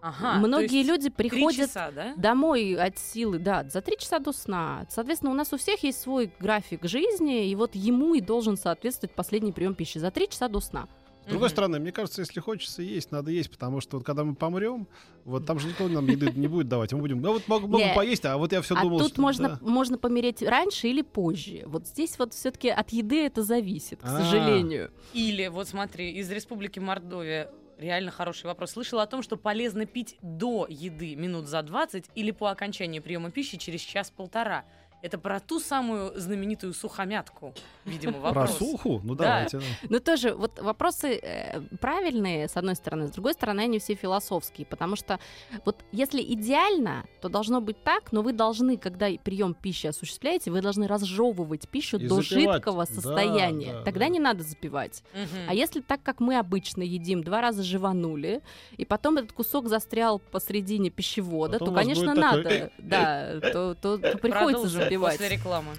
Ага, 0.00 0.38
Многие 0.46 0.84
люди 0.84 1.10
приходят 1.10 1.66
часа, 1.66 1.90
да? 1.90 2.14
домой 2.16 2.74
от 2.74 2.98
силы, 2.98 3.38
да, 3.38 3.64
за 3.64 3.80
три 3.80 3.98
часа 3.98 4.20
до 4.20 4.32
сна. 4.32 4.86
Соответственно, 4.88 5.32
у 5.32 5.34
нас 5.34 5.52
у 5.52 5.56
всех 5.56 5.82
есть 5.82 6.00
свой 6.00 6.32
график 6.38 6.84
жизни, 6.84 7.48
и 7.48 7.54
вот 7.56 7.74
ему 7.74 8.14
и 8.14 8.20
должен 8.20 8.56
соответствовать 8.56 9.14
последний 9.14 9.52
прием 9.52 9.74
пищи 9.74 9.98
за 9.98 10.10
три 10.10 10.28
часа 10.28 10.48
до 10.48 10.60
сна. 10.60 10.88
С 11.28 11.30
другой 11.30 11.50
стороны, 11.50 11.78
мне 11.78 11.92
кажется, 11.92 12.22
если 12.22 12.40
хочется 12.40 12.80
есть, 12.80 13.10
надо 13.12 13.30
есть, 13.30 13.50
потому 13.50 13.82
что 13.82 13.98
вот 13.98 14.06
когда 14.06 14.24
мы 14.24 14.34
помрем, 14.34 14.88
вот 15.26 15.44
там 15.44 15.58
же 15.58 15.68
никто 15.68 15.86
нам 15.86 16.06
еды 16.06 16.32
не 16.36 16.48
будет 16.48 16.68
давать. 16.68 16.90
Мы 16.94 17.00
будем, 17.00 17.20
ну 17.20 17.34
вот 17.34 17.46
могу, 17.48 17.66
могу 17.66 17.84
поесть, 17.94 18.24
а 18.24 18.38
вот 18.38 18.52
я 18.52 18.62
все 18.62 18.74
а 18.74 18.82
думал, 18.82 19.00
тут 19.00 19.12
что 19.12 19.20
можно, 19.20 19.48
да. 19.50 19.58
можно 19.60 19.98
помереть 19.98 20.42
раньше 20.42 20.88
или 20.88 21.02
позже. 21.02 21.64
Вот 21.66 21.86
здесь 21.86 22.18
вот 22.18 22.32
все-таки 22.32 22.70
от 22.70 22.90
еды 22.90 23.26
это 23.26 23.42
зависит, 23.42 24.00
к 24.00 24.06
А. 24.06 24.22
сожалению. 24.22 24.90
Или, 25.12 25.48
вот 25.48 25.68
смотри, 25.68 26.12
из 26.12 26.30
Республики 26.30 26.78
Мордовия 26.78 27.50
реально 27.78 28.10
хороший 28.10 28.46
вопрос. 28.46 28.72
Слышала 28.72 29.02
о 29.02 29.06
том, 29.06 29.22
что 29.22 29.36
полезно 29.36 29.86
пить 29.86 30.16
до 30.20 30.66
еды 30.68 31.14
минут 31.14 31.46
за 31.46 31.62
20 31.62 32.10
или 32.14 32.30
по 32.30 32.50
окончании 32.50 33.00
приема 33.00 33.30
пищи 33.30 33.56
через 33.56 33.80
час-полтора. 33.80 34.64
Это 35.00 35.16
про 35.16 35.38
ту 35.38 35.60
самую 35.60 36.12
знаменитую 36.18 36.72
сухомятку, 36.74 37.54
видимо, 37.84 38.14
Про 38.14 38.20
вопрос. 38.32 38.58
суху? 38.58 39.00
Ну 39.04 39.14
Да. 39.14 39.24
давайте. 39.24 39.58
да. 39.58 39.64
Ну 39.88 40.00
тоже 40.00 40.34
вот 40.34 40.58
вопросы 40.60 41.20
э, 41.22 41.60
правильные, 41.80 42.48
с 42.48 42.56
одной 42.56 42.74
стороны, 42.74 43.06
с 43.06 43.12
другой 43.12 43.34
стороны, 43.34 43.60
они 43.60 43.78
все 43.78 43.94
философские, 43.94 44.66
потому 44.66 44.96
что 44.96 45.20
вот 45.64 45.84
если 45.92 46.20
идеально, 46.20 47.04
то 47.20 47.28
должно 47.28 47.60
быть 47.60 47.80
так, 47.84 48.10
но 48.10 48.22
вы 48.22 48.32
должны, 48.32 48.76
когда 48.76 49.08
прием 49.22 49.54
пищи 49.54 49.86
осуществляете, 49.86 50.50
вы 50.50 50.62
должны 50.62 50.88
разжевывать 50.88 51.68
пищу 51.68 51.98
И 51.98 52.08
до 52.08 52.16
запивать. 52.20 52.54
жидкого 52.56 52.84
Да, 52.86 52.92
состояния. 52.92 53.72
да, 53.74 53.82
Тогда 53.84 54.06
да. 54.06 54.08
не 54.08 54.18
надо 54.18 54.42
запивать. 54.42 55.04
Мгм. 55.14 55.28
А 55.48 55.54
если 55.54 55.80
так, 55.80 56.02
как 56.02 56.18
мы 56.18 56.36
обычно 56.38 56.82
едим, 56.82 57.22
два 57.22 57.40
раза 57.40 57.62
жеванули, 57.62 58.42
и 58.76 58.84
потом 58.84 59.18
этот 59.18 59.30
кусок 59.32 59.68
застрял 59.68 60.18
посредине 60.18 60.90
пищевода, 60.90 61.58
Потом 61.60 61.68
то, 61.68 61.80
конечно, 61.82 62.14
будет 62.14 62.20
такой, 62.20 62.42
надо, 62.42 62.70
да, 62.78 63.40
то, 63.40 63.74
то- 63.76 63.98
то 63.98 64.18
приходится 64.18 64.62
Продолжим 64.62 64.87
запивать. 64.88 65.18
после 65.18 65.36
рекламы. 65.36 65.72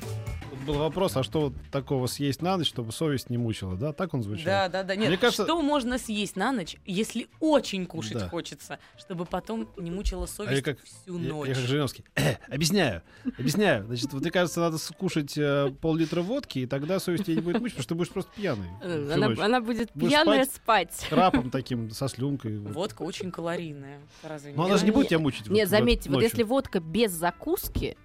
Тут 0.50 0.60
был 0.66 0.74
вопрос, 0.80 1.16
а 1.16 1.22
что 1.24 1.42
вот 1.42 1.54
такого 1.72 2.08
съесть 2.08 2.42
на 2.42 2.58
ночь, 2.58 2.68
чтобы 2.68 2.92
совесть 2.92 3.30
не 3.30 3.38
мучила, 3.38 3.76
да? 3.76 3.94
Так 3.94 4.14
он 4.16 4.24
звучал? 4.24 4.46
Да, 4.46 4.68
да, 4.70 4.84
да. 4.84 4.96
Нет, 4.96 5.10
Мне 5.10 5.18
кажется- 5.18 5.44
что 5.44 5.62
можно 5.62 6.00
съесть 6.00 6.36
на 6.36 6.52
ночь, 6.52 6.76
если 6.88 7.28
очень 7.40 7.86
кушать 7.86 8.18
Да. 8.18 8.30
хочется, 8.30 8.80
чтобы 8.98 9.26
потом 9.26 9.70
не 9.78 9.92
мучила 9.92 10.24
А 10.24 10.28
совесть 10.28 10.58
я 10.58 10.74
как, 10.74 10.84
всю 10.84 11.20
я, 11.20 11.30
ночь. 11.34 11.50
я 11.50 11.54
как 11.54 11.64
Жириновский. 11.64 12.04
«Э, 12.16 12.36
объясняю, 12.50 13.04
объясняю. 13.38 13.86
Значит, 13.86 14.12
вот, 14.12 14.22
мне 14.24 14.32
кажется, 14.32 14.60
надо 14.60 14.80
скушать 14.80 15.38
э, 15.38 15.72
пол-литра 15.82 16.22
водки, 16.24 16.60
и 16.60 16.66
тогда 16.66 17.00
совесть 17.00 17.26
тебя 17.26 17.36
не 17.36 17.42
будет 17.42 17.62
мучить, 17.62 17.78
потому 17.78 17.84
что 17.84 17.90
ты 17.90 17.96
будешь 17.96 18.10
просто 18.12 18.32
пьяный. 18.36 18.68
Э, 18.82 19.04
всю 19.06 19.14
Она, 19.14 19.30
ночь. 19.30 19.40
она 19.40 19.62
будет 19.62 19.92
Будешь 19.94 20.12
пьяная 20.12 20.46
спать. 20.46 21.06
Храпом 21.10 21.52
таким, 21.52 21.92
со 21.92 22.08
слюнкой. 22.08 22.58
Водка 22.58 23.04
очень 23.04 23.32
калорийная. 23.32 24.00
Разве 24.24 24.54
Но 24.56 24.66
она 24.66 24.78
же 24.78 24.86
не 24.86 24.92
будет 24.92 25.10
тебя 25.10 25.20
мучить. 25.20 25.48
Нет, 25.48 25.70
вот- 25.70 25.78
заметьте, 25.78 26.10
вот 26.10 26.24
если 26.24 26.42
водка 26.44 26.80
без 26.80 27.12
закуски, 27.12 27.96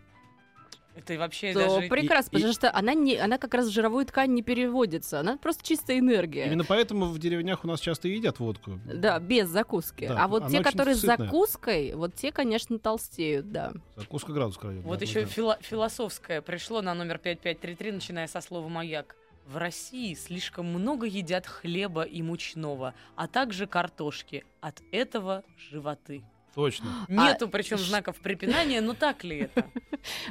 Это 0.96 1.18
вообще 1.18 1.52
то 1.52 1.59
даже... 1.59 1.88
прекрасно, 1.88 2.30
и- 2.30 2.35
потому 2.35 2.52
что 2.52 2.74
она, 2.74 2.94
не, 2.94 3.16
она 3.16 3.37
как 3.38 3.54
раз 3.54 3.66
в 3.66 3.70
жировую 3.70 4.07
ткань 4.07 4.33
не 4.33 4.42
переводится. 4.42 5.20
Она 5.20 5.37
просто 5.37 5.64
чистая 5.66 5.98
энергия. 5.98 6.46
Именно 6.46 6.64
поэтому 6.64 7.07
в 7.07 7.18
деревнях 7.18 7.64
у 7.64 7.68
нас 7.68 7.80
часто 7.80 8.09
и 8.09 8.12
едят 8.12 8.38
водку. 8.38 8.78
Да, 8.87 9.18
без 9.18 9.48
закуски. 9.48 10.07
Да, 10.07 10.24
а 10.24 10.28
вот 10.28 10.48
те, 10.48 10.62
которые 10.62 10.94
с 10.94 11.00
закуской, 11.00 11.94
вот 11.94 12.14
те, 12.14 12.30
конечно, 12.33 12.78
толстеют, 12.78 13.50
да. 13.50 13.72
Закуска 13.96 14.33
градус 14.33 14.57
крадет. 14.57 14.85
Вот 14.85 15.00
да, 15.00 15.04
еще 15.04 15.22
да. 15.22 15.26
фило- 15.26 15.59
философское 15.61 16.40
пришло 16.42 16.80
на 16.80 16.94
номер 16.94 17.18
5533, 17.18 17.92
начиная 17.92 18.26
со 18.26 18.40
слова 18.40 18.68
«маяк». 18.68 19.16
В 19.46 19.59
России 19.59 20.14
слишком 20.14 20.64
много 20.66 21.04
едят 21.07 21.46
хлеба 21.46 22.02
и 22.04 22.22
мучного, 22.22 22.94
а 23.14 23.26
также 23.28 23.66
картошки. 23.66 24.42
От 24.62 24.80
этого 24.90 25.44
животы. 25.70 26.24
Точно. 26.55 26.87
Нету 27.09 27.49
причем 27.49 27.79
ш- 27.79 27.85
знаков 27.85 28.17
препинания, 28.17 28.81
но 28.81 28.95
так 28.95 29.25
ли 29.25 29.38
это? 29.38 29.67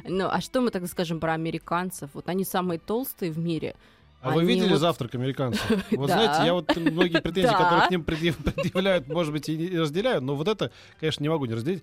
Ну, 0.08 0.28
а 0.30 0.40
что 0.40 0.60
мы 0.60 0.70
тогда 0.70 0.86
скажем 0.86 1.18
про 1.18 1.32
американцев? 1.34 2.10
Вот 2.14 2.28
они 2.28 2.44
самые 2.44 2.78
толстые 2.78 3.32
в 3.32 3.38
мире. 3.38 3.74
А 4.20 4.30
вы 4.30 4.44
видели 4.44 4.70
вот- 4.70 4.78
завтрак 4.78 5.14
американцев? 5.16 5.64
Вот 5.90 6.06
Да. 6.08 6.14
знаете, 6.14 6.46
я 6.46 6.54
вот 6.54 6.74
многие 6.76 7.20
претензии, 7.20 7.48
Да. 7.48 7.58
которые 7.58 7.88
к 7.88 7.90
ним 7.90 8.04
предъяв- 8.04 8.36
предъявляют, 8.42 9.08
может 9.08 9.32
быть, 9.32 9.48
и 9.48 9.56
не 9.56 9.78
разделяю, 9.78 10.22
но 10.22 10.36
вот 10.36 10.46
это, 10.48 10.70
конечно, 11.00 11.22
не 11.22 11.28
могу 11.28 11.44
не 11.46 11.54
разделить. 11.54 11.82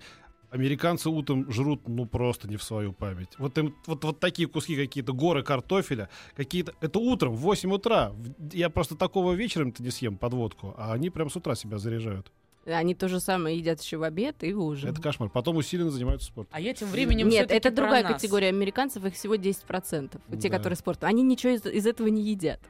Американцы 0.50 1.08
утром 1.08 1.50
жрут, 1.50 1.88
ну, 1.88 2.04
просто 2.04 2.46
не 2.48 2.56
в 2.56 2.62
свою 2.62 2.92
память. 2.92 3.28
Вот, 3.38 3.56
им, 3.56 3.74
вот, 3.86 4.04
вот 4.04 4.20
такие 4.20 4.46
куски, 4.48 4.76
какие-то 4.76 5.14
горы 5.14 5.42
картофеля, 5.42 6.10
какие-то... 6.36 6.74
Это 6.82 6.98
утром, 6.98 7.34
в 7.34 7.40
8 7.40 7.72
утра. 7.72 8.12
Я 8.52 8.68
просто 8.68 8.94
такого 8.96 9.32
вечером-то 9.32 9.82
не 9.82 9.90
съем 9.90 10.18
подводку, 10.18 10.74
а 10.76 10.92
они 10.92 11.08
прям 11.08 11.30
с 11.30 11.36
утра 11.36 11.54
себя 11.54 11.78
заряжают. 11.78 12.30
Они 12.64 12.94
то 12.94 13.08
же 13.08 13.18
самое 13.18 13.58
едят 13.58 13.80
еще 13.80 13.96
в 13.96 14.04
обед 14.04 14.44
и 14.44 14.52
в 14.52 14.62
ужин. 14.62 14.90
Это 14.90 15.02
кошмар. 15.02 15.28
Потом 15.30 15.56
усиленно 15.56 15.90
занимаются 15.90 16.28
спортом. 16.28 16.52
А 16.54 16.60
я 16.60 16.72
тем 16.74 16.88
временем 16.88 17.28
Нет, 17.28 17.50
это 17.50 17.70
про 17.70 17.76
другая 17.76 18.02
нас. 18.04 18.12
категория 18.14 18.48
американцев, 18.48 19.04
их 19.04 19.14
всего 19.14 19.34
10%. 19.34 20.20
Те, 20.40 20.48
Да. 20.48 20.56
которые 20.58 20.76
спортом. 20.76 21.08
Они 21.08 21.22
ничего 21.22 21.54
из, 21.54 21.66
из 21.66 21.86
этого 21.86 22.06
не 22.06 22.22
едят. 22.22 22.60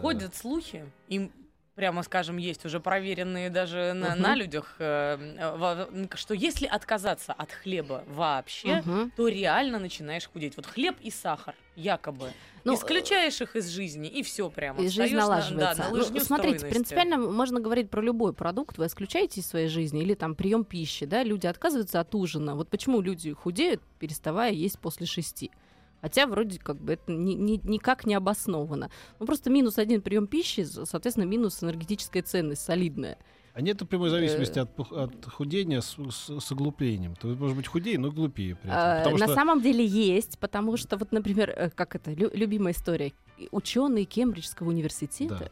Ходят 0.00 0.34
слухи, 0.36 0.84
им 1.08 1.32
прямо 1.74 2.02
скажем, 2.02 2.36
есть 2.36 2.64
уже 2.66 2.80
проверенные 2.80 3.48
даже 3.50 3.92
на, 3.94 4.10
Мгм. 4.10 4.22
на 4.22 4.34
людях, 4.34 4.74
э, 4.78 6.06
что 6.14 6.34
если 6.34 6.66
отказаться 6.66 7.32
от 7.32 7.50
хлеба 7.50 8.04
вообще, 8.08 8.82
Мгм. 8.84 9.12
то 9.16 9.28
реально 9.28 9.78
начинаешь 9.78 10.28
худеть. 10.30 10.56
Вот 10.56 10.66
хлеб 10.66 10.96
и 11.00 11.10
сахар, 11.10 11.54
якобы. 11.76 12.30
Ну, 12.64 12.74
Исключаешь 12.74 13.40
их 13.40 13.56
из 13.56 13.68
жизни, 13.70 14.08
и 14.08 14.22
все 14.22 14.48
прямо. 14.50 14.80
И 14.80 14.88
жизнь 14.88 14.92
Встаёшь 14.92 15.12
на- 15.14 15.20
налаживается. 15.28 15.82
да, 15.82 15.88
на 15.90 15.96
Ну, 15.96 16.20
смотрите, 16.20 16.66
принципиально 16.66 17.18
можно 17.18 17.58
говорить 17.58 17.90
про 17.90 18.00
любой 18.02 18.32
продукт. 18.32 18.78
Вы 18.78 18.86
исключаете 18.86 19.40
из 19.40 19.46
своей 19.46 19.68
жизни 19.68 20.02
или 20.02 20.14
там 20.14 20.34
прием 20.34 20.64
пищи, 20.64 21.06
да, 21.06 21.22
люди 21.24 21.46
отказываются 21.46 21.98
от 22.00 22.14
ужина. 22.14 22.54
Вот 22.54 22.68
почему 22.68 23.00
люди 23.00 23.32
худеют, 23.32 23.80
переставая 23.98 24.52
есть 24.52 24.78
после 24.78 25.06
шести. 25.06 25.50
Хотя 26.02 26.26
вроде 26.26 26.58
как 26.58 26.76
бы 26.76 26.94
это 26.94 27.12
ни- 27.12 27.34
ни- 27.34 27.60
никак 27.62 28.04
не 28.04 28.14
обосновано. 28.14 28.90
Ну 29.20 29.26
просто 29.26 29.48
минус 29.50 29.78
один 29.78 30.02
прием 30.02 30.26
пищи, 30.26 30.64
соответственно, 30.64 31.24
минус 31.24 31.62
энергетическая 31.62 32.22
ценность 32.24 32.62
солидная. 32.62 33.16
А 33.54 33.60
нет 33.60 33.86
прямой 33.88 34.08
зависимости 34.08 34.58
Э. 34.58 34.62
от, 34.62 34.74
пух- 34.74 34.92
от 34.92 35.26
худения 35.26 35.80
с, 35.82 35.96
с- 36.10 36.40
с 36.40 36.52
оглуплением. 36.52 37.14
Ты 37.16 37.28
может 37.28 37.56
быть 37.56 37.66
худее, 37.66 37.98
но 37.98 38.10
глупее 38.10 38.56
при 38.56 38.70
этом. 38.70 38.80
А, 38.80 39.10
на 39.10 39.26
что 39.26 39.34
самом 39.34 39.60
деле 39.60 39.84
есть, 39.84 40.38
потому 40.38 40.76
что 40.78 40.96
вот, 40.96 41.12
например, 41.12 41.50
э, 41.50 41.70
как 41.70 41.94
это, 41.94 42.12
лю- 42.12 42.30
любимая 42.32 42.72
история. 42.72 43.12
Ученые 43.50 44.04
Кембриджского 44.04 44.68
Да, 44.70 44.74
университета 44.76 45.50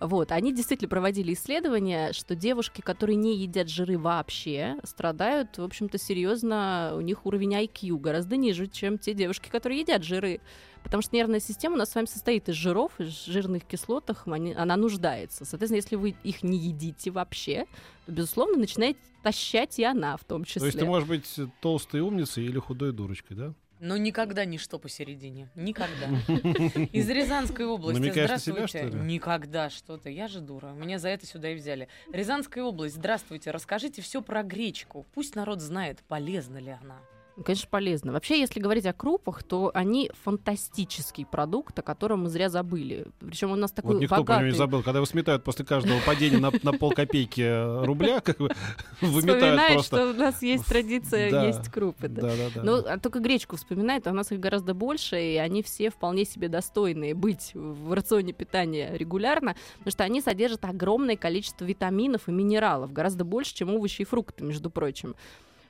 да. 0.00 0.06
Вот, 0.06 0.32
они 0.32 0.52
действительно 0.54 0.88
проводили 0.88 1.34
исследования, 1.34 2.12
что 2.12 2.34
девушки, 2.34 2.80
которые 2.80 3.16
не 3.16 3.36
едят 3.36 3.68
жиры 3.68 3.98
вообще, 3.98 4.76
страдают, 4.84 5.58
в 5.58 5.62
общем-то, 5.62 5.98
серьезно, 5.98 6.92
у 6.96 7.00
них 7.00 7.26
уровень 7.26 7.54
IQ 7.54 7.98
гораздо 7.98 8.36
ниже, 8.36 8.66
чем 8.68 8.98
те 8.98 9.12
девушки, 9.14 9.48
которые 9.50 9.80
едят 9.80 10.02
жиры. 10.02 10.40
Потому 10.86 11.02
что 11.02 11.14
нервная 11.16 11.40
система 11.40 11.74
у 11.74 11.78
нас 11.78 11.90
с 11.90 11.94
вами 11.94 12.06
состоит 12.06 12.48
из 12.48 12.54
жиров, 12.54 12.92
из 12.98 13.24
жирных 13.26 13.64
кислотах, 13.64 14.26
они- 14.26 14.54
она 14.54 14.76
нуждается. 14.76 15.44
Соответственно, 15.44 15.76
если 15.76 15.96
вы 15.96 16.14
их 16.22 16.42
не 16.42 16.56
едите 16.58 17.10
вообще, 17.10 17.66
то, 18.06 18.12
безусловно, 18.12 18.56
начинает 18.56 18.96
тащать 19.22 19.78
и 19.78 19.84
она 19.84 20.16
в 20.16 20.24
том 20.24 20.44
числе. 20.44 20.60
То 20.60 20.66
есть 20.66 20.78
ты 20.78 20.84
можешь 20.84 21.08
быть 21.08 21.26
толстой 21.60 22.00
умницей 22.00 22.44
или 22.44 22.58
худой 22.58 22.92
дурочкой, 22.92 23.36
да? 23.36 23.54
Но 23.78 23.98
никогда 23.98 24.46
ничто 24.46 24.78
посередине. 24.78 25.50
Никогда. 25.54 26.06
Из 26.92 27.10
Рязанской 27.10 27.66
области. 27.66 28.00
Намекаешь 28.00 28.30
на 28.30 28.38
себя, 28.38 28.52
Здравствуйте. 28.54 28.88
что 28.88 28.96
ли? 28.96 29.04
Никогда 29.04 29.68
что-то. 29.68 30.08
Я 30.08 30.28
же 30.28 30.40
дура. 30.40 30.68
Меня 30.68 30.98
за 30.98 31.08
это 31.10 31.26
сюда 31.26 31.50
и 31.50 31.56
взяли. 31.56 31.88
Рязанская 32.10 32.64
область. 32.64 32.94
Здравствуйте. 32.94 33.50
Расскажите 33.50 34.00
все 34.00 34.22
про 34.22 34.42
гречку. 34.42 35.04
Пусть 35.12 35.34
народ 35.34 35.60
знает, 35.60 35.98
полезна 36.08 36.56
ли 36.56 36.70
она. 36.70 37.00
Конечно, 37.44 37.68
полезно. 37.70 38.12
Вообще, 38.12 38.40
если 38.40 38.60
говорить 38.60 38.86
о 38.86 38.94
крупах, 38.94 39.42
то 39.42 39.70
они 39.74 40.10
фантастический 40.24 41.26
продукт, 41.26 41.78
о 41.78 41.82
котором 41.82 42.22
мы 42.22 42.30
зря 42.30 42.48
забыли. 42.48 43.06
Причем 43.20 43.52
у 43.52 43.56
нас 43.56 43.72
такой 43.72 43.94
Вот 43.94 44.00
никто 44.00 44.14
про 44.14 44.20
него 44.20 44.26
богатый... 44.26 44.50
не 44.50 44.56
забыл. 44.56 44.82
Когда 44.82 44.98
его 44.98 45.06
сметают 45.06 45.44
после 45.44 45.64
каждого 45.64 46.00
падения 46.06 46.38
на, 46.38 46.50
на 46.62 46.72
полкопейки 46.72 47.84
рубля, 47.84 48.20
как 48.20 48.38
бы 48.38 48.50
выметают 49.02 49.60
просто. 49.74 49.96
что 49.96 50.10
у 50.10 50.14
нас 50.14 50.42
есть 50.42 50.66
традиция 50.66 51.46
есть 51.46 51.68
крупы. 51.70 52.08
Да. 52.08 52.22
Да, 52.22 52.28
да, 52.36 52.50
да. 52.54 52.62
Ну, 52.62 52.76
а 52.86 52.98
только 52.98 53.20
гречку 53.20 53.56
вспоминает, 53.56 54.06
а 54.06 54.12
у 54.12 54.14
нас 54.14 54.32
их 54.32 54.40
гораздо 54.40 54.72
больше, 54.72 55.20
и 55.20 55.36
они 55.36 55.62
все 55.62 55.90
вполне 55.90 56.24
себе 56.24 56.48
достойные 56.48 57.14
быть 57.14 57.50
в 57.54 57.92
рационе 57.92 58.32
питания 58.32 58.96
регулярно, 58.96 59.56
потому 59.78 59.92
что 59.92 60.04
они 60.04 60.22
содержат 60.22 60.64
огромное 60.64 61.16
количество 61.16 61.64
витаминов 61.64 62.28
и 62.28 62.32
минералов, 62.32 62.92
гораздо 62.92 63.24
больше, 63.24 63.54
чем 63.54 63.74
овощи 63.74 64.02
и 64.02 64.04
фрукты, 64.04 64.42
между 64.42 64.70
прочим. 64.70 65.14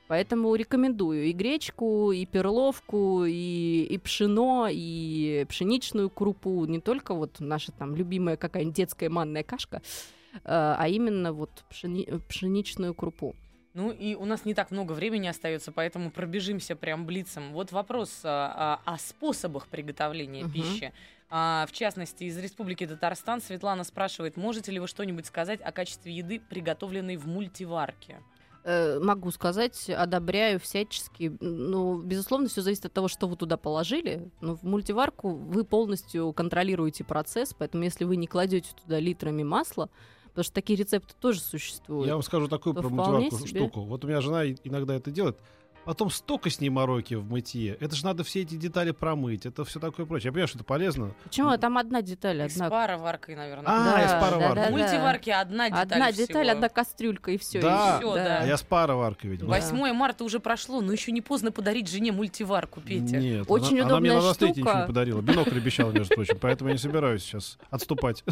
Поэтому 0.08 0.54
рекомендую 0.54 1.24
и 1.24 1.32
гречку, 1.32 2.12
и 2.12 2.24
перловку, 2.26 3.24
и, 3.24 3.86
и 3.90 3.98
пшено, 3.98 4.68
и 4.70 5.44
пшеничную 5.48 6.10
крупу. 6.10 6.64
Не 6.66 6.80
только 6.80 7.14
вот 7.14 7.40
наша 7.40 7.72
там 7.72 7.96
любимая 7.96 8.36
какая-нибудь 8.36 8.76
детская 8.76 9.08
манная 9.08 9.42
кашка, 9.42 9.82
э, 10.34 10.40
а 10.44 10.86
именно 10.88 11.32
вот 11.32 11.50
пшени- 11.70 12.20
пшеничную 12.28 12.94
крупу. 12.94 13.34
Ну 13.74 13.90
и 13.90 14.14
у 14.14 14.24
нас 14.24 14.46
не 14.46 14.54
так 14.54 14.70
много 14.70 14.92
времени 14.92 15.26
остается, 15.26 15.70
поэтому 15.70 16.10
пробежимся 16.10 16.76
прям 16.76 17.04
блицем. 17.04 17.52
Вот 17.52 17.72
вопрос 17.72 18.20
а, 18.24 18.80
а, 18.86 18.94
о 18.94 18.98
способах 18.98 19.66
приготовления 19.66 20.44
Мгм. 20.44 20.52
пищи. 20.52 20.92
А, 21.28 21.66
в 21.68 21.72
частности, 21.72 22.24
из 22.24 22.38
Республики 22.38 22.86
Татарстан 22.86 23.42
Светлана 23.42 23.84
спрашивает, 23.84 24.38
можете 24.38 24.72
ли 24.72 24.78
вы 24.78 24.86
что-нибудь 24.86 25.26
сказать 25.26 25.60
о 25.60 25.72
качестве 25.72 26.12
еды, 26.12 26.40
приготовленной 26.40 27.16
в 27.16 27.26
мультиварке? 27.26 28.22
Э, 28.68 28.98
могу 28.98 29.30
сказать, 29.30 29.88
одобряю 29.88 30.58
всячески. 30.58 31.36
Ну, 31.38 32.02
безусловно, 32.02 32.48
все 32.48 32.62
зависит 32.62 32.86
от 32.86 32.92
того, 32.92 33.06
что 33.06 33.28
вы 33.28 33.36
туда 33.36 33.56
положили. 33.56 34.28
Но 34.40 34.56
в 34.56 34.64
мультиварку 34.64 35.30
вы 35.30 35.62
полностью 35.62 36.32
контролируете 36.32 37.04
процесс, 37.04 37.54
поэтому 37.56 37.84
если 37.84 38.02
вы 38.02 38.16
не 38.16 38.26
кладете 38.26 38.70
туда 38.82 38.98
литрами 38.98 39.44
масла, 39.44 39.88
потому 40.24 40.42
что 40.42 40.52
такие 40.52 40.76
рецепты 40.76 41.14
тоже 41.20 41.38
существуют. 41.38 42.08
Я 42.08 42.14
вам 42.14 42.24
скажу 42.24 42.48
такую 42.48 42.74
про 42.74 42.88
мультиварку 42.88 43.38
себе. 43.46 43.60
штуку. 43.60 43.82
Вот 43.82 44.04
у 44.04 44.08
меня 44.08 44.20
жена 44.20 44.44
иногда 44.48 44.96
это 44.96 45.12
делает. 45.12 45.38
Потом 45.86 46.10
столько 46.10 46.50
с 46.50 46.60
ней 46.60 46.68
мороки 46.68 47.14
в 47.14 47.24
мытье. 47.30 47.76
Это 47.80 47.96
же 47.96 48.04
надо 48.04 48.24
все 48.24 48.42
эти 48.42 48.56
детали 48.56 48.90
промыть, 48.90 49.46
это 49.46 49.64
все 49.64 49.80
такое 49.80 50.04
прочее. 50.04 50.26
Я 50.26 50.32
понимаю, 50.32 50.48
что 50.48 50.58
это 50.58 50.64
полезно. 50.64 51.12
Почему? 51.24 51.56
Там 51.56 51.78
одна 51.78 52.02
деталь, 52.02 52.42
И 52.42 52.48
с 52.50 52.54
одна. 52.56 52.68
пароваркой, 52.68 53.36
наверное. 53.36 53.64
А, 53.66 53.84
Да, 53.84 54.02
из 54.04 54.10
пароварки. 54.22 54.54
да, 54.56 54.62
В 54.62 54.64
да. 54.66 54.70
мультиварке 54.70 55.32
одна 55.32 55.68
деталь 55.70 55.82
Одна 55.82 56.12
деталь, 56.12 56.42
всего. 56.44 56.50
одна 56.52 56.68
кастрюлька 56.68 57.30
и 57.30 57.38
все. 57.38 57.62
Да. 57.62 57.98
Всё, 57.98 58.14
да. 58.14 58.40
А 58.42 58.46
я 58.46 58.56
с 58.58 58.62
пароваркой, 58.62 59.30
видимо. 59.30 59.48
Да. 59.50 59.60
8 59.60 59.92
марта 59.94 60.24
уже 60.24 60.40
прошло, 60.40 60.80
но 60.82 60.92
еще 60.92 61.12
не 61.12 61.20
поздно 61.22 61.52
подарить 61.52 61.88
жене 61.88 62.12
мультиварку, 62.12 62.80
Петя. 62.80 63.16
Нет, 63.18 63.46
Очень 63.48 63.78
она, 63.80 63.86
она 63.90 64.00
мне 64.00 64.10
удобная 64.10 64.28
на 64.28 64.34
штука. 64.34 64.52
ничего 64.60 64.80
не 64.80 64.86
подарила. 64.86 65.20
Бинокль 65.22 65.56
обещала, 65.56 65.92
между 65.92 66.14
прочим, 66.14 66.38
поэтому 66.40 66.68
я 66.68 66.74
не 66.74 66.78
собираюсь 66.80 67.22
сейчас 67.22 67.56
отступать. 67.70 68.24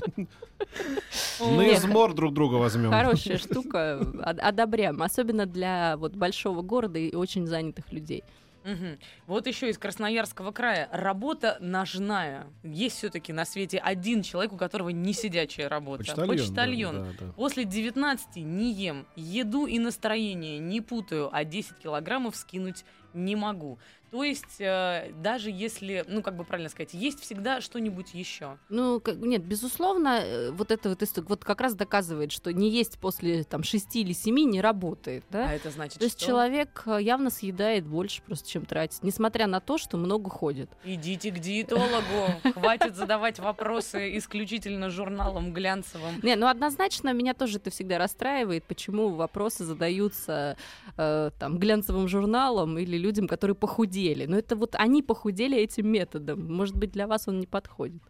На 1.41 1.73
измор 1.75 2.15
друг 2.15 2.33
друга 2.35 2.57
возьмем. 2.57 2.91
Хорошая 2.91 3.39
штука, 3.39 4.01
од- 4.25 4.39
одобряем, 4.41 5.03
особенно 5.03 5.47
для 5.47 5.97
вот 5.97 6.15
большого 6.17 6.63
города 6.63 6.99
и 6.99 7.15
очень 7.15 7.44
занятых 7.47 7.93
людей. 7.93 8.25
Мгм. 8.65 8.99
Вот 9.27 9.47
еще 9.47 9.69
из 9.69 9.77
Красноярского 9.77 10.51
края. 10.51 10.89
Работа 10.91 11.59
ножная. 11.61 12.47
Есть 12.63 12.97
все-таки 12.97 13.33
на 13.33 13.45
свете 13.45 13.79
один 13.79 14.23
человек, 14.23 14.55
у 14.55 14.57
которого 14.57 14.89
не 14.89 15.13
сидячая 15.13 15.69
работа. 15.69 15.99
Почтальон. 15.99 16.27
да, 16.27 16.33
Почтальон. 16.33 16.95
да, 16.97 17.27
да. 17.27 17.33
После 17.33 17.65
19 17.65 18.37
не 18.37 18.73
ем, 18.73 19.07
еду 19.17 19.67
и 19.67 19.79
настроение 19.79 20.59
не 20.59 20.81
путаю, 20.81 21.29
а 21.31 21.45
10 21.45 21.77
килограммов 21.77 22.37
скинуть 22.37 22.85
не 23.13 23.37
могу. 23.37 23.79
То 24.15 24.23
есть, 24.23 24.61
э, 24.61 25.11
даже 25.21 25.51
если, 25.51 26.05
ну, 26.07 26.23
как 26.23 26.37
бы 26.37 26.45
правильно 26.45 26.71
сказать, 26.71 26.95
есть 26.95 27.21
всегда 27.21 27.61
что-нибудь 27.61 28.15
еще. 28.15 28.59
Ну, 28.69 29.03
нет, 29.17 29.43
безусловно, 29.43 30.21
э, 30.23 30.51
вот 30.53 30.71
это 30.71 30.91
вот, 30.91 31.03
вот 31.29 31.45
как 31.45 31.61
раз 31.61 31.75
доказывает, 31.75 32.31
что 32.31 32.53
не 32.53 32.71
есть 32.71 32.97
после 33.01 33.43
там 33.43 33.65
6 33.65 33.97
или 33.97 34.13
7 34.13 34.37
не 34.49 34.61
работает, 34.61 35.25
да? 35.31 35.49
А 35.49 35.53
это 35.53 35.71
значит, 35.71 35.99
То 35.99 36.05
есть 36.05 36.21
что? 36.21 36.29
человек 36.29 36.85
э, 36.87 36.99
явно 37.03 37.29
съедает 37.29 37.87
больше 37.87 38.23
просто, 38.23 38.49
чем 38.49 38.65
тратит, 38.67 39.03
несмотря 39.03 39.49
на 39.49 39.59
то, 39.59 39.79
что 39.79 39.97
много 39.97 40.31
ходит. 40.31 40.71
Идите 40.85 41.33
к 41.33 41.41
диетологу. 41.41 42.53
Хватит 42.55 42.95
задавать 42.95 43.41
вопросы 43.41 44.17
исключительно 44.17 44.91
журналом 44.91 45.53
глянцевым. 45.53 46.21
Не, 46.23 46.37
ну 46.37 46.47
однозначно 46.47 47.13
меня 47.13 47.35
тоже 47.35 47.57
это 47.57 47.71
всегда 47.71 47.99
расстраивает, 47.99 48.63
почему 48.63 49.09
вопросы 49.09 49.65
задаются 49.65 50.57
там 50.95 51.59
глянцевым 51.59 52.07
журналом 52.07 52.79
или 52.79 52.97
людям, 52.97 53.27
которые 53.27 53.57
похудели. 53.57 54.04
Но 54.27 54.37
это 54.39 54.57
вот 54.57 54.75
они 54.77 55.03
похудели 55.03 55.57
этим 55.57 55.89
методом. 55.89 56.53
Может 56.53 56.77
быть, 56.77 56.91
для 56.93 57.07
вас 57.07 57.27
он 57.29 57.41
не 57.41 57.47
подходит. 57.47 58.03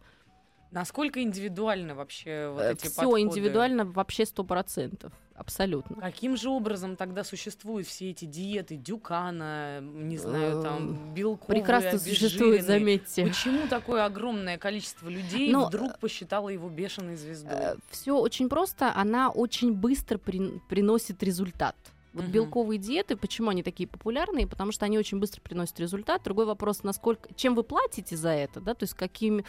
Насколько 0.71 1.21
индивидуально 1.23 1.95
вообще 1.95 2.49
вот 2.53 2.61
эти 2.61 2.87
Все 2.87 2.95
подходы? 2.97 3.21
индивидуально 3.21 3.85
вообще 3.85 4.25
сто 4.25 4.43
процентов. 4.43 5.13
Абсолютно. 5.33 5.97
Каким 6.01 6.35
же 6.37 6.49
образом 6.49 6.95
тогда 6.95 7.23
существуют 7.23 7.87
все 7.87 8.09
эти 8.11 8.25
диеты 8.25 8.75
Дюкана, 8.77 9.79
не 9.81 10.17
знаю, 10.17 10.63
там, 10.63 10.77
Эм, 10.89 11.13
белковые, 11.13 11.61
Прекрасно 11.61 11.89
обезжиренные? 11.91 12.61
заметьте. 12.61 13.25
Почему 13.25 13.67
такое 13.69 14.05
огромное 14.05 14.57
количество 14.57 15.07
людей 15.09 15.51
Ну, 15.51 15.65
вдруг 15.67 15.99
посчитало 15.99 16.49
его 16.49 16.69
бешеной 16.69 17.15
звездой? 17.15 17.75
Все 17.89 18.17
очень 18.17 18.47
просто, 18.49 18.91
она 18.95 19.29
очень 19.29 19.73
быстро 19.73 20.17
прин- 20.17 20.59
приносит 20.69 21.21
результат. 21.23 21.75
Вот 22.15 22.23
Мгм. 22.23 22.31
белковые 22.31 22.77
диеты, 22.79 23.17
почему 23.17 23.49
они 23.49 23.61
такие 23.61 23.87
популярные? 23.87 24.47
Потому 24.47 24.71
что 24.71 24.85
они 24.85 24.97
очень 24.97 25.19
быстро 25.19 25.41
приносят 25.41 25.77
результат. 25.81 26.23
Другой 26.23 26.45
вопрос, 26.45 26.81
насколько, 26.81 27.27
чем 27.35 27.55
вы 27.55 27.63
платите 27.63 28.15
за 28.15 28.29
это, 28.29 28.61
да, 28.61 28.73
то 28.73 28.83
есть 28.83 28.93
каким 28.93 29.43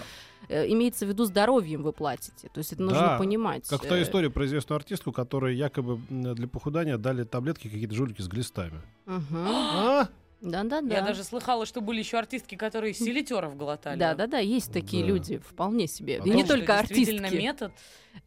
э, 0.49 0.67
имеется 0.73 1.07
в 1.07 1.09
виду 1.09 1.25
здоровьем 1.25 1.83
вы 1.85 1.93
платите. 1.93 2.49
То 2.53 2.59
есть 2.59 2.73
это 2.73 2.83
нужно 2.83 3.01
Да, 3.01 3.19
понимать. 3.19 3.69
Как 3.69 3.83
та 3.87 3.97
Э, 3.97 4.03
история 4.03 4.31
про 4.31 4.45
известную 4.47 4.77
артистку, 4.77 5.13
которой 5.13 5.55
якобы 5.57 6.01
для 6.11 6.49
похудания 6.49 6.99
дали 6.99 7.23
таблетки 7.23 7.69
какие-то 7.69 7.95
жулики 7.95 8.21
с 8.21 8.29
глистами. 8.29 8.81
мгм. 9.07 9.47
А? 9.47 10.09
Да-да-да. 10.41 10.95
Я 10.97 11.03
даже 11.03 11.25
слыхала, 11.25 11.65
что 11.67 11.81
были 11.81 11.99
еще 11.99 12.19
артистки, 12.19 12.55
которые 12.57 12.93
селитеров 12.95 13.57
глотали. 13.57 13.99
Да-да-да, 13.99 14.39
есть 14.39 14.73
такие 14.73 15.03
Да. 15.03 15.09
люди, 15.09 15.39
вполне 15.39 15.87
себе. 15.87 16.21
А 16.23 16.27
И 16.27 16.31
не 16.31 16.45
только 16.45 16.79
действительно 16.81 17.27
артистки. 17.29 17.43
метод. 17.43 17.73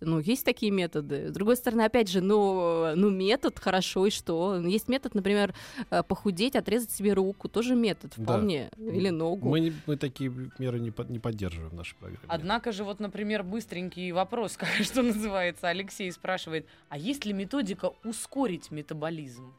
Ну, 0.01 0.19
есть 0.19 0.45
такие 0.45 0.71
методы. 0.71 1.29
С 1.29 1.31
другой 1.31 1.55
стороны, 1.57 1.81
опять 1.81 2.09
же, 2.09 2.21
ну, 2.21 2.93
ну, 2.95 3.09
метод 3.09 3.57
хорошо, 3.57 4.05
и 4.05 4.11
что? 4.11 4.57
Есть 4.59 4.87
метод, 4.87 5.15
например, 5.15 5.55
э, 5.89 6.03
похудеть, 6.03 6.55
отрезать 6.55 6.91
себе 6.91 7.13
руку. 7.13 7.47
Тоже 7.49 7.73
метод 7.75 8.13
Да. 8.15 8.23
вполне. 8.23 8.69
Или 8.77 9.09
ногу. 9.09 9.49
Мы, 9.49 9.59
не- 9.61 9.73
мы 9.87 9.97
такие 9.97 10.31
меры 10.59 10.79
не, 10.79 10.91
под- 10.91 11.09
не 11.09 11.17
поддерживаем 11.17 11.71
в 11.71 11.73
нашей 11.73 11.95
программе. 11.95 12.19
Однако 12.27 12.71
же, 12.71 12.83
вот, 12.83 12.99
например, 12.99 13.41
быстренький 13.43 14.11
вопрос, 14.11 14.57
как, 14.57 14.69
что 14.83 15.01
называется, 15.01 15.67
Алексей 15.67 16.11
спрашивает, 16.11 16.67
а 16.89 16.97
есть 16.97 17.25
ли 17.25 17.33
методика 17.33 17.91
ускорить 18.03 18.69
метаболизм? 18.71 19.53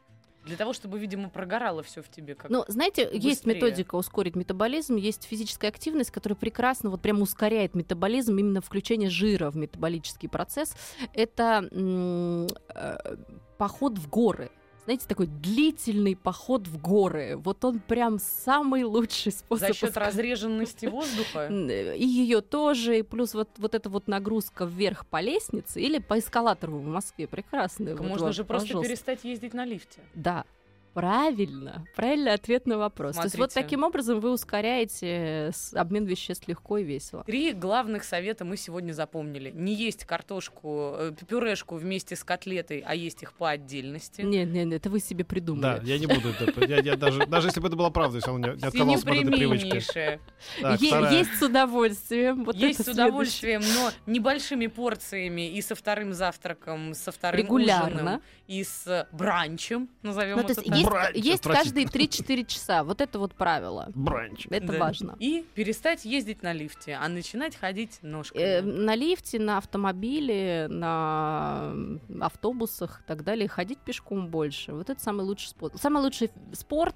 Для 0.45 0.57
того, 0.57 0.73
чтобы, 0.73 0.97
видимо, 0.97 1.29
прогорало 1.29 1.83
все 1.83 2.01
в 2.01 2.09
тебе 2.09 2.33
как 2.33 2.49
Ну, 2.49 2.65
знаете, 2.67 3.03
есть 3.11 3.45
быстрее. 3.45 3.53
методика 3.55 3.95
ускорить 3.95 4.35
метаболизм, 4.35 4.95
есть 4.95 5.23
физическая 5.23 5.69
активность, 5.69 6.11
которая 6.11 6.35
прекрасно 6.35 6.89
вот 6.89 7.01
прям 7.01 7.21
ускоряет 7.21 7.75
метаболизм, 7.75 8.37
именно 8.37 8.61
включение 8.61 9.09
жира 9.09 9.51
в 9.51 9.57
метаболический 9.57 10.29
процесс. 10.29 10.75
Это 11.13 11.67
м, 11.71 12.47
э, 12.73 13.15
поход 13.57 13.99
в 13.99 14.09
горы. 14.09 14.49
Знаете, 14.85 15.05
такой 15.07 15.27
длительный 15.27 16.15
поход 16.15 16.67
в 16.67 16.81
горы. 16.81 17.37
Вот 17.37 17.63
он 17.63 17.79
прям 17.79 18.17
самый 18.19 18.83
лучший 18.83 19.31
способ. 19.31 19.67
за 19.67 19.73
счет 19.73 19.95
разреженности 19.95 20.87
воздуха. 20.87 21.47
И 21.95 22.05
ее 22.05 22.41
тоже, 22.41 22.99
и 22.99 23.01
плюс 23.03 23.33
вот, 23.33 23.49
вот 23.57 23.75
эта 23.75 23.89
вот 23.89 24.07
нагрузка 24.07 24.65
вверх 24.65 25.05
по 25.05 25.21
лестнице 25.21 25.79
или 25.81 25.99
по 25.99 26.17
эскалатору 26.17 26.77
в 26.77 26.85
Москве. 26.85 27.27
Прекрасно. 27.27 27.91
Вот 27.91 27.99
Можно 28.07 28.25
вам, 28.25 28.33
же 28.33 28.43
просто 28.43 28.67
пожалуйста. 28.69 28.89
перестать 28.89 29.23
ездить 29.23 29.53
на 29.53 29.65
лифте. 29.65 30.01
Да. 30.15 30.45
Правильно. 30.93 31.85
Правильный 31.95 32.33
ответ 32.33 32.65
на 32.67 32.77
вопрос. 32.77 33.15
То 33.15 33.23
есть 33.23 33.37
вот 33.37 33.51
Смотрите. 33.51 33.61
таким 33.67 33.83
образом 33.83 34.19
вы 34.19 34.31
ускоряете 34.31 35.51
обмен 35.73 36.05
веществ 36.05 36.47
легко 36.47 36.77
и 36.77 36.83
весело. 36.83 37.23
Три 37.23 37.53
главных 37.53 38.03
совета 38.03 38.45
мы 38.45 38.57
сегодня 38.57 38.93
запомнили. 38.93 39.51
Не 39.51 39.73
есть 39.73 40.05
картошку, 40.05 40.93
э, 40.97 41.11
пюрешку 41.27 41.75
вместе 41.75 42.15
с 42.15 42.23
котлетой, 42.23 42.83
а 42.85 42.95
есть 42.95 43.23
их 43.23 43.33
по 43.33 43.49
отдельности. 43.49 44.21
Нет, 44.21 44.49
нет, 44.49 44.65
нет, 44.67 44.81
это 44.81 44.89
вы 44.89 44.99
себе 44.99 45.23
Да, 45.23 45.29
придумали. 45.29 45.81
я 45.85 45.97
не 45.97 46.07
буду 46.07 46.29
это. 46.29 46.65
Я, 46.65 46.79
я 46.79 46.95
даже, 46.95 47.25
даже 47.25 47.47
если 47.47 47.59
бы 47.59 47.67
это 47.67 47.77
была 47.77 47.89
правда, 47.89 48.17
я 48.17 48.21
все 48.21 48.27
равно 48.31 48.47
не, 48.49 48.57
не 48.59 48.67
отказался 48.67 49.05
бы 49.05 49.11
от 49.11 49.17
этой 49.17 49.31
привычки. 49.31 50.19
Так, 50.61 50.81
Е- 50.81 51.17
есть 51.19 51.35
с 51.37 51.41
удовольствием. 51.41 52.43
Вот 52.43 52.55
Есть 52.55 52.79
это 52.81 52.91
с 52.91 52.93
удовольствием, 52.93 53.61
но 53.75 53.91
небольшими 54.05 54.67
порциями 54.67 55.49
и 55.49 55.61
со 55.61 55.75
вторым 55.75 56.13
завтраком, 56.13 56.93
со 56.93 57.11
вторым 57.11 57.41
Регулярно. 57.45 57.95
ужином 57.95 58.21
и 58.47 58.63
с 58.63 59.07
бранчем, 59.11 59.89
назовем 60.01 60.37
Ну, 60.37 60.43
то 60.43 60.51
это 60.53 60.61
так. 60.61 60.75
Есть, 60.81 60.89
Бранч, 60.89 61.15
есть 61.15 61.43
каждые 61.43 61.85
3-4 61.85 62.45
часа. 62.45 62.83
Вот 62.83 63.01
это 63.01 63.19
вот 63.19 63.33
правило. 63.35 63.91
Бранч. 63.95 64.47
Это 64.49 64.67
Да. 64.73 64.77
важно. 64.79 65.15
И 65.19 65.45
перестать 65.55 66.05
ездить 66.05 66.43
на 66.43 66.53
лифте, 66.53 66.97
а 67.01 67.07
начинать 67.07 67.55
ходить 67.55 67.99
ножками. 68.01 68.41
Э, 68.43 68.61
на 68.61 68.95
лифте, 68.95 69.39
на 69.39 69.57
автомобиле, 69.57 70.67
на 70.69 71.73
автобусах 72.21 73.01
и 73.01 73.07
так 73.07 73.23
далее. 73.23 73.47
Ходить 73.47 73.79
пешком 73.79 74.27
больше. 74.27 74.73
Вот 74.73 74.89
это 74.89 75.01
самый 75.01 75.25
лучший 75.25 75.47
спорт. 75.49 75.73
Самый 75.79 76.01
лучший 76.01 76.29
спорт 76.53 76.95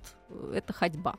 это 0.53 0.73
ходьба. 0.73 1.15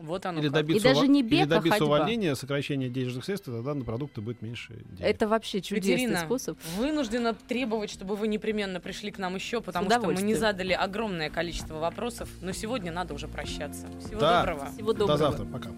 Вот 0.00 0.26
оно 0.26 0.38
Или 0.40 0.46
как. 0.48 0.54
добиться, 0.54 0.88
И 0.88 0.94
даже 0.94 1.08
не 1.08 1.20
или 1.20 1.28
бег, 1.28 1.42
а 1.42 1.46
добиться 1.46 1.78
ходьба. 1.78 1.86
увольнения, 1.96 2.34
сокращения 2.34 2.88
денежных 2.88 3.24
средств, 3.24 3.46
тогда 3.46 3.74
на 3.74 3.84
продукты 3.84 4.20
будет 4.20 4.42
меньше 4.42 4.74
денег. 4.74 5.00
Это 5.00 5.28
вообще 5.28 5.60
чудесный 5.60 5.92
Екатерина, 5.92 6.20
способ. 6.20 6.58
вынуждена 6.76 7.34
требовать, 7.34 7.90
чтобы 7.90 8.16
вы 8.16 8.28
непременно 8.28 8.80
пришли 8.80 9.10
к 9.10 9.18
нам 9.18 9.34
еще, 9.34 9.60
потому 9.60 9.90
что 9.90 10.00
мы 10.00 10.22
не 10.22 10.34
задали 10.34 10.72
огромное 10.72 11.30
количество 11.30 11.78
вопросов, 11.78 12.28
но 12.40 12.52
сегодня 12.52 12.92
надо 12.92 13.14
уже 13.14 13.28
прощаться. 13.28 13.86
Всего 14.04 14.20
Да. 14.20 14.40
доброго. 14.40 14.70
Всего 14.72 14.92
До 14.92 14.98
доброго. 15.06 15.18
завтра. 15.18 15.44
Пока. 15.46 15.70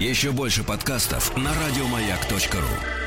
Еще 0.00 0.32
больше 0.32 0.64
подкастов 0.64 1.36
на 1.36 1.50
радиомаяк.ру. 1.54 3.03